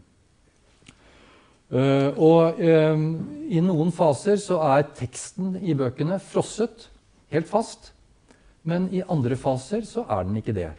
Uh, 1.73 2.13
og 2.21 2.59
um, 2.61 3.05
i 3.49 3.61
noen 3.63 3.89
faser 3.95 4.37
så 4.37 4.59
er 4.61 4.89
teksten 4.93 5.55
i 5.61 5.73
bøkene 5.73 6.19
frosset 6.21 6.89
helt 7.33 7.49
fast. 7.49 7.93
Men 8.63 8.89
i 8.93 9.01
andre 9.09 9.35
faser 9.35 9.85
så 9.85 10.05
er 10.09 10.25
den 10.27 10.37
ikke 10.37 10.53
det. 10.53 10.69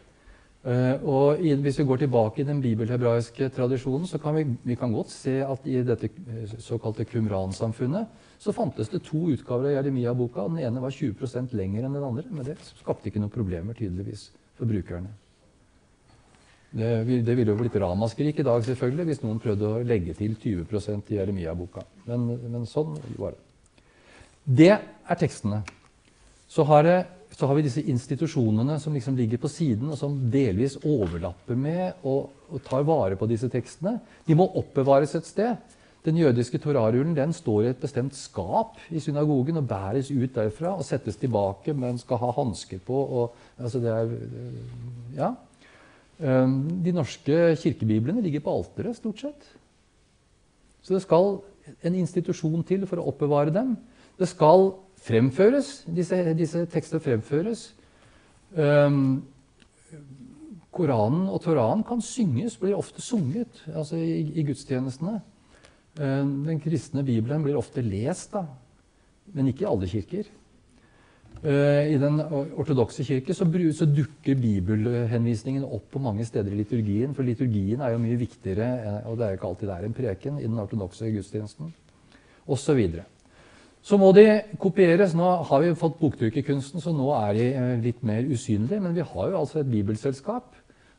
Eh, 0.64 1.02
og 1.04 1.40
i, 1.44 1.52
Hvis 1.60 1.78
vi 1.78 1.84
går 1.84 1.96
tilbake 1.96 2.40
i 2.40 2.44
den 2.48 2.62
bibelhebraiske 2.62 3.50
tradisjonen, 3.52 4.06
så 4.08 4.18
kan 4.18 4.34
vi, 4.34 4.46
vi 4.64 4.74
kan 4.74 4.92
godt 4.92 5.10
se 5.12 5.42
at 5.44 5.66
i 5.68 5.82
dette 5.84 6.08
eh, 6.08 6.54
såkalte 6.58 7.04
Qumran-samfunnet 7.04 8.06
så 8.40 8.52
fantes 8.52 8.88
det 8.88 9.02
to 9.04 9.26
utgaver 9.32 9.68
av 9.68 9.76
Jeremia-boka. 9.76 10.46
Den 10.48 10.64
ene 10.64 10.80
var 10.80 10.90
20% 10.90 11.52
lenger 11.52 11.84
enn 11.84 11.92
den 11.96 12.04
andre, 12.04 12.24
men 12.30 12.48
det 12.48 12.56
skapte 12.64 13.08
ikke 13.08 13.20
noen 13.20 13.32
problemer 13.32 13.76
tydeligvis 13.76 14.30
for 14.56 14.68
brukerne. 14.68 15.12
Det, 16.74 17.22
det 17.22 17.36
ville 17.36 17.52
jo 17.52 17.60
blitt 17.60 17.76
ramaskrik 17.78 18.40
i 18.40 18.46
dag 18.46 18.64
selvfølgelig 18.66 19.06
hvis 19.10 19.22
noen 19.22 19.38
prøvde 19.40 19.68
å 19.68 19.82
legge 19.86 20.16
til 20.18 20.32
20 20.40 21.04
i 21.12 21.20
Jeremia-boka. 21.20 21.84
Men, 22.08 22.26
men 22.50 22.64
sånn 22.66 22.96
var 23.20 23.36
det. 23.36 23.42
Det 24.44 24.72
er 24.72 25.20
tekstene. 25.20 25.60
Så 26.48 26.64
har 26.68 26.82
det 26.88 26.98
så 27.34 27.48
har 27.48 27.58
vi 27.58 27.64
disse 27.66 27.82
institusjonene 27.90 28.76
som 28.80 28.94
liksom 28.94 29.16
ligger 29.18 29.40
på 29.42 29.50
siden, 29.50 29.90
og 29.90 29.98
som 29.98 30.14
delvis 30.30 30.76
overlapper 30.86 31.58
med 31.58 32.04
og, 32.06 32.30
og 32.50 32.62
tar 32.66 32.84
vare 32.86 33.18
på 33.18 33.26
disse 33.30 33.50
tekstene. 33.50 33.96
De 34.26 34.36
må 34.38 34.46
oppbevares 34.60 35.16
et 35.18 35.26
sted. 35.26 35.56
Den 36.04 36.18
jødiske 36.20 36.60
torarullen 36.60 37.14
den 37.16 37.32
står 37.32 37.62
i 37.62 37.70
et 37.72 37.80
bestemt 37.80 38.14
skap 38.14 38.76
i 38.92 39.00
synagogen 39.00 39.56
og 39.56 39.66
bæres 39.66 40.12
ut 40.12 40.34
derfra 40.36 40.76
og 40.76 40.84
settes 40.84 41.16
tilbake, 41.16 41.72
men 41.72 41.98
skal 41.98 42.20
ha 42.20 42.30
hansker 42.36 42.82
på. 42.86 43.00
Og, 43.18 43.40
altså 43.58 43.80
er, 43.80 44.12
ja. 45.16 45.32
Ehm, 46.20 46.58
de 46.84 46.92
norske 46.94 47.56
kirkebiblene 47.62 48.22
ligger 48.22 48.44
på 48.44 48.58
alteret, 48.60 49.00
stort 49.00 49.24
sett. 49.24 49.48
Så 50.84 50.94
det 50.94 51.02
skal 51.02 51.38
en 51.82 51.96
institusjon 51.96 52.62
til 52.68 52.84
for 52.86 53.00
å 53.00 53.08
oppbevare 53.10 53.54
dem. 53.54 53.72
Det 54.20 54.28
skal 54.30 54.74
fremføres. 55.04 55.82
Disse, 55.96 56.18
disse 56.38 56.64
tekster 56.72 57.02
fremføres. 57.02 57.68
Um, 58.54 59.24
Koranen 60.74 61.28
og 61.30 61.40
Toranen 61.44 61.84
kan 61.86 62.02
synges, 62.02 62.56
blir 62.58 62.76
ofte 62.78 63.02
sunget 63.02 63.62
altså 63.70 63.98
i, 64.00 64.24
i 64.34 64.44
gudstjenestene. 64.46 65.20
Um, 66.00 66.40
den 66.46 66.62
kristne 66.62 67.04
bibelen 67.06 67.44
blir 67.44 67.58
ofte 67.58 67.82
lest, 67.84 68.32
da, 68.34 68.46
men 69.34 69.50
ikke 69.50 69.66
i 69.66 69.70
alle 69.70 69.90
kirker. 69.90 70.32
Uh, 71.44 71.84
I 71.92 71.98
den 72.00 72.18
ortodokse 72.24 73.04
kirke 73.04 73.34
så, 73.36 73.46
så, 73.76 73.86
dukker 73.86 74.38
bibelhenvisningen 74.40 75.66
opp 75.66 75.90
på 75.92 76.02
mange 76.02 76.24
steder 76.26 76.54
i 76.54 76.62
liturgien. 76.62 77.14
For 77.14 77.26
liturgien 77.26 77.82
er 77.84 77.94
jo 77.94 78.02
mye 78.02 78.18
viktigere, 78.18 79.02
og 79.04 79.18
det 79.18 79.26
er 79.26 79.34
jo 79.34 79.40
ikke 79.40 79.50
alltid 79.50 79.68
det 79.68 79.76
er 79.76 79.88
en 79.88 79.98
preken 79.98 80.38
i 80.40 80.48
den 80.48 80.62
ortodokse 80.62 81.10
gudstjenesten. 81.12 81.74
Og 82.48 82.58
så 82.58 82.74
videre. 82.74 83.04
Så 83.84 83.98
må 84.00 84.10
de 84.16 84.24
kopieres. 84.60 85.12
Nå 85.16 85.28
har 85.44 85.60
vi 85.60 85.74
fått 85.76 85.98
boktrykkerkunsten, 86.00 86.80
så 86.80 86.92
nå 86.96 87.10
er 87.18 87.32
de 87.36 87.48
eh, 87.52 87.72
litt 87.84 88.04
mer 88.06 88.24
usynlige. 88.24 88.80
Men 88.80 88.96
vi 88.96 89.04
har 89.04 89.30
jo 89.30 89.40
altså 89.42 89.60
et 89.60 89.68
bibelselskap. 89.68 90.54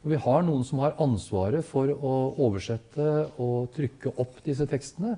Og 0.06 0.12
vi 0.12 0.20
har 0.22 0.44
noen 0.46 0.62
som 0.68 0.84
har 0.84 0.94
ansvaret 1.02 1.66
for 1.66 1.90
å 1.90 2.14
oversette 2.46 3.08
og 3.42 3.72
trykke 3.74 4.14
opp 4.22 4.38
disse 4.46 4.68
tekstene. 4.70 5.16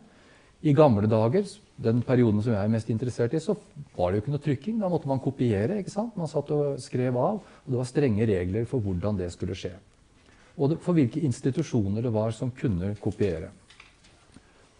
I 0.63 0.71
gamle 0.73 1.10
dager, 1.12 1.43
den 1.75 1.99
perioden 2.08 2.39
som 2.41 2.56
jeg 2.56 2.63
er 2.63 2.71
mest 2.71 2.88
interessert 2.89 3.36
i, 3.36 3.43
så 3.43 3.58
var 3.97 4.10
det 4.10 4.21
jo 4.21 4.23
ikke 4.23 4.36
noe 4.38 4.45
trykking. 4.47 4.80
Da 4.80 4.89
måtte 4.89 5.12
man 5.12 5.21
kopiere. 5.21 5.82
ikke 5.82 5.91
sant? 5.91 6.15
Man 6.15 6.32
satt 6.32 6.56
og 6.56 6.80
skrev 6.82 7.19
av, 7.19 7.43
og 7.43 7.67
det 7.67 7.82
var 7.82 7.91
strenge 7.91 8.32
regler 8.32 8.65
for 8.65 8.80
hvordan 8.80 9.19
det 9.19 9.27
skulle 9.36 9.60
skje. 9.60 9.75
Og 10.56 10.80
for 10.82 10.95
hvilke 10.97 11.19
institusjoner 11.19 12.08
det 12.08 12.15
var 12.15 12.32
som 12.34 12.56
kunne 12.56 12.95
kopiere. 13.03 13.51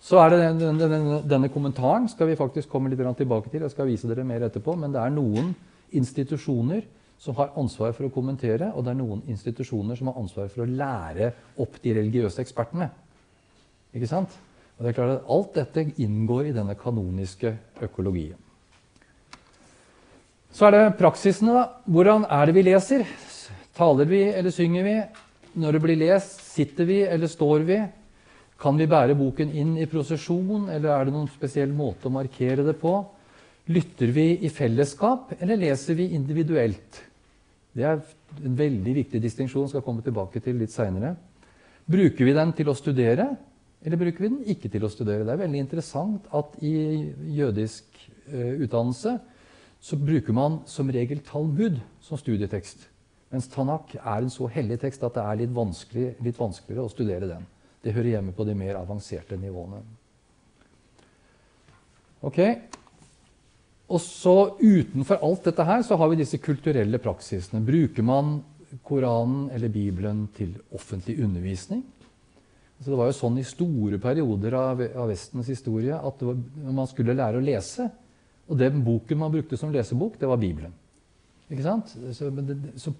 Så 0.08 0.20
er 0.22 0.32
det 0.32 0.39
denne, 0.39 0.88
den, 0.88 1.08
denne, 1.28 1.50
kommentaren 1.52 2.06
skal 2.08 2.30
vi 2.30 2.38
faktisk 2.39 2.72
komme 2.72 2.88
litt 2.91 3.02
tilbake 3.20 3.52
til. 3.52 3.65
Jeg 3.65 3.74
skal 3.74 3.89
vise 3.89 4.08
dere 4.08 4.24
mer 4.24 4.46
etterpå, 4.48 4.78
Men 4.80 4.93
det 4.93 5.02
er 5.02 5.12
noen 5.12 5.52
institusjoner 5.91 6.86
som 7.20 7.36
har 7.36 7.52
ansvar 7.58 7.91
for 7.98 8.08
å 8.08 8.13
kommentere, 8.13 8.72
og 8.76 8.86
det 8.86 8.93
er 8.93 9.00
noen 9.02 9.24
institusjoner 9.28 9.98
som 9.98 10.08
har 10.08 10.20
ansvar 10.22 10.48
for 10.54 10.63
å 10.63 10.70
lære 10.70 11.32
opp 11.58 11.80
de 11.84 11.96
religiøse 11.98 12.39
ekspertene. 12.43 12.89
Ikke 13.98 14.08
sant? 14.08 14.32
Og 14.78 14.86
det 14.86 14.91
er 14.91 14.98
klart 15.00 15.15
at 15.17 15.32
Alt 15.34 15.56
dette 15.58 15.86
inngår 15.98 16.52
i 16.52 16.56
denne 16.56 16.78
kanoniske 16.78 17.56
økologien. 17.82 18.38
Så 20.54 20.67
er 20.67 20.72
det 20.72 20.98
praksisene. 20.98 21.54
da. 21.54 21.67
Hvordan 21.86 22.26
er 22.30 22.46
det 22.46 22.56
vi 22.56 22.62
leser? 22.62 23.04
Taler 23.76 24.06
vi 24.06 24.24
eller 24.30 24.54
synger 24.54 24.84
vi? 24.84 24.98
Når 25.58 25.72
det 25.72 25.82
blir 25.82 26.00
lest, 26.00 26.39
sitter 26.54 26.86
vi 26.86 27.02
eller 27.02 27.28
står 27.28 27.65
vi? 27.65 27.82
Kan 28.58 28.80
vi 28.80 28.88
bære 28.89 29.17
boken 29.17 29.52
inn 29.54 29.76
i 29.78 29.86
prosesjon, 29.89 30.70
eller 30.74 30.89
er 30.89 31.06
det 31.06 31.13
noen 31.13 31.30
spesiell 31.30 31.74
måte 31.78 32.10
å 32.10 32.13
markere 32.13 32.65
det 32.65 32.74
på? 32.82 32.93
Lytter 33.70 34.13
vi 34.15 34.32
i 34.48 34.50
fellesskap, 34.50 35.36
eller 35.38 35.60
leser 35.62 35.98
vi 36.00 36.10
individuelt? 36.17 37.04
Det 37.78 37.86
er 37.86 38.00
en 38.41 38.56
veldig 38.58 38.93
viktig 39.04 39.22
distinksjon 39.22 39.70
skal 39.70 39.84
komme 39.86 40.02
tilbake 40.02 40.41
til 40.41 40.58
litt 40.58 40.74
seinere. 40.74 41.13
Bruker 41.88 42.26
vi 42.26 42.34
den 42.34 42.54
til 42.58 42.72
å 42.72 42.76
studere, 42.78 43.28
eller 43.86 44.02
bruker 44.02 44.26
vi 44.26 44.32
den 44.32 44.54
ikke 44.56 44.72
til 44.74 44.88
å 44.88 44.91
studere? 44.91 45.26
Det 45.28 45.36
er 45.36 45.43
veldig 45.43 45.62
interessant 45.62 46.26
at 46.36 46.56
i 46.65 46.74
jødisk 47.38 47.86
uh, 48.34 48.56
utdannelse 48.65 49.13
så 49.78 50.00
bruker 50.02 50.34
man 50.34 50.63
som 50.65 50.89
regel 50.89 51.22
Talmud 51.28 51.78
som 52.02 52.17
studietekst. 52.17 52.88
Mens 53.30 53.52
Tanak 53.52 53.93
er 54.00 54.24
en 54.24 54.34
så 54.34 54.50
hellig 54.50 54.80
tekst 54.82 55.04
at 55.06 55.13
det 55.20 55.28
er 55.28 55.39
litt, 55.43 55.54
vanskelig, 55.54 56.15
litt 56.26 56.39
vanskeligere 56.39 56.88
å 56.88 56.91
studere 56.91 57.30
den. 57.30 57.46
Det 57.88 57.93
hører 57.95 58.17
hjemme 58.17 58.34
på 58.36 58.43
de 58.43 58.52
mer 58.58 58.76
avanserte 58.82 59.38
nivåene. 59.39 59.80
Ok. 62.28 62.41
Og 63.88 64.02
så 64.04 64.34
Utenfor 64.60 65.21
alt 65.23 65.47
dette 65.47 65.63
her 65.63 65.86
så 65.88 65.95
har 65.95 66.10
vi 66.12 66.17
disse 66.19 66.39
kulturelle 66.43 67.00
praksisene. 67.00 67.63
Bruker 67.63 68.04
man 68.04 68.41
Koranen 68.84 69.45
eller 69.56 69.71
Bibelen 69.71 70.26
til 70.36 70.58
offentlig 70.76 71.15
undervisning? 71.23 71.86
Så 72.82 72.91
det 72.91 73.00
var 73.00 73.08
jo 73.08 73.15
sånn 73.15 73.39
i 73.39 73.45
store 73.47 74.02
perioder 74.04 74.58
av, 74.60 74.84
av 74.84 75.08
Vestens 75.10 75.47
historie 75.50 75.95
at 75.95 76.19
var, 76.28 76.36
man 76.67 76.91
skulle 76.91 77.15
lære 77.15 77.39
å 77.39 77.45
lese. 77.45 77.88
Og 78.52 78.60
den 78.60 78.84
boken 78.84 79.23
man 79.23 79.32
brukte 79.32 79.58
som 79.58 79.71
lesebok, 79.71 80.19
det 80.19 80.28
var 80.28 80.43
Bibelen. 80.43 80.76
Ikke 81.47 81.63
sant? 81.63 81.95
Så, 82.12 82.30
det, 82.36 82.60
så 82.76 82.91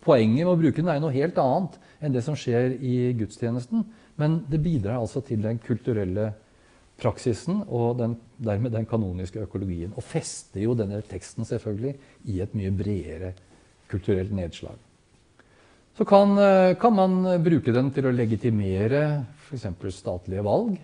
Poenget 0.00 0.46
med 0.46 0.54
å 0.54 0.56
bruke 0.56 0.80
den 0.80 0.88
er 0.88 0.96
jo 0.96 1.02
noe 1.04 1.12
helt 1.12 1.36
annet 1.36 1.74
enn 2.00 2.14
det 2.14 2.22
som 2.24 2.36
skjer 2.38 2.72
i 2.80 3.10
gudstjenesten. 3.18 3.82
Men 4.20 4.42
det 4.50 4.60
bidrar 4.62 5.00
altså 5.00 5.22
til 5.24 5.42
den 5.42 5.58
kulturelle 5.64 6.30
praksisen 7.00 7.62
og 7.66 7.96
den, 8.00 8.18
dermed 8.36 8.74
den 8.74 8.86
kanoniske 8.88 9.40
økologien. 9.46 9.94
Og 9.96 10.04
fester 10.04 10.60
jo 10.66 10.76
denne 10.76 11.00
teksten 11.08 11.48
selvfølgelig 11.48 11.96
i 12.28 12.40
et 12.44 12.54
mye 12.56 12.72
bredere 12.76 13.32
kulturelt 13.90 14.32
nedslag. 14.36 14.76
Så 15.96 16.06
kan, 16.06 16.36
eh, 16.38 16.76
kan 16.80 16.94
man 16.94 17.42
bruke 17.42 17.72
den 17.74 17.90
til 17.90 18.06
å 18.06 18.14
legitimere 18.14 19.24
f.eks. 19.48 19.66
statlige 19.96 20.44
valg. 20.46 20.78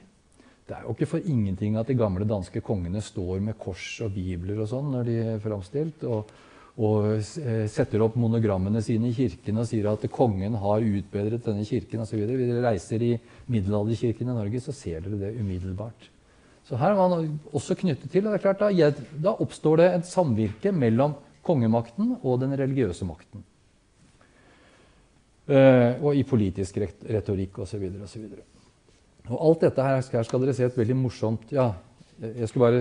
Det 0.67 0.75
er 0.75 0.83
jo 0.83 0.97
ikke 0.97 1.07
for 1.07 1.29
ingenting 1.31 1.77
at 1.79 1.87
de 1.87 1.95
gamle 1.95 2.27
danske 2.27 2.61
kongene 2.61 3.01
står 3.01 3.39
med 3.41 3.59
kors 3.59 4.01
og 4.03 4.11
bibler 4.17 4.59
og 4.65 4.69
sånn 4.73 4.91
når 4.97 5.07
de 5.07 5.17
er 5.23 5.39
framstilt. 5.45 6.03
Og, 6.11 6.33
og 6.77 7.07
eh, 7.17 7.65
setter 7.73 8.03
opp 8.05 8.19
monogrammene 8.21 8.83
sine 8.85 9.09
i 9.09 9.17
kirken 9.17 9.63
og 9.63 9.69
sier 9.69 9.89
at 9.89 10.05
kongen 10.13 10.59
har 10.61 10.85
utbedret 10.85 11.45
denne 11.47 11.65
kirken 11.65 12.03
osv. 12.05 12.21
Hvis 12.21 12.51
dere 12.51 12.65
reiser 12.67 13.05
i 13.07 13.15
middelalderkirken 13.53 14.29
i 14.29 14.37
Norge, 14.37 14.61
så 14.61 14.75
ser 14.77 15.01
dere 15.07 15.21
det 15.23 15.33
umiddelbart. 15.41 16.11
Så 16.67 16.77
her 16.77 16.93
er 16.93 16.99
man 16.99 17.39
også 17.55 17.79
knyttet 17.79 18.11
til, 18.13 18.27
og 18.27 18.35
det 18.35 18.41
er 18.41 18.45
klart 18.45 18.61
Da, 18.61 18.91
da 19.23 19.37
oppstår 19.41 19.81
det 19.81 19.89
et 19.95 20.09
samvirke 20.11 20.73
mellom 20.75 21.15
kongemakten 21.47 22.17
og 22.23 22.41
den 22.43 22.53
religiøse 22.59 23.07
makten. 23.09 23.45
Uh, 25.47 26.03
og 26.03 26.17
i 26.19 26.25
politisk 26.27 26.81
retorikk 27.07 27.61
osv. 27.63 27.85
osv. 28.03 28.25
Og 29.31 29.37
alt 29.39 29.61
dette 29.63 29.85
her 29.87 30.01
skal, 30.03 30.43
dere 30.43 30.55
se 30.59 30.67
et 30.67 30.79
veldig 30.79 30.97
morsomt 30.99 31.53
ja, 31.55 31.69
jeg 32.19 32.49
skal 32.51 32.65
bare, 32.65 32.81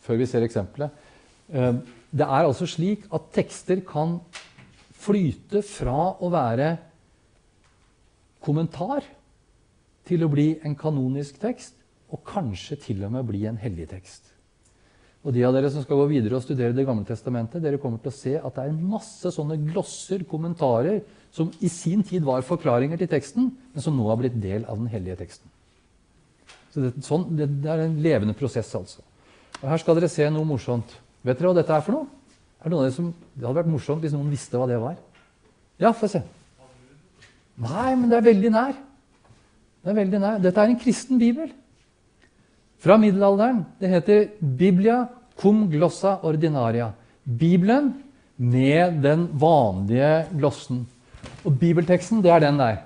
Før 0.00 0.20
vi 0.20 0.28
ser 0.30 0.46
eksempelet 0.46 0.94
uh, 1.50 1.74
det 2.10 2.26
er 2.26 2.46
altså 2.46 2.66
slik 2.66 3.06
at 3.14 3.30
tekster 3.34 3.82
kan 3.86 4.18
flyte 5.00 5.62
fra 5.64 6.12
å 6.20 6.30
være 6.32 6.72
kommentar 8.42 9.04
til 10.08 10.24
å 10.24 10.30
bli 10.32 10.52
en 10.66 10.74
kanonisk 10.78 11.38
tekst, 11.42 11.76
og 12.10 12.24
kanskje 12.26 12.80
til 12.82 13.04
og 13.06 13.12
med 13.14 13.28
bli 13.28 13.44
en 13.46 13.60
hellig 13.60 13.86
tekst. 13.92 14.24
Og 15.20 15.34
De 15.36 15.44
av 15.44 15.52
dere 15.52 15.68
som 15.70 15.84
skal 15.84 16.00
gå 16.00 16.06
videre 16.14 16.38
og 16.38 16.42
studere 16.42 16.72
Det 16.72 16.86
gamle 16.88 17.04
testamentet, 17.04 17.60
dere 17.60 17.78
kommer 17.78 18.00
til 18.00 18.08
å 18.08 18.16
se 18.16 18.32
at 18.40 18.56
det 18.56 18.64
er 18.64 18.72
masse 18.94 19.30
sånne 19.34 19.58
glosser, 19.68 20.24
kommentarer, 20.24 21.02
som 21.30 21.52
i 21.60 21.68
sin 21.70 22.02
tid 22.02 22.24
var 22.26 22.42
forklaringer 22.42 22.98
til 22.98 23.10
teksten, 23.12 23.50
men 23.52 23.84
som 23.84 23.94
nå 23.94 24.08
har 24.08 24.18
blitt 24.18 24.40
del 24.40 24.64
av 24.64 24.80
den 24.80 24.88
hellige 24.90 25.20
teksten. 25.20 25.52
Så 26.72 26.82
det, 26.82 26.90
sånn, 27.04 27.28
det, 27.36 27.46
det 27.62 27.70
er 27.70 27.84
en 27.84 28.00
levende 28.02 28.34
prosess, 28.38 28.72
altså. 28.74 29.04
Og 29.60 29.68
Her 29.68 29.82
skal 29.82 29.98
dere 29.98 30.10
se 30.10 30.26
noe 30.32 30.48
morsomt. 30.48 30.96
Vet 31.26 31.38
dere 31.38 31.50
hva 31.50 31.58
dette 31.60 31.76
er 31.76 31.84
for 31.84 31.98
noe? 31.98 32.08
Er 32.60 32.72
Det 32.72 32.92
som, 32.92 33.14
det 33.34 33.46
hadde 33.46 33.62
vært 33.62 33.72
morsomt 33.72 34.04
hvis 34.04 34.12
noen 34.12 34.30
visste 34.32 34.58
hva 34.60 34.68
det 34.68 34.78
var. 34.80 34.98
Ja, 35.80 35.92
få 35.96 36.08
se. 36.12 36.20
Nei, 37.60 37.94
men 37.96 38.08
det 38.10 38.18
er 38.18 38.28
veldig 38.28 38.50
nær. 38.52 38.76
Det 39.80 39.92
er 39.92 39.96
veldig 39.96 40.20
nær. 40.20 40.42
Dette 40.44 40.60
er 40.60 40.72
en 40.72 40.80
kristen 40.80 41.20
bibel. 41.20 41.50
Fra 42.80 42.96
middelalderen. 43.00 43.64
Det 43.80 43.88
heter 43.92 44.28
Biblia 44.40 45.06
cum 45.40 45.66
glossa 45.72 46.18
ordinaria. 46.24 46.90
Bibelen 47.24 47.94
med 48.36 49.00
den 49.04 49.26
vanlige 49.40 50.26
glossen. 50.32 50.86
Og 51.44 51.56
bibelteksten, 51.60 52.22
det 52.24 52.32
er 52.32 52.44
den 52.44 52.60
der. 52.60 52.80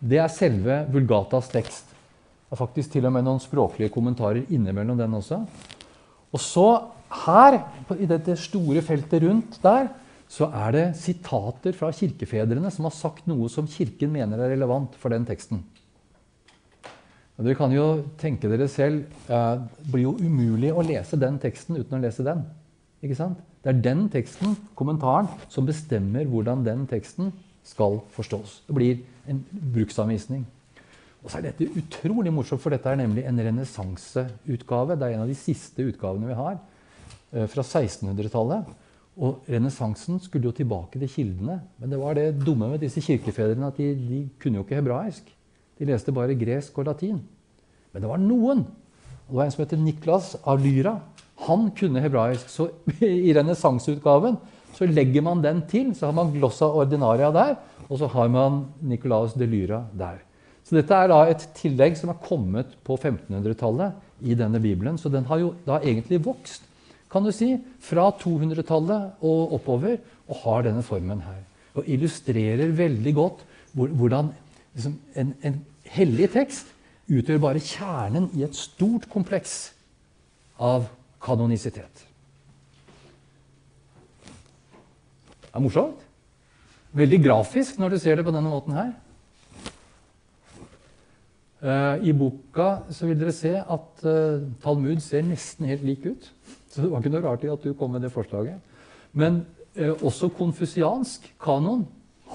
Det 0.00 0.20
er 0.20 0.32
selve 0.32 0.82
Vulgatas 0.92 1.48
tekst. 1.52 1.88
Det 1.88 2.52
er 2.52 2.60
faktisk 2.60 2.92
til 2.92 3.08
og 3.08 3.12
med 3.16 3.24
noen 3.24 3.40
språklige 3.42 3.92
kommentarer 3.92 4.44
innimellom 4.52 4.98
den 4.98 5.16
også. 5.18 5.40
Og 6.32 6.40
så 6.40 6.68
her, 7.26 7.60
i 7.96 8.08
dette 8.08 8.34
store 8.40 8.82
feltet 8.84 9.22
rundt 9.22 9.58
der, 9.62 9.88
så 10.28 10.48
er 10.50 10.74
det 10.74 10.84
sitater 10.98 11.74
fra 11.76 11.92
kirkefedrene 11.94 12.70
som 12.74 12.88
har 12.88 12.94
sagt 12.94 13.28
noe 13.30 13.48
som 13.52 13.68
Kirken 13.70 14.10
mener 14.14 14.40
er 14.42 14.56
relevant 14.56 14.96
for 14.98 15.14
den 15.14 15.26
teksten. 15.26 15.62
Og 17.36 17.44
dere 17.44 17.58
kan 17.58 17.72
jo 17.74 17.84
tenke 18.18 18.48
dere 18.48 18.64
selv 18.72 19.04
Det 19.28 19.90
blir 19.92 20.06
jo 20.06 20.14
umulig 20.16 20.72
å 20.72 20.84
lese 20.84 21.18
den 21.20 21.36
teksten 21.38 21.76
uten 21.76 21.98
å 21.98 22.02
lese 22.02 22.24
den. 22.26 22.42
Ikke 23.04 23.18
sant? 23.18 23.38
Det 23.62 23.74
er 23.74 23.82
den 23.82 24.06
teksten, 24.10 24.56
kommentaren, 24.78 25.28
som 25.50 25.66
bestemmer 25.66 26.26
hvordan 26.30 26.64
den 26.64 26.86
teksten 26.90 27.32
skal 27.66 28.00
forstås. 28.14 28.62
Det 28.66 28.74
blir 28.74 29.00
en 29.28 29.42
bruksanvisning. 29.74 30.46
Og 31.22 31.30
så 31.30 31.40
er 31.40 31.48
dette 31.48 31.66
utrolig 31.74 32.32
morsomt, 32.32 32.62
for 32.62 32.70
dette 32.70 32.88
er 32.88 33.00
nemlig 33.00 33.24
en 33.26 33.42
renessanseutgave. 33.42 34.94
Det 34.94 35.08
er 35.08 35.16
en 35.16 35.24
av 35.24 35.30
de 35.30 35.38
siste 35.38 35.82
utgavene 35.82 36.30
vi 36.30 36.38
har 36.38 36.60
fra 37.30 37.62
1600-tallet. 37.62 38.74
Og 39.16 39.46
renessansen 39.48 40.18
skulle 40.20 40.50
jo 40.50 40.56
tilbake 40.56 41.00
til 41.00 41.08
kildene. 41.08 41.60
Men 41.80 41.92
det 41.92 42.00
var 42.00 42.18
det 42.18 42.34
dumme 42.42 42.68
med 42.68 42.82
disse 42.84 43.00
kirkefedrene 43.00 43.70
at 43.70 43.78
de, 43.80 43.94
de 43.96 44.18
kunne 44.40 44.60
jo 44.60 44.66
ikke 44.66 44.76
hebraisk. 44.76 45.30
De 45.80 45.88
leste 45.88 46.12
bare 46.12 46.36
gresk 46.36 46.76
og 46.80 46.90
latin. 46.90 47.22
Men 47.92 48.04
det 48.04 48.10
var 48.10 48.20
noen. 48.20 48.66
Det 49.26 49.38
var 49.38 49.46
en 49.46 49.54
som 49.54 49.64
heter 49.64 49.80
Niklas 49.80 50.34
av 50.44 50.60
Lyra. 50.60 50.98
Han 51.48 51.70
kunne 51.76 52.02
hebraisk. 52.04 52.52
Så 52.52 52.68
i 53.00 53.32
renessanseutgaven 53.36 54.36
så 54.76 54.88
legger 54.88 55.24
man 55.24 55.40
den 55.44 55.64
til. 55.70 55.94
Så 55.96 56.10
har 56.10 56.16
man 56.16 56.34
glossa 56.36 56.68
ordinaria 56.68 57.32
der, 57.32 57.56
og 57.88 57.96
så 58.00 58.10
har 58.12 58.28
man 58.28 58.66
Nicolaus 58.84 59.32
de 59.32 59.48
Lyra 59.48 59.86
der. 59.96 60.20
Så 60.66 60.76
dette 60.76 60.92
er 60.98 61.08
da 61.08 61.22
et 61.30 61.44
tillegg 61.56 61.96
som 61.96 62.10
er 62.12 62.20
kommet 62.20 62.72
på 62.84 62.98
1500-tallet 62.98 64.26
i 64.26 64.36
denne 64.36 64.60
bibelen. 64.60 64.98
Så 64.98 65.08
den 65.08 65.24
har 65.28 65.40
jo 65.40 65.54
da 65.64 65.78
egentlig 65.78 66.20
vokst 66.26 66.65
kan 67.16 67.24
du 67.24 67.32
si, 67.32 67.54
fra 67.80 68.10
200-tallet 68.20 69.24
og 69.24 69.56
oppover 69.56 69.96
og 70.26 70.40
har 70.42 70.66
denne 70.68 70.84
formen 70.84 71.22
her. 71.24 71.42
Og 71.76 71.88
illustrerer 71.88 72.72
veldig 72.76 73.14
godt 73.16 73.44
hvordan 73.76 74.30
liksom, 74.74 74.96
en, 75.16 75.32
en 75.44 75.58
hellig 75.96 76.30
tekst 76.34 76.72
utgjør 77.06 77.42
bare 77.42 77.62
kjernen 77.62 78.28
i 78.36 78.44
et 78.46 78.56
stort 78.56 79.06
kompleks 79.12 79.70
av 80.58 80.88
kanonisitet. 81.22 82.04
Det 85.40 85.52
er 85.54 85.64
morsomt. 85.64 86.02
Veldig 86.96 87.20
grafisk 87.24 87.80
når 87.80 87.94
du 87.94 87.98
ser 88.00 88.18
det 88.18 88.24
på 88.26 88.32
denne 88.34 88.52
måten 88.52 88.76
her. 88.76 88.94
Uh, 91.56 91.96
I 92.04 92.12
boka 92.12 92.82
vil 93.00 93.16
dere 93.18 93.32
se 93.34 93.54
at 93.58 94.04
uh, 94.04 94.44
Talmud 94.62 95.00
ser 95.04 95.24
nesten 95.24 95.68
helt 95.68 95.84
lik 95.86 96.04
ut. 96.04 96.28
Så 96.76 96.82
det 96.84 96.90
var 96.92 97.00
ikke 97.00 97.14
noe 97.14 97.24
rart 97.24 97.44
i 97.46 97.48
at 97.48 97.62
du 97.64 97.72
kom 97.72 97.94
med 97.96 98.02
det 98.04 98.12
forslaget. 98.12 98.60
Men 99.16 99.46
eh, 99.72 99.94
også 100.04 100.28
konfusiansk 100.36 101.30
kanon 101.40 101.86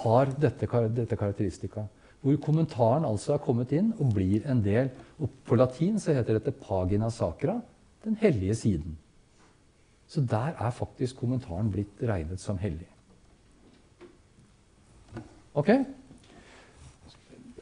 har 0.02 0.32
dette, 0.42 0.66
dette 0.96 1.18
karakteristika. 1.20 1.86
Hvor 2.22 2.40
kommentaren 2.42 3.06
altså 3.06 3.36
er 3.36 3.44
kommet 3.46 3.74
inn 3.78 3.92
og 4.00 4.16
blir 4.16 4.48
en 4.50 4.64
del. 4.66 4.90
Og 5.22 5.30
på 5.46 5.58
latin 5.60 6.00
så 6.02 6.16
heter 6.18 6.40
dette 6.40 6.56
pagina 6.58 7.12
sacra, 7.14 7.60
den 8.02 8.18
hellige 8.18 8.56
siden. 8.56 8.98
Så 10.10 10.26
der 10.26 10.58
er 10.58 10.74
faktisk 10.74 11.22
kommentaren 11.22 11.70
blitt 11.72 12.02
regnet 12.02 12.42
som 12.42 12.58
hellig. 12.58 12.90
Ok? 15.54 15.70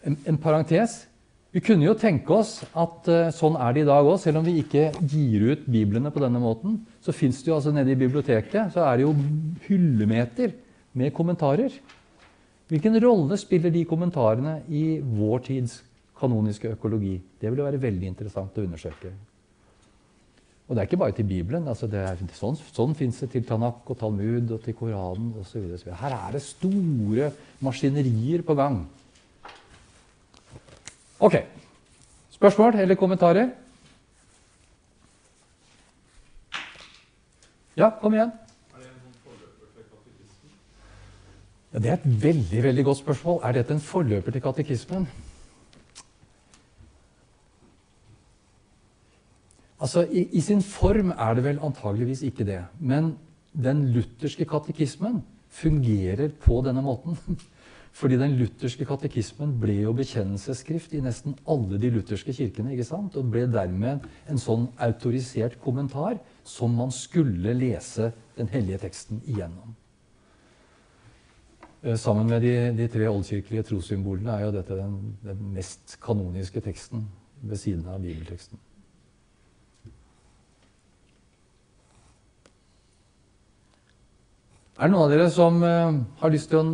En, 0.07 0.15
en 0.25 0.39
parentes. 0.39 1.08
Vi 1.49 1.61
kunne 1.65 1.87
jo 1.87 1.95
tenke 1.97 2.29
oss 2.35 2.59
at 2.77 3.07
uh, 3.09 3.31
sånn 3.33 3.55
er 3.57 3.73
det 3.73 3.81
i 3.81 3.87
dag 3.89 4.05
òg. 4.05 4.19
Selv 4.21 4.41
om 4.41 4.45
vi 4.45 4.59
ikke 4.61 4.91
gir 5.01 5.47
ut 5.49 5.63
biblene 5.65 6.11
på 6.13 6.21
denne 6.21 6.41
måten, 6.41 6.75
så 7.01 7.15
fins 7.15 7.39
det 7.41 7.49
jo 7.49 7.55
altså 7.57 7.73
nede 7.73 7.95
i 7.95 7.97
biblioteket 7.97 8.75
så 8.75 8.83
er 8.85 8.99
det 8.99 9.07
jo 9.07 9.15
hyllemeter 9.65 10.53
med 10.99 11.13
kommentarer. 11.17 11.73
Hvilken 12.69 12.99
rolle 13.01 13.37
spiller 13.41 13.73
de 13.73 13.81
kommentarene 13.89 14.59
i 14.69 14.99
vår 15.01 15.41
tids 15.47 15.79
kanoniske 16.19 16.75
økologi? 16.75 17.15
Det 17.41 17.49
vil 17.49 17.63
jo 17.63 17.65
være 17.65 17.81
veldig 17.81 18.11
interessant 18.11 18.61
å 18.61 18.67
undersøke. 18.67 19.15
Og 20.69 20.75
det 20.75 20.83
er 20.83 20.85
ikke 20.85 21.01
bare 21.01 21.17
til 21.17 21.25
Bibelen. 21.25 21.65
Altså 21.65 21.89
er, 21.89 22.21
sånn 22.37 22.59
sånn 22.61 22.93
fins 22.93 23.23
det 23.23 23.31
til 23.33 23.49
Tanak 23.49 23.89
og 23.89 23.97
Talmud 23.97 24.53
og 24.53 24.61
til 24.61 24.77
Koranen 24.77 25.33
osv. 25.41 25.65
Her 25.97 26.13
er 26.13 26.37
det 26.37 26.45
store 26.45 27.31
maskinerier 27.65 28.45
på 28.45 28.53
gang. 28.59 28.83
Ok. 31.19 31.35
Spørsmål 32.29 32.75
eller 32.79 32.95
kommentarer? 32.95 33.49
Ja, 37.77 37.89
kom 38.01 38.13
igjen. 38.13 38.31
Ja, 41.73 41.79
det 41.79 41.89
er 41.89 41.97
et 41.99 42.23
veldig 42.23 42.63
veldig 42.63 42.85
godt 42.85 42.97
spørsmål. 42.97 43.41
Er 43.43 43.51
dette 43.51 43.73
en 43.73 43.83
forløper 43.83 44.31
til 44.31 44.41
katekismen? 44.41 45.07
Altså, 49.79 50.03
i, 50.11 50.25
i, 50.31 50.41
sin 50.41 50.61
form 50.61 51.11
er 51.11 51.33
det 51.33 51.43
vel 51.43 51.59
antageligvis 51.63 52.21
ikke 52.21 52.43
det. 52.43 52.63
Men 52.79 53.13
den 53.53 53.85
lutherske 53.93 54.45
katekismen 54.45 55.21
fungerer 55.49 56.29
på 56.41 56.61
denne 56.65 56.81
måten. 56.81 57.17
Fordi 57.95 58.19
den 58.21 58.37
lutherske 58.37 58.85
katekismen 58.87 59.55
ble 59.59 59.79
jo 59.81 59.93
bekjennelsesskrift 59.97 60.93
i 60.93 61.01
nesten 61.03 61.35
alle 61.49 61.79
de 61.81 61.89
lutherske 61.91 62.33
kirkene. 62.35 62.71
ikke 62.71 62.87
sant? 62.87 63.17
Og 63.17 63.31
ble 63.31 63.47
dermed 63.49 64.05
en 64.29 64.39
sånn 64.39 64.69
autorisert 64.77 65.57
kommentar 65.63 66.19
som 66.43 66.75
man 66.77 66.93
skulle 66.95 67.53
lese 67.57 68.11
den 68.37 68.47
hellige 68.53 68.85
teksten 68.85 69.23
igjennom. 69.25 69.75
Eh, 71.81 71.95
sammen 71.95 72.27
med 72.27 72.41
de, 72.41 72.53
de 72.75 72.87
tre 72.91 73.07
oldkirkelige 73.07 73.63
trossymbolene 73.71 74.33
er 74.35 74.45
jo 74.45 74.55
dette 74.55 74.75
den, 74.75 74.95
den, 75.23 75.43
mest 75.55 75.95
kanoniske 76.03 76.61
teksten 76.61 77.05
ved 77.41 77.57
siden 77.57 77.85
av 77.87 78.01
bibelteksten. 78.03 78.59
Er 84.79 84.87
det 84.87 84.93
noen 84.93 85.05
av 85.05 85.11
dere 85.11 85.27
som 85.31 85.57
uh, 85.63 85.95
har 86.21 86.31
lyst 86.31 86.51
til 86.51 86.59
å 86.59 86.67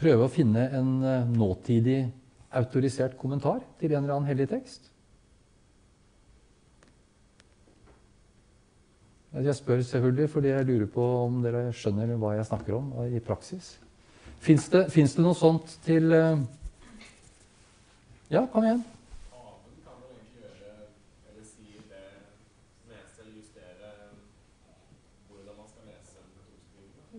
prøve 0.00 0.26
å 0.26 0.32
finne 0.32 0.66
en 0.76 0.92
uh, 1.04 1.30
nåtidig 1.30 2.02
autorisert 2.56 3.16
kommentar 3.20 3.62
til 3.80 3.94
en 3.94 4.04
eller 4.04 4.18
annen 4.18 4.30
hellig 4.30 4.48
tekst? 4.50 4.90
Jeg 9.36 9.54
spør 9.54 9.82
selvfølgelig 9.84 10.30
fordi 10.32 10.48
jeg 10.48 10.64
lurer 10.64 10.86
på 10.88 11.06
om 11.26 11.42
dere 11.44 11.66
skjønner 11.76 12.14
hva 12.16 12.36
jeg 12.38 12.48
snakker 12.48 12.76
om 12.78 12.92
i 13.04 13.20
praksis. 13.20 13.74
Fins 14.40 14.68
det, 14.72 14.86
det, 14.94 15.08
noe 15.20 15.36
sånt 15.36 15.76
til 15.84 16.08
uh... 16.14 16.38
Ja, 18.32 18.46
kom 18.52 18.64
igjen. 18.64 18.84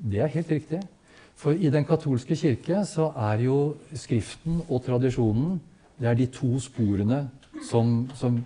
Det 0.07 0.21
er 0.23 0.29
helt 0.31 0.51
riktig. 0.51 0.79
For 1.37 1.53
i 1.53 1.69
den 1.69 1.85
katolske 1.85 2.35
kirke 2.35 2.81
så 2.89 3.11
er 3.29 3.43
jo 3.45 3.57
Skriften 3.93 4.61
og 4.67 4.81
tradisjonen 4.85 5.59
det 5.97 6.09
er 6.09 6.17
de 6.17 6.27
to 6.29 6.59
sporene 6.61 7.23
som, 7.65 8.05
som 8.15 8.37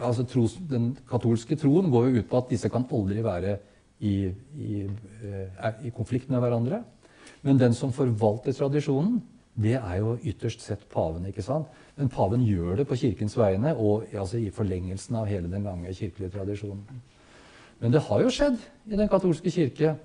altså 0.00 0.24
tros, 0.24 0.56
Den 0.70 0.94
katolske 1.08 1.56
troen 1.60 1.90
går 1.92 2.08
jo 2.08 2.22
ut 2.22 2.30
på 2.30 2.38
at 2.40 2.48
disse 2.50 2.70
kan 2.72 2.86
aldri 2.88 3.24
være 3.24 3.58
i, 4.00 4.14
i, 4.56 4.78
eh, 5.24 5.84
i, 5.84 5.90
konflikt 5.94 6.30
med 6.30 6.40
hverandre. 6.40 6.80
Men 7.42 7.60
den 7.60 7.74
som 7.74 7.92
forvalter 7.92 8.52
tradisjonen, 8.56 9.20
det 9.54 9.74
er 9.76 9.98
jo 10.00 10.16
ytterst 10.24 10.64
sett 10.64 10.88
paven. 10.90 11.26
ikke 11.26 11.42
sant? 11.44 11.68
Men 11.96 12.08
paven 12.08 12.42
gjør 12.46 12.80
det 12.80 12.86
på 12.88 12.96
kirkens 12.96 13.36
vegne 13.36 13.74
og 13.76 14.08
altså 14.14 14.40
i 14.40 14.50
forlengelsen 14.50 15.16
av 15.20 15.28
hele 15.28 15.50
den 15.52 15.68
lange 15.68 15.92
kirkelige 15.94 16.32
tradisjonen. 16.32 17.02
Men 17.80 17.92
det 17.92 18.00
har 18.08 18.22
jo 18.22 18.30
skjedd 18.32 18.56
i 18.88 18.96
den 18.96 19.08
katolske 19.12 19.50
kirke. 19.50 19.96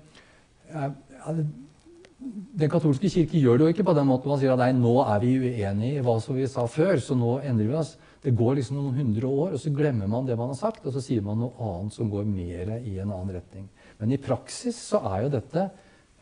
Den 2.18 2.70
katolske 2.70 3.06
kirke 3.12 3.38
gjør 3.38 3.58
det 3.58 3.66
jo 3.66 3.72
ikke 3.76 3.86
på 3.86 3.94
den 3.94 4.08
måten 4.08 4.32
man 4.32 4.40
sier 4.40 4.50
at 4.50 4.58
nei, 4.58 4.72
nå 4.74 4.96
er 5.04 5.20
vi 5.22 5.36
uenige 5.38 6.00
i 6.00 6.02
hva 6.02 6.16
som 6.22 6.34
vi 6.34 6.48
sa 6.50 6.64
før, 6.66 6.98
så 6.98 7.14
nå 7.14 7.36
endrer 7.46 7.70
vi 7.70 7.76
oss. 7.78 7.92
Det 8.24 8.34
går 8.34 8.56
liksom 8.58 8.80
noen 8.80 8.96
hundre 8.98 9.30
år, 9.30 9.52
og 9.54 9.62
så 9.62 9.70
glemmer 9.70 10.10
man 10.10 10.26
det 10.26 10.34
man 10.38 10.50
har 10.50 10.58
sagt, 10.58 10.82
og 10.82 10.96
så 10.96 11.02
sier 11.04 11.22
man 11.22 11.38
noe 11.38 11.54
annet 11.62 11.94
som 11.94 12.10
går 12.10 12.26
mer 12.26 12.74
i 12.80 12.96
en 12.98 13.12
annen 13.12 13.36
retning. 13.36 13.68
Men 14.00 14.14
i 14.14 14.18
praksis 14.18 14.80
så 14.90 14.98
er 15.12 15.28
jo 15.28 15.34
dette 15.36 15.68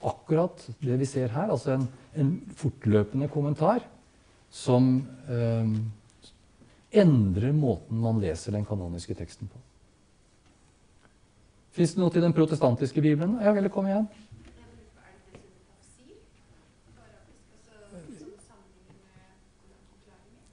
akkurat 0.07 0.67
det 0.85 0.99
vi 1.01 1.09
ser 1.09 1.33
her, 1.33 1.49
altså 1.55 1.79
en, 1.79 1.87
en 2.21 2.35
fortløpende 2.61 3.31
kommentar 3.33 3.81
som 4.53 4.99
eh, 5.33 5.73
endrer 7.01 7.57
måten 7.57 8.05
man 8.05 8.21
leser 8.21 8.53
den 8.53 8.69
kanoniske 8.69 9.17
teksten 9.17 9.49
på. 9.49 9.63
Fins 11.77 11.93
det 11.93 12.01
noe 12.01 12.13
til 12.13 12.25
den 12.25 12.37
protestantiske 12.37 13.03
bibelen? 13.05 13.37
Ja 13.45 13.53
vel, 13.57 13.69
kom 13.73 13.89
igjen. 13.89 14.07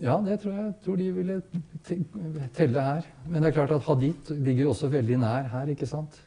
Ja, 0.01 0.17
det 0.25 0.39
tror 0.41 0.53
jeg 0.57 0.73
tror 0.83 0.97
de 0.97 1.09
ville 1.13 1.41
telle 2.57 2.81
her. 2.81 3.07
Men 3.27 3.41
det 3.43 3.51
er 3.51 3.57
klart 3.59 3.73
at 3.75 3.85
hadith 3.85 4.31
ligger 4.33 4.71
også 4.71 4.89
veldig 4.91 5.19
nær 5.21 5.49
her, 5.51 5.69
ikke 5.69 5.87
sant? 5.87 6.17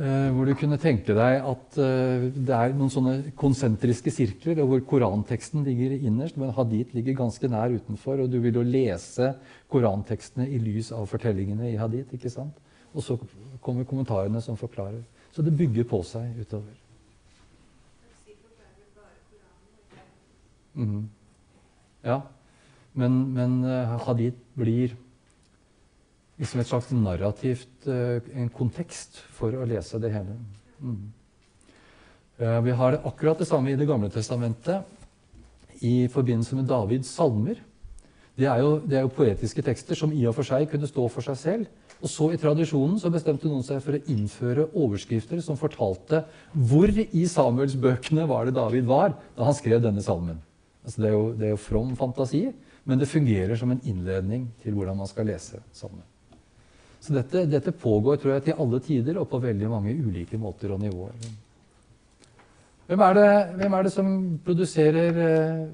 Eh, 0.00 0.30
hvor 0.32 0.46
du 0.46 0.54
kunne 0.54 0.78
tenke 0.80 1.14
deg 1.16 1.44
at 1.44 1.78
eh, 1.82 2.26
det 2.32 2.54
er 2.56 2.74
noen 2.78 2.92
sånne 2.92 3.14
konsentriske 3.38 4.12
sirkler, 4.14 4.62
og 4.62 4.70
hvor 4.70 4.82
koranteksten 4.94 5.64
ligger 5.66 5.96
innerst, 5.98 6.38
men 6.40 6.54
hadith 6.56 6.94
ligger 6.96 7.18
ganske 7.18 7.50
nær 7.50 7.74
utenfor. 7.74 8.24
Og 8.24 8.32
du 8.32 8.38
vil 8.40 8.60
jo 8.60 8.66
lese 8.66 9.32
korantekstene 9.70 10.48
i 10.48 10.60
lys 10.62 10.92
av 10.96 11.06
fortellingene 11.10 11.72
i 11.72 11.78
hadith. 11.80 12.14
ikke 12.14 12.32
sant? 12.32 12.56
Og 12.94 13.04
så 13.06 13.18
kommer 13.62 13.86
kommentarene 13.86 14.40
som 14.42 14.58
forklarer. 14.58 15.02
Så 15.34 15.42
det 15.46 15.56
bygger 15.56 15.86
på 15.86 16.02
seg 16.06 16.38
utover. 16.40 16.76
Mm. 20.74 21.08
Ja, 22.06 22.20
men, 22.98 23.20
men 23.34 23.60
uh, 23.64 23.96
hadith 24.06 24.38
blir 24.58 24.96
liksom 26.40 26.62
et 26.62 26.70
slags 26.70 26.90
narrativt 26.96 27.88
uh, 27.88 28.18
en 28.34 28.50
kontekst 28.52 29.20
for 29.36 29.54
å 29.54 29.66
lese 29.68 30.00
det 30.02 30.12
hele. 30.14 30.36
Mm. 30.80 31.02
Uh, 32.40 32.58
vi 32.66 32.76
har 32.76 33.00
akkurat 33.04 33.38
det 33.38 33.48
samme 33.50 33.72
i 33.72 33.78
Det 33.78 33.88
gamle 33.88 34.10
testamentet 34.10 34.86
i 35.84 36.08
forbindelse 36.12 36.56
med 36.56 36.68
Davids 36.68 37.12
salmer. 37.12 37.60
Det 38.36 38.48
er, 38.48 38.62
jo, 38.62 38.78
det 38.80 38.96
er, 38.96 39.04
jo, 39.04 39.12
poetiske 39.12 39.62
tekster 39.64 39.98
som 39.98 40.12
i 40.16 40.24
og 40.28 40.34
for 40.36 40.48
seg 40.48 40.68
kunne 40.70 40.88
stå 40.88 41.06
for 41.12 41.24
seg 41.24 41.36
selv. 41.36 41.70
Og 42.00 42.08
så 42.08 42.30
I 42.32 42.38
tradisjonen 42.40 42.96
så 43.00 43.10
bestemte 43.12 43.48
noen 43.50 43.64
seg 43.64 43.82
for 43.84 43.96
å 43.96 44.02
innføre 44.08 44.70
overskrifter 44.72 45.42
som 45.44 45.58
fortalte 45.60 46.22
hvor 46.56 46.88
i 46.88 47.24
Samuels 47.28 47.76
bøkene 47.76 48.24
var 48.30 48.48
det 48.48 48.56
David 48.56 48.88
var 48.88 49.12
da 49.36 49.44
han 49.44 49.56
skrev 49.56 49.82
denne 49.84 50.00
salmen. 50.04 50.40
Altså 50.86 51.02
det, 51.02 51.10
er 51.10 51.12
jo, 51.12 51.26
det 51.36 51.48
er 51.48 51.52
jo 51.52 51.60
from 51.60 51.92
fantasi, 51.98 52.46
men 52.84 52.98
det 52.98 53.08
fungerer 53.10 53.56
som 53.56 53.70
en 53.70 53.82
innledning 53.84 54.48
til 54.62 54.74
hvordan 54.74 54.96
man 54.96 55.08
skal 55.10 55.28
lese 55.28 55.60
sammen. 55.72 56.02
Så 57.00 57.14
dette, 57.16 57.46
dette, 57.48 57.72
pågår 57.72 58.16
tror 58.20 58.34
jeg, 58.34 58.42
til 58.48 58.58
alle 58.60 58.80
tider 58.84 59.20
og 59.20 59.28
på 59.30 59.40
veldig 59.40 59.68
mange 59.72 59.94
ulike 59.96 60.38
måter 60.40 60.72
og 60.74 60.80
nivåer. 60.82 61.14
Hvem 62.90 63.04
er 63.06 63.14
det, 63.16 63.30
hvem 63.60 63.76
er 63.76 63.86
det 63.86 63.92
som 63.94 64.38
produserer 64.44 65.20
eh, 65.24 65.68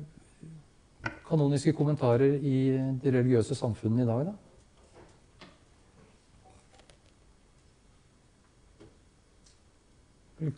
kanoniske 1.26 1.72
kommentarer 1.74 2.36
i 2.36 2.58
de 3.02 3.14
religiøse 3.14 3.56
samfunnene 3.58 4.04
i 4.04 4.10
dag, 4.10 4.26
da? 4.28 4.34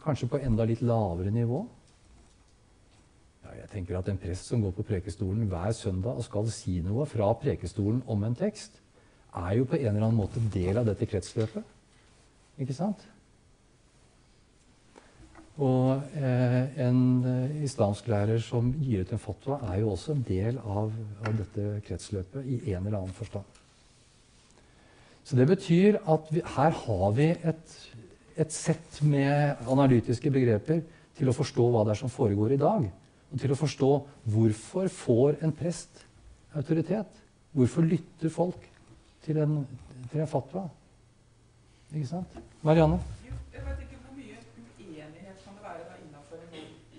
Kanskje 0.02 0.26
på 0.28 0.40
enda 0.42 0.66
litt 0.66 0.82
lavere 0.82 1.30
nivå? 1.30 1.62
Jeg 3.56 3.68
tenker 3.72 3.98
at 3.98 4.08
En 4.08 4.18
prest 4.20 4.48
som 4.50 4.62
går 4.62 4.74
på 4.76 4.86
prekestolen 4.88 5.48
hver 5.48 5.72
søndag 5.72 6.18
og 6.18 6.24
skal 6.26 6.50
si 6.52 6.78
noe 6.84 7.06
fra 7.06 7.30
prekestolen 7.38 8.02
om 8.06 8.24
en 8.24 8.36
tekst, 8.36 8.80
er 9.36 9.58
jo 9.58 9.68
på 9.68 9.76
en 9.76 9.90
eller 9.92 10.08
annen 10.08 10.18
måte 10.18 10.42
del 10.52 10.80
av 10.80 10.88
dette 10.88 11.06
kretsløpet. 11.06 11.64
Ikke 12.58 12.74
sant? 12.74 13.04
Og 15.58 16.02
eh, 16.14 16.84
en 16.86 16.98
eh, 17.26 17.62
islamsklærer 17.66 18.38
som 18.42 18.70
gir 18.78 19.02
ut 19.02 19.12
en 19.14 19.22
fatwa, 19.22 19.58
er 19.72 19.80
jo 19.82 19.92
også 19.92 20.14
en 20.14 20.24
del 20.26 20.58
av, 20.62 20.92
av, 21.24 21.32
dette 21.34 21.80
kretsløpet 21.86 22.46
i 22.46 22.60
en 22.74 22.86
eller 22.86 23.00
annen 23.00 23.16
forstand. 23.16 23.58
Så 25.26 25.36
det 25.36 25.48
betyr 25.50 25.98
at 26.08 26.30
vi, 26.30 26.44
her 26.56 26.76
har 26.84 27.10
vi 27.16 27.32
et, 27.34 27.74
et 28.38 28.54
sett 28.54 29.02
med 29.02 29.66
analytiske 29.68 30.30
begreper 30.32 30.84
til 31.18 31.28
å 31.28 31.36
forstå 31.36 31.66
hva 31.74 31.82
det 31.84 31.96
er 31.96 32.02
som 32.04 32.12
foregår 32.12 32.54
i 32.54 32.62
dag 32.62 32.86
og 33.32 33.40
til 33.40 33.52
å 33.52 33.58
forstå 33.58 33.90
hvorfor 34.32 34.88
får 34.92 35.42
en 35.44 35.52
prest 35.52 36.04
autoritet? 36.56 37.10
Hvorfor 37.52 37.84
lytter 37.84 38.32
folk 38.32 38.64
til 39.24 39.40
en, 39.42 39.60
til 40.12 40.22
en 40.24 40.30
fatwa? 40.30 40.64
Ikke 41.92 42.08
sant? 42.08 42.38
Marianne? 42.62 43.00
Jeg 43.54 43.64
vet 43.66 43.84
ikke 43.84 44.00
Hvor 44.04 44.16
mye 44.16 44.40
uenighet 44.80 45.44
kan 45.44 45.56
det 45.56 45.64
være 45.64 45.84
da 45.90 45.98
innenfor 46.04 46.42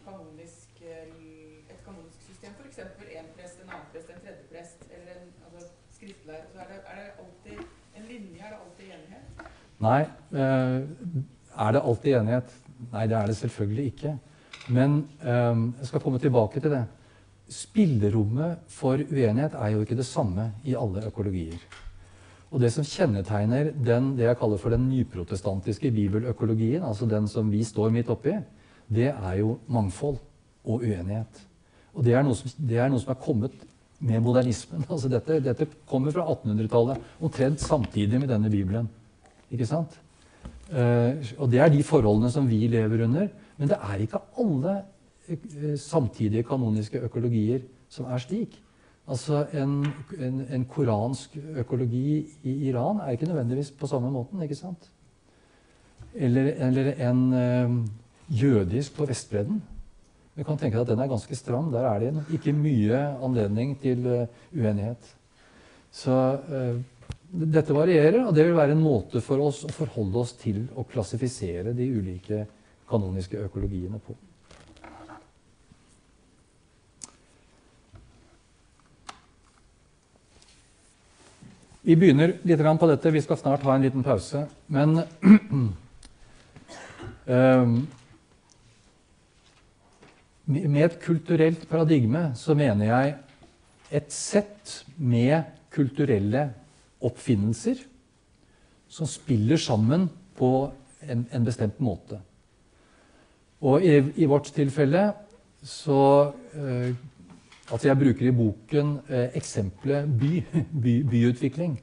kanonisk, 0.05 0.83
et 0.85 1.81
kanonisk 1.85 2.21
system? 2.29 2.55
F.eks. 2.61 2.79
en 2.85 3.33
prest, 3.37 3.59
en 3.63 3.73
annen 3.73 3.89
prest, 3.93 4.13
en 4.13 4.23
tredje 4.23 4.45
prest 4.53 4.87
eller 4.89 5.21
en 5.23 5.33
altså, 5.49 5.67
skriftlærer. 5.97 6.47
Så 6.53 6.63
er 6.63 6.71
det, 6.71 6.79
er 6.85 7.01
det 7.01 7.11
alltid 7.25 7.65
en 7.97 8.09
linje? 8.13 8.39
Er 8.45 8.53
det 8.53 8.61
alltid 8.63 8.95
enighet? 8.97 9.45
Nei. 9.79 10.01
Eh, 10.35 11.19
er 11.65 11.71
det 11.75 11.85
alltid 11.91 12.17
enighet? 12.21 12.57
Nei, 12.93 13.07
det 13.11 13.17
er 13.17 13.25
det 13.27 13.37
selvfølgelig 13.37 13.85
ikke. 13.93 14.17
Men 14.69 15.03
um, 15.25 15.69
jeg 15.79 15.89
skal 15.89 16.01
komme 16.03 16.21
tilbake 16.21 16.61
til 16.61 16.73
det. 16.73 16.83
Spillerommet 17.49 18.65
for 18.69 19.01
uenighet 19.01 19.55
er 19.57 19.73
jo 19.73 19.81
ikke 19.81 19.97
det 19.97 20.05
samme 20.05 20.51
i 20.63 20.75
alle 20.77 21.07
økologier. 21.09 21.57
Og 22.49 22.61
Det 22.61 22.71
som 22.73 22.85
kjennetegner 22.85 23.71
den, 23.73 24.15
det 24.17 24.25
jeg 24.25 24.37
kaller 24.39 24.57
for 24.57 24.73
den 24.73 24.87
nyprotestantiske 24.89 25.91
bibeløkologien, 25.93 26.83
altså 26.83 27.05
den 27.05 27.27
som 27.29 27.51
vi 27.51 27.63
står 27.63 27.91
midt 27.93 28.09
oppi, 28.09 28.33
det 28.89 29.11
er 29.11 29.35
jo 29.37 29.59
mangfold 29.69 30.17
og 30.65 30.81
uenighet. 30.81 31.43
Og 31.93 32.05
Det 32.05 32.13
er 32.13 32.23
noe 32.25 32.37
som, 32.37 32.49
er, 32.69 32.89
noe 32.89 33.01
som 33.01 33.13
er 33.13 33.21
kommet 33.21 33.53
med 33.99 34.21
modernismen. 34.21 34.85
Altså 34.91 35.09
dette, 35.09 35.41
dette 35.45 35.67
kommer 35.89 36.13
fra 36.13 36.25
1800-tallet, 36.25 37.01
omtrent 37.21 37.61
samtidig 37.61 38.19
med 38.19 38.29
denne 38.29 38.49
bibelen. 38.49 38.89
Ikke 39.51 39.65
sant? 39.69 39.97
Uh, 40.69 41.17
og 41.37 41.49
Det 41.49 41.61
er 41.61 41.69
de 41.69 41.83
forholdene 41.85 42.31
som 42.33 42.49
vi 42.49 42.67
lever 42.69 43.05
under. 43.05 43.29
Men 43.59 43.71
det 43.71 43.77
er 43.83 44.01
ikke 44.03 44.23
alle 44.39 44.75
eh, 45.27 45.75
samtidige 45.77 46.47
kanoniske 46.47 47.01
økologier 47.09 47.65
som 47.91 48.07
er 48.07 48.21
slik. 48.23 48.55
Altså 49.09 49.41
en, 49.57 49.81
en, 50.21 50.43
en, 50.53 50.65
koransk 50.69 51.33
økologi 51.57 52.21
i 52.45 52.53
Iran 52.69 53.01
er 53.01 53.15
ikke 53.15 53.25
nødvendigvis 53.25 53.71
på 53.71 53.89
samme 53.89 54.11
måten. 54.13 54.41
ikke 54.45 54.55
sant? 54.55 54.89
Eller, 56.13 56.53
eller 56.67 56.93
en 57.09 57.33
ø, 57.33 57.47
jødisk 58.29 58.95
på 58.95 59.05
Vestbredden. 59.09 59.61
Vi 60.35 60.45
kan 60.45 60.57
tenke 60.57 60.79
at 60.79 60.87
den 60.87 61.01
er 61.01 61.09
ganske 61.09 61.35
stram. 61.35 61.71
Der 61.73 61.87
er 61.89 61.99
det 61.99 62.23
ikke 62.33 62.53
mye 62.53 63.01
anledning 63.25 63.73
til 63.81 64.05
uh, 64.05 64.27
uenighet. 64.53 65.09
Så 65.91 66.13
uh, 66.37 66.77
dette 67.29 67.75
varierer, 67.75 68.21
og 68.25 68.35
det 68.35 68.45
vil 68.45 68.55
være 68.57 68.77
en 68.77 68.83
måte 68.83 69.21
for 69.25 69.41
oss 69.43 69.65
å 69.65 69.73
forholde 69.73 70.21
oss 70.21 70.35
til 70.39 70.63
å 70.77 70.85
klassifisere 70.87 71.73
de 71.77 71.89
ulike 71.97 72.45
kanoniske 72.89 73.45
økologiene 73.45 74.01
på. 74.03 74.15
Vi 81.89 81.95
begynner 81.97 82.35
litt 82.45 82.59
på 82.61 82.87
dette. 82.89 83.11
Vi 83.11 83.21
skal 83.23 83.37
snart 83.39 83.63
ha 83.65 83.75
en 83.75 83.81
liten 83.81 84.03
pause. 84.05 84.43
Men 84.67 84.99
um, 87.25 87.87
med 90.75 90.83
et 90.85 90.99
kulturelt 91.01 91.63
paradigme 91.69 92.33
så 92.37 92.53
mener 92.57 92.91
jeg 92.91 93.15
et 93.89 94.11
sett 94.13 94.83
med 94.97 95.47
kulturelle 95.73 96.49
oppfinnelser 97.01 97.81
som 98.89 99.09
spiller 99.09 99.57
sammen 99.57 100.09
på 100.37 100.71
en, 101.01 101.25
en 101.31 101.45
bestemt 101.45 101.79
måte. 101.81 102.19
Og 103.61 103.83
i, 103.83 103.97
i 104.23 104.27
vårt 104.29 104.51
tilfelle 104.55 105.11
så 105.63 106.01
eh, 106.55 106.91
Altså 107.69 107.85
jeg 107.85 107.99
bruker 107.99 108.25
i 108.25 108.33
boken 108.33 108.95
eh, 109.13 109.35
eksempelet 109.37 110.07
by, 110.19 110.29
by, 110.83 110.93
byutvikling. 111.05 111.75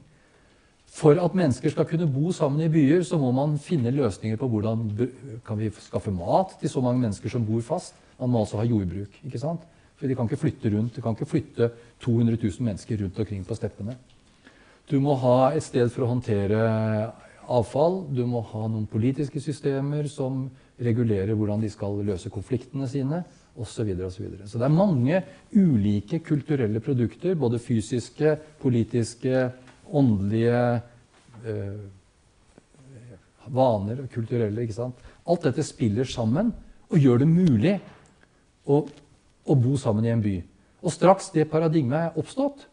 For 0.97 1.15
at 1.23 1.35
mennesker 1.35 1.71
skal 1.71 1.87
kunne 1.87 2.09
bo 2.11 2.31
sammen 2.35 2.65
i 2.65 2.67
byer, 2.71 3.05
så 3.07 3.19
må 3.21 3.31
man 3.31 3.55
finne 3.61 3.93
løsninger 3.95 4.39
på 4.39 4.49
hvordan 4.51 4.83
kan 5.47 5.59
vi 5.59 5.69
skaffe 5.79 6.11
mat 6.11 6.57
til 6.59 6.69
så 6.73 6.81
mange 6.83 6.99
mennesker 6.99 7.31
som 7.31 7.45
bor 7.45 7.61
fast. 7.63 7.95
Man 8.19 8.33
må 8.33 8.41
altså 8.43 8.57
ha 8.57 8.65
jordbruk. 8.67 9.15
ikke 9.23 9.39
sant? 9.39 9.63
For 9.95 10.07
de 10.07 10.15
kan 10.15 10.27
ikke 10.27 10.41
flytte 10.41 10.73
rundt. 10.75 10.95
De 10.95 11.01
kan 11.01 11.15
ikke 11.15 11.29
flytte 11.29 11.69
200 12.03 12.37
000 12.43 12.67
mennesker 12.67 13.03
rundt 13.03 13.19
omkring 13.19 13.47
på 13.47 13.55
steppene. 13.55 13.97
Du 14.91 14.99
må 14.99 15.15
ha 15.19 15.51
et 15.55 15.63
sted 15.63 15.89
for 15.89 16.05
å 16.05 16.11
håndtere 16.11 16.59
avfall. 17.47 18.01
Du 18.11 18.25
må 18.25 18.41
ha 18.41 18.67
noen 18.67 18.87
politiske 18.89 19.41
systemer 19.43 20.07
som 20.11 20.49
regulerer 20.79 21.33
hvordan 21.33 21.61
de 21.63 21.69
skal 21.73 21.97
løse 22.05 22.29
konfliktene 22.29 22.87
sine 22.89 23.23
osv. 23.57 23.71
Så, 23.71 23.83
videre, 23.83 24.05
og 24.05 24.13
så, 24.13 24.21
videre. 24.21 24.47
så 24.47 24.59
det 24.61 24.67
er 24.67 24.73
mange 24.73 25.21
ulike 25.55 26.19
kulturelle 26.19 26.79
produkter, 26.79 27.33
både 27.35 27.59
fysiske, 27.59 28.35
politiske, 28.61 29.47
åndelige 29.89 30.81
øh, 31.45 31.79
vaner 33.47 34.03
og 34.03 34.09
kulturelle. 34.13 34.61
ikke 34.61 34.77
sant? 34.77 34.95
Alt 35.27 35.43
dette 35.49 35.63
spiller 35.63 36.05
sammen 36.05 36.53
og 36.89 36.99
gjør 36.99 37.23
det 37.23 37.27
mulig 37.27 37.73
å, 38.67 38.83
å 39.45 39.55
bo 39.55 39.77
sammen 39.79 40.05
i 40.05 40.13
en 40.13 40.23
by. 40.23 40.37
Og 40.83 40.93
straks 40.93 41.31
det 41.33 41.49
paradigmet 41.49 41.97
er 42.11 42.19
oppstått, 42.19 42.67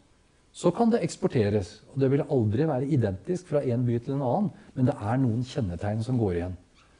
så 0.55 0.71
kan 0.71 0.91
det 0.93 1.01
eksporteres. 1.03 1.81
Og 1.93 1.99
det 1.99 2.11
vil 2.13 2.23
aldri 2.29 2.67
være 2.67 2.91
identisk 2.93 3.49
fra 3.49 3.63
en 3.65 3.83
by 3.87 3.97
til 3.99 4.15
en 4.15 4.27
annen, 4.27 4.53
men 4.75 4.87
det 4.87 4.95
er 4.95 5.17
noen 5.19 5.41
kjennetegn 5.47 6.05
som 6.05 6.19
går 6.21 6.37
igjen. 6.37 6.55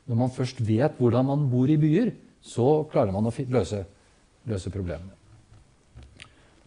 Når 0.05 0.19
man 0.19 0.33
først 0.33 0.61
vet 0.65 0.97
hvordan 0.99 1.25
man 1.25 1.45
bor 1.49 1.69
i 1.69 1.77
byer, 1.81 2.11
så 2.45 2.85
klarer 2.91 3.13
man 3.13 3.25
å 3.25 3.33
løse, 3.49 3.81
løse 4.45 4.73
problemene. 4.73 5.13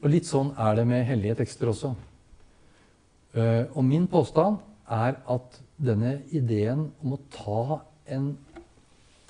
Og 0.03 0.11
litt 0.11 0.27
sånn 0.27 0.53
er 0.59 0.79
det 0.79 0.87
med 0.87 1.07
hellige 1.07 1.41
tekster 1.41 1.71
også. 1.71 1.93
Uh, 3.35 3.65
og 3.75 3.83
min 3.87 4.07
påstand 4.11 4.59
er 4.89 5.19
at 5.31 5.59
denne 5.79 6.19
ideen 6.35 6.89
om 7.05 7.15
å 7.15 7.21
ta 7.35 7.81
en 8.11 8.33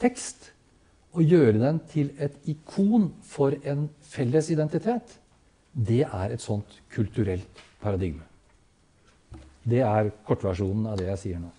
tekst 0.01 0.53
og 1.17 1.25
gjøre 1.25 1.59
den 1.59 1.81
til 1.91 2.13
et 2.23 2.37
ikon 2.49 3.09
for 3.27 3.57
en 3.67 3.89
felles 4.07 4.51
identitet, 4.55 5.19
det 5.73 6.05
er 6.07 6.35
et 6.35 6.43
sånt 6.43 6.79
kulturelt 6.95 7.63
paradigme. 7.83 8.25
Det 9.69 9.83
er 9.85 10.13
kortversjonen 10.27 10.87
av 10.89 10.99
det 11.01 11.09
jeg 11.11 11.23
sier 11.25 11.41
nå. 11.43 11.51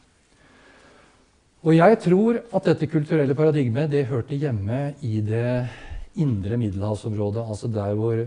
Og 1.60 1.76
jeg 1.76 1.98
tror 2.00 2.38
at 2.56 2.68
dette 2.70 2.88
kulturelle 2.88 3.36
paradigmet 3.36 3.90
det 3.92 4.06
hørte 4.08 4.38
hjemme 4.40 4.94
i 5.04 5.20
det 5.20 5.68
indre 6.16 6.56
middelhavsområdet, 6.58 7.44
altså 7.44 7.68
der 7.68 7.98
hvor 8.00 8.22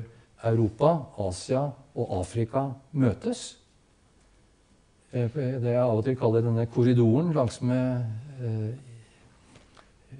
Europa, 0.44 0.90
Asia 1.28 1.62
og 1.94 2.18
Afrika 2.18 2.66
møtes. 2.92 3.56
Eh, 5.12 5.32
det 5.32 5.72
jeg 5.72 5.80
av 5.80 5.96
og 5.96 6.04
til 6.04 6.16
kaller 6.20 6.44
denne 6.44 6.66
korridoren 6.72 7.32
langsmed 7.36 8.04
eh, 8.44 8.68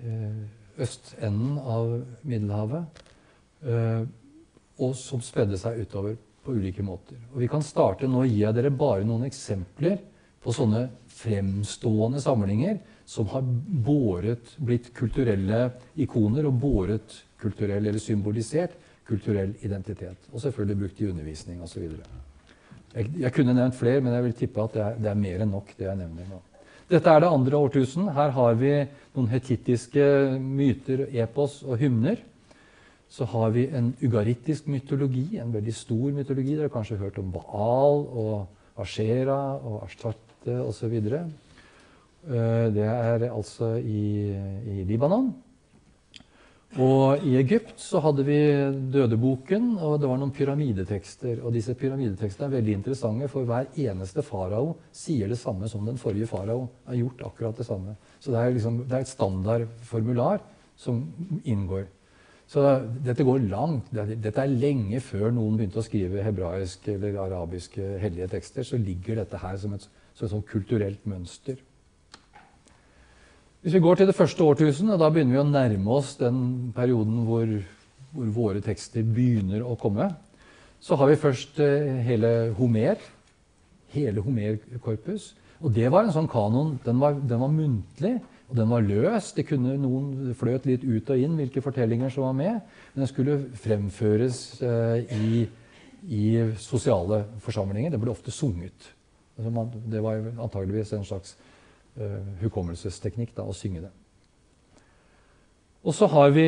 eh, 0.09 0.41
østenden 0.81 1.59
av 1.61 1.93
Middelhavet, 2.25 3.03
og 4.83 4.95
som 4.99 5.21
spredde 5.23 5.59
seg 5.61 5.83
utover 5.85 6.17
på 6.43 6.55
ulike 6.57 6.83
måter. 6.83 7.21
Og 7.35 7.43
Vi 7.45 7.49
kan 7.53 7.63
starte 7.63 8.09
nå 8.09 8.25
gir 8.25 8.47
jeg 8.47 8.57
dere 8.57 8.73
bare 8.75 9.05
noen 9.07 9.29
eksempler 9.29 10.01
på 10.43 10.55
sånne 10.57 10.87
fremstående 11.13 12.23
samlinger 12.25 12.81
som 13.05 13.29
har 13.33 13.43
båret, 13.87 14.55
blitt 14.63 14.93
kulturelle 14.97 15.69
ikoner 16.01 16.47
og 16.49 16.59
båret 16.63 17.19
kulturell 17.43 17.87
eller 17.87 18.03
symbolisert 18.03 18.77
kulturell 19.09 19.55
identitet. 19.67 20.29
Og 20.33 20.41
selvfølgelig 20.41 20.79
brukt 20.85 21.03
i 21.03 21.11
undervisning 21.11 21.63
osv. 21.63 21.89
Jeg, 22.93 23.11
jeg 23.19 23.33
kunne 23.35 23.55
nevnt 23.57 23.77
flere, 23.77 24.01
men 24.01 24.15
jeg 24.15 24.27
vil 24.29 24.39
tippe 24.39 24.65
at 24.65 24.75
det 24.77 24.83
er, 24.87 24.99
det 25.03 25.13
er 25.13 25.23
mer 25.23 25.45
enn 25.45 25.55
nok. 25.57 25.75
det 25.79 25.89
jeg 25.89 26.01
nevner 26.01 26.29
nå. 26.31 26.41
Dette 26.93 27.09
er 27.09 27.23
det 27.25 27.31
andre 27.33 27.57
årtusen. 27.57 28.11
Her 28.13 28.35
har 28.37 28.59
vi 28.61 28.73
noen 29.15 29.31
hetittiske 29.33 30.05
myter, 30.41 31.07
epos 31.25 31.63
og 31.65 31.81
hymner. 31.81 32.21
Så 33.13 33.27
har 33.29 33.53
vi 33.53 33.67
en 33.77 33.93
ugarittisk 34.01 34.69
mytologi, 34.73 35.39
en 35.41 35.53
veldig 35.53 35.75
stor 35.77 36.13
mytologi. 36.17 36.57
Dere 36.57 36.69
har 36.69 36.75
kanskje 36.75 37.01
hørt 37.01 37.21
om 37.21 37.33
Baal 37.33 38.05
og 38.09 38.81
Ashera 38.81 39.39
og 39.61 39.83
Ashtarte 39.87 40.59
osv. 40.65 40.99
Eh, 42.23 42.67
det 42.75 42.85
er 42.87 43.31
altså 43.31 43.75
i, 43.79 44.31
i 44.31 44.85
Libanon. 44.87 45.33
Og 46.81 47.25
i 47.29 47.35
Egypt 47.37 47.75
så 47.83 48.01
hadde 48.01 48.25
vi 48.25 48.37
dødeboken, 48.95 49.75
og 49.77 49.99
det 50.01 50.09
var 50.09 50.21
noen 50.21 50.33
pyramidetekster. 50.33 51.43
Og 51.45 51.53
disse 51.53 51.75
pyramidetekstene 51.77 52.47
er 52.49 52.55
veldig 52.55 52.77
interessante, 52.79 53.29
for 53.29 53.45
hver 53.45 53.69
eneste 53.77 54.25
farao 54.25 54.79
sier 54.97 55.29
det 55.29 55.37
samme 55.41 55.69
som 55.69 55.85
den 55.85 56.01
forrige 56.01 56.31
farao. 56.31 56.71
har 56.87 56.95
gjort 56.97 57.27
akkurat 57.27 57.59
det 57.59 57.67
samme. 57.67 57.97
Så 58.21 58.33
det 58.33 58.39
er, 58.41 58.55
liksom, 58.55 58.79
det 58.87 58.97
er 58.97 59.05
et 59.05 59.13
standardformular 59.13 60.41
som 60.77 61.03
inngår. 61.45 61.85
Så 62.49 62.65
dette 63.05 63.25
går 63.25 63.45
langt. 63.51 63.93
Dette 63.93 64.41
er 64.41 64.57
lenge 64.57 65.01
før 65.01 65.31
noen 65.31 65.59
begynte 65.59 65.81
å 65.81 65.85
skrive 65.85 66.25
hebraiske 66.25 66.95
eller 66.95 67.21
arabiske 67.21 67.99
hellige 68.01 68.31
tekster. 68.33 68.65
Så 68.65 68.81
ligger 68.81 69.21
dette 69.21 69.41
her 69.45 69.61
som 69.61 69.77
et, 69.77 69.85
som 70.17 70.41
et 70.41 70.49
kulturelt 70.49 71.05
mønster. 71.05 71.61
Hvis 73.63 73.77
vi 73.77 73.79
går 73.79 73.95
til 73.95 74.09
det 74.11 74.17
første 74.19 74.43
årtusenet, 74.43 74.99
da 74.99 75.07
begynner 75.07 75.37
vi 75.37 75.39
å 75.39 75.47
nærme 75.47 75.93
oss 75.95 76.17
den 76.19 76.73
perioden 76.75 77.21
hvor, 77.29 77.51
hvor 78.11 78.31
våre 78.35 78.63
tekster 78.65 79.05
begynner 79.07 79.63
å 79.63 79.77
komme, 79.79 80.09
så 80.83 80.99
har 80.99 81.07
vi 81.07 81.21
først 81.23 81.61
eh, 81.63 82.01
hele 82.03 82.33
Homer. 82.57 82.99
Hele 83.95 84.25
Homer-korpus. 84.25 85.29
Og 85.63 85.71
det 85.77 85.93
var 85.95 86.03
en 86.03 86.11
sånn 86.17 86.27
kanon. 86.33 86.73
Den 86.83 86.99
var, 86.99 87.15
den 87.15 87.39
var, 87.45 87.55
muntlig, 87.55 88.13
og 88.49 88.59
den 88.59 88.73
var 88.73 88.83
løs. 88.83 89.31
Det 89.37 89.47
kunne 89.47 89.77
Noen 89.79 90.35
fløt 90.35 90.67
litt 90.67 90.83
ut 90.83 91.15
og 91.15 91.23
inn 91.23 91.39
hvilke 91.39 91.63
fortellinger 91.63 92.11
som 92.11 92.27
var 92.27 92.35
med. 92.41 92.59
Men 92.97 93.05
den 93.05 93.13
skulle 93.13 93.39
fremføres 93.63 94.43
eh, 94.59 95.15
i, 95.23 95.47
i, 96.11 96.27
sosiale 96.59 97.23
forsamlinger. 97.47 97.95
Den 97.95 98.03
ble 98.03 98.11
ofte 98.11 98.35
sunget. 98.35 98.91
Altså 99.39 99.69
det 99.87 100.03
var 100.03 100.19
antageligvis 100.35 100.97
en 100.99 101.07
slags 101.07 101.39
hukommelsesteknikk 102.43 103.35
da, 103.37 103.45
å 103.45 103.57
synge 103.57 103.85
det. 103.85 103.93
Og 105.83 105.97
så 105.99 106.07
har 106.07 106.31
vi 106.31 106.47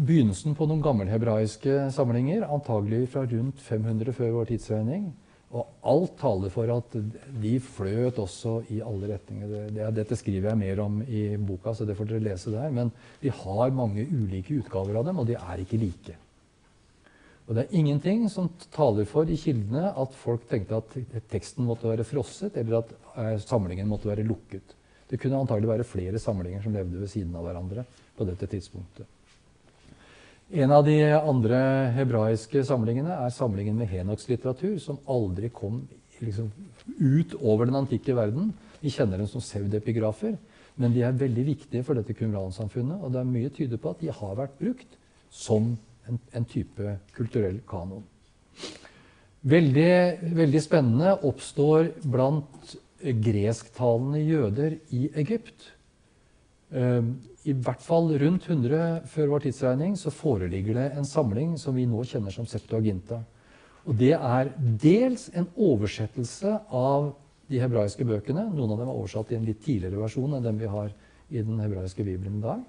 begynnelsen 0.00 0.54
på 0.56 0.64
noen 0.64 0.80
gammelhebraiske 0.84 1.90
samlinger, 1.92 2.46
antagelig 2.48 3.10
fra 3.12 3.26
rundt 3.28 3.60
500 3.60 4.16
før 4.16 4.32
vår 4.38 4.48
tidsregning. 4.54 5.10
Og 5.52 5.68
alt 5.84 6.14
taler 6.16 6.52
for 6.52 6.70
at 6.72 6.94
de 7.42 7.52
fløt 7.60 8.16
også 8.22 8.62
i 8.72 8.80
alle 8.80 9.10
retninger. 9.10 9.50
Det, 9.50 9.64
det, 9.76 9.90
dette 9.98 10.16
skriver 10.16 10.48
jeg 10.48 10.60
mer 10.62 10.80
om 10.86 11.02
i 11.04 11.26
boka, 11.36 11.74
så 11.76 11.84
det 11.84 11.98
får 11.98 12.08
dere 12.08 12.24
lese 12.30 12.54
der. 12.54 12.72
Men 12.72 12.94
vi 13.20 13.28
har 13.42 13.76
mange 13.76 14.06
ulike 14.08 14.56
utgaver 14.62 14.96
av 14.96 15.04
dem, 15.10 15.20
og 15.20 15.28
de 15.28 15.36
er 15.36 15.60
ikke 15.60 15.80
like. 15.82 16.16
Og 17.52 17.58
det 17.58 17.66
er 17.66 17.74
ingenting 17.82 18.22
som 18.32 18.46
taler 18.72 19.04
for 19.04 19.28
i 19.28 19.36
kildene 19.36 19.90
at 19.92 20.14
folk 20.16 20.46
tenkte 20.48 20.78
at 20.78 20.94
teksten 21.28 21.66
måtte 21.68 21.90
være 21.90 22.06
frosset, 22.08 22.54
eller 22.56 22.78
at 22.78 22.94
eh, 23.20 23.34
samlingen 23.44 23.90
måtte 23.90 24.08
være 24.08 24.24
lukket. 24.24 24.72
Det 25.10 25.18
kunne 25.20 25.36
antagelig 25.36 25.68
være 25.68 25.84
flere 25.84 26.22
samlinger 26.22 26.64
som 26.64 26.72
levde 26.72 27.02
ved 27.02 27.12
siden 27.12 27.36
av 27.36 27.44
hverandre 27.44 27.84
på 28.16 28.24
dette 28.24 28.48
tidspunktet. 28.54 29.04
En 30.64 30.72
av 30.72 30.86
de 30.88 30.96
andre 31.12 31.60
hebraiske 31.98 32.64
samlingene 32.72 33.20
er 33.20 33.36
samlingen 33.36 33.76
med 33.76 33.92
Henoks 33.92 34.32
litteratur, 34.32 34.80
som 34.80 35.04
aldri 35.04 35.52
kom 35.52 35.82
liksom, 36.24 36.48
ut 37.04 37.36
over 37.36 37.68
den 37.68 37.76
antikke 37.84 38.16
verden. 38.16 38.54
Vi 38.80 38.96
kjenner 38.96 39.20
dem 39.20 39.28
som 39.28 39.44
pseudepigrafer, 39.44 40.40
men 40.80 40.96
de 40.96 41.04
er 41.04 41.20
veldig 41.20 41.48
viktige 41.52 41.84
for 41.84 42.00
dette 42.00 42.16
kumransamfunnet, 42.16 42.96
og 43.04 43.12
det 43.12 43.20
er 43.20 43.32
mye 43.36 43.52
tyder 43.52 43.76
på 43.76 43.92
at 43.92 44.00
de 44.00 44.12
har 44.24 44.36
vært 44.40 44.56
brukt 44.56 45.00
som 45.28 45.74
en, 46.08 46.18
en 46.32 46.44
type 46.48 46.96
kulturell 47.16 47.60
kanon. 47.68 48.04
Veldig, 49.42 49.94
veldig 50.38 50.62
spennende 50.62 51.16
oppstår 51.26 51.88
blant 52.06 52.76
gresktalende 53.02 54.20
jøder 54.22 54.76
i 54.94 55.08
Egypt. 55.18 55.72
Ehm, 56.70 57.16
I 57.42 57.56
hvert 57.58 57.82
fall 57.82 58.12
rundt 58.22 58.46
100 58.46 59.08
før 59.10 59.32
vår 59.32 59.48
tidsregning 59.48 59.96
så 59.98 60.12
foreligger 60.14 60.78
det 60.78 60.84
en 60.94 61.08
samling 61.08 61.56
som 61.58 61.74
vi 61.74 61.88
nå 61.90 62.04
kjenner 62.06 62.30
som 62.30 62.46
Septuaginta. 62.46 63.18
Og 63.82 63.98
Det 63.98 64.12
er 64.14 64.52
dels 64.78 65.26
en 65.34 65.48
oversettelse 65.56 66.60
av 66.70 67.10
de 67.50 67.58
hebraiske 67.58 68.06
bøkene. 68.06 68.46
Noen 68.54 68.70
av 68.70 68.78
dem 68.78 68.92
er 68.92 68.94
oversatt 68.94 69.32
i 69.32 69.40
en 69.40 69.48
litt 69.48 69.64
tidligere 69.64 69.98
versjon 70.04 70.38
enn 70.38 70.46
den 70.46 70.62
vi 70.62 70.70
har 70.70 70.94
i 71.34 71.42
den 71.42 71.58
hebraiske 71.58 72.06
bibelen 72.06 72.38
i 72.38 72.46
dag. 72.46 72.62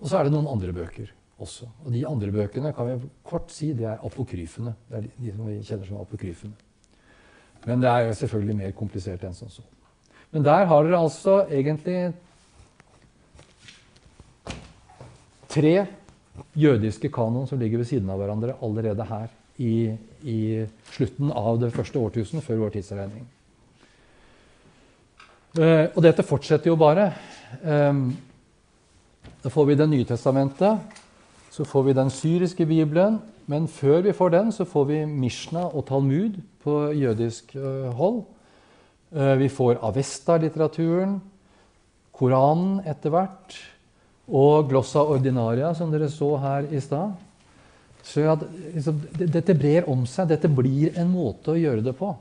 Og 0.00 0.08
så 0.08 0.16
er 0.16 0.24
det 0.24 0.32
noen 0.32 0.48
andre 0.48 0.72
bøker 0.72 1.12
også. 1.38 1.68
Og 1.84 1.92
de 1.94 2.04
andre 2.06 2.32
bøkene 2.34 2.72
kan 2.74 2.88
vi 2.88 3.10
kort 3.26 3.52
si 3.54 3.72
det 3.76 3.86
er 3.86 4.04
apokryfene. 4.04 4.74
Det 4.88 4.98
er 4.98 5.10
de 5.16 5.34
som 5.34 5.46
vi 5.46 5.58
kjenner 5.62 5.88
som 5.88 6.00
apokryfene. 6.02 6.54
Men 7.66 7.82
det 7.82 7.90
er 7.90 8.06
jo 8.06 8.16
selvfølgelig 8.20 8.56
mer 8.56 8.74
komplisert 8.78 9.24
enn 9.26 9.36
som 9.36 9.50
så. 9.50 9.64
Men 10.30 10.44
der 10.44 10.66
har 10.68 10.84
dere 10.84 11.00
altså 11.00 11.40
egentlig 11.46 12.12
tre 15.48 15.86
jødiske 16.58 17.10
kanon 17.12 17.48
som 17.48 17.58
ligger 17.58 17.80
ved 17.80 17.88
siden 17.88 18.10
av 18.10 18.20
hverandre 18.20 18.58
allerede 18.62 19.06
her 19.08 19.26
i, 19.58 19.96
i 20.22 20.40
slutten 20.92 21.32
av 21.34 21.58
det 21.62 21.72
første 21.74 21.98
årtusen 21.98 22.44
før 22.44 22.64
vår 22.66 22.76
tidsregning. 22.76 23.26
Uh, 25.58 25.88
og 25.96 26.02
dette 26.04 26.22
fortsetter 26.22 26.70
jo 26.70 26.76
bare. 26.78 27.08
Um, 27.64 28.12
da 29.42 29.50
får 29.50 29.66
vi 29.66 29.74
Det 29.78 29.88
nye 29.88 30.06
testamentet, 30.06 30.98
så 31.58 31.64
får 31.66 31.88
vi 31.88 31.92
den 31.96 32.10
syriske 32.14 32.62
bibelen, 32.70 33.16
men 33.50 33.64
før 33.66 34.04
vi 34.06 34.12
får 34.14 34.30
den, 34.30 34.52
så 34.54 34.62
får 34.64 34.84
vi 34.92 34.98
Mishna 35.10 35.64
og 35.66 35.88
Talmud 35.88 36.36
på 36.62 36.74
jødisk 36.94 37.56
eh, 37.58 37.88
hold. 37.98 38.20
Eh, 39.10 39.32
vi 39.40 39.48
får 39.50 39.80
Avesta-litteraturen, 39.82 41.16
Koranen 42.14 42.78
etter 42.86 43.10
hvert, 43.10 43.58
og 44.30 44.70
Glossa 44.70 45.02
ordinaria, 45.02 45.72
som 45.74 45.90
dere 45.90 46.06
så 46.14 46.30
her 46.38 46.70
i 46.70 46.78
stad. 46.84 47.18
Så 48.06 48.30
at, 48.30 48.46
liksom, 48.78 49.02
dette 49.18 49.58
brer 49.58 49.90
om 49.90 50.06
seg. 50.06 50.30
Dette 50.30 50.46
blir 50.46 50.94
en 50.94 51.10
måte 51.10 51.56
å 51.56 51.58
gjøre 51.58 51.82
det 51.90 51.98
på. 51.98 52.14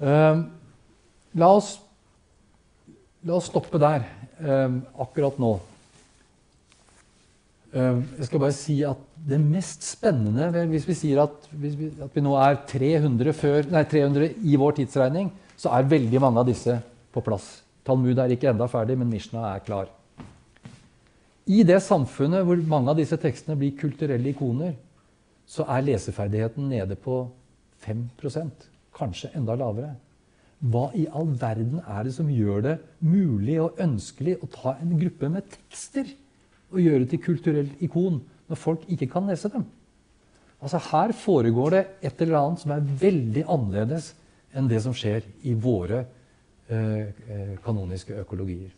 Um, 0.00 0.46
la, 1.36 1.52
oss, 1.52 1.74
la 3.28 3.36
oss 3.36 3.52
stoppe 3.52 3.76
der 3.82 4.08
um, 4.40 4.86
akkurat 5.04 5.36
nå. 5.42 5.58
Ehm, 7.76 8.00
jeg 8.16 8.30
skal 8.30 8.40
bare 8.40 8.56
si 8.56 8.78
at 8.86 9.00
Det 9.28 9.36
mest 9.36 9.82
spennende 9.84 10.46
Hvis 10.70 10.86
vi 10.88 10.94
sier 10.96 11.20
at, 11.20 11.48
vi, 11.52 11.90
at 12.00 12.14
vi 12.14 12.22
nå 12.24 12.32
er 12.40 12.62
300, 12.64 13.32
før, 13.36 13.68
nei, 13.68 13.82
300, 13.84 14.30
i 14.40 14.56
vår 14.56 14.78
tidsregning, 14.78 15.28
så 15.58 15.74
er 15.76 15.90
veldig 15.90 16.20
mange 16.22 16.40
av 16.40 16.46
disse 16.48 16.78
på 17.12 17.20
plass. 17.24 17.58
Talmud 17.84 18.18
er 18.18 18.32
ikke 18.32 18.48
enda 18.52 18.68
ferdig, 18.70 18.96
men 18.96 19.10
Mishna 19.10 19.42
er 19.50 19.64
klar. 19.66 19.90
I 21.48 21.64
det 21.66 21.80
samfunnet 21.82 22.44
hvor 22.46 22.60
mange 22.68 22.92
av 22.92 23.00
disse 23.00 23.18
tekstene 23.20 23.56
blir 23.58 23.76
kulturelle 23.76 24.30
ikoner, 24.30 24.76
så 25.48 25.66
er 25.72 25.84
leseferdigheten 25.88 26.68
nede 26.70 26.96
på 27.00 27.22
5% 27.84 28.68
kanskje 28.96 29.32
enda 29.36 29.56
lavere. 29.58 29.94
Hva 30.58 30.88
i 30.96 31.06
all 31.14 31.30
verden 31.40 31.82
er 31.84 32.06
det 32.06 32.14
som 32.16 32.30
gjør 32.32 32.64
det 32.64 32.76
mulig 33.04 33.58
og 33.62 33.80
ønskelig 33.82 34.38
å 34.42 34.50
ta 34.52 34.76
en 34.78 34.96
gruppe 35.00 35.30
med 35.32 35.48
tekster 35.52 36.10
og 36.72 36.80
gjøre 36.82 37.08
til 37.08 37.22
kulturell 37.22 37.68
ikon 37.84 38.20
når 38.48 38.60
folk 38.60 38.86
ikke 38.88 39.08
kan 39.12 39.28
lese 39.28 39.50
dem? 39.52 39.66
Altså 40.58 40.80
Her 40.90 41.12
foregår 41.14 41.70
det 41.70 41.84
et 42.02 42.22
eller 42.22 42.40
annet 42.40 42.62
som 42.64 42.74
er 42.74 42.88
veldig 43.02 43.44
annerledes 43.46 44.12
enn 44.56 44.68
det 44.70 44.80
som 44.82 44.96
skjer 44.96 45.26
i 45.46 45.54
våre 45.54 46.02
eh, 46.68 47.06
eh 47.06 47.54
kanoniske 47.64 48.16
økologier. 48.24 48.72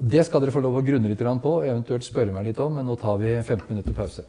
Det 0.00 0.24
skal 0.26 0.40
dere 0.40 0.54
få 0.54 0.62
lov 0.64 0.78
å 0.78 0.82
grunne 0.82 1.08
litt 1.08 1.20
på, 1.20 1.52
eventuelt 1.62 2.04
spørre 2.04 2.32
meg 2.32 2.46
litt 2.46 2.58
om, 2.58 2.72
men 2.74 2.86
nå 2.86 2.96
tar 2.96 3.18
vi 3.20 3.34
15 3.42 3.68
minutter 3.68 3.92
pause. 3.92 4.24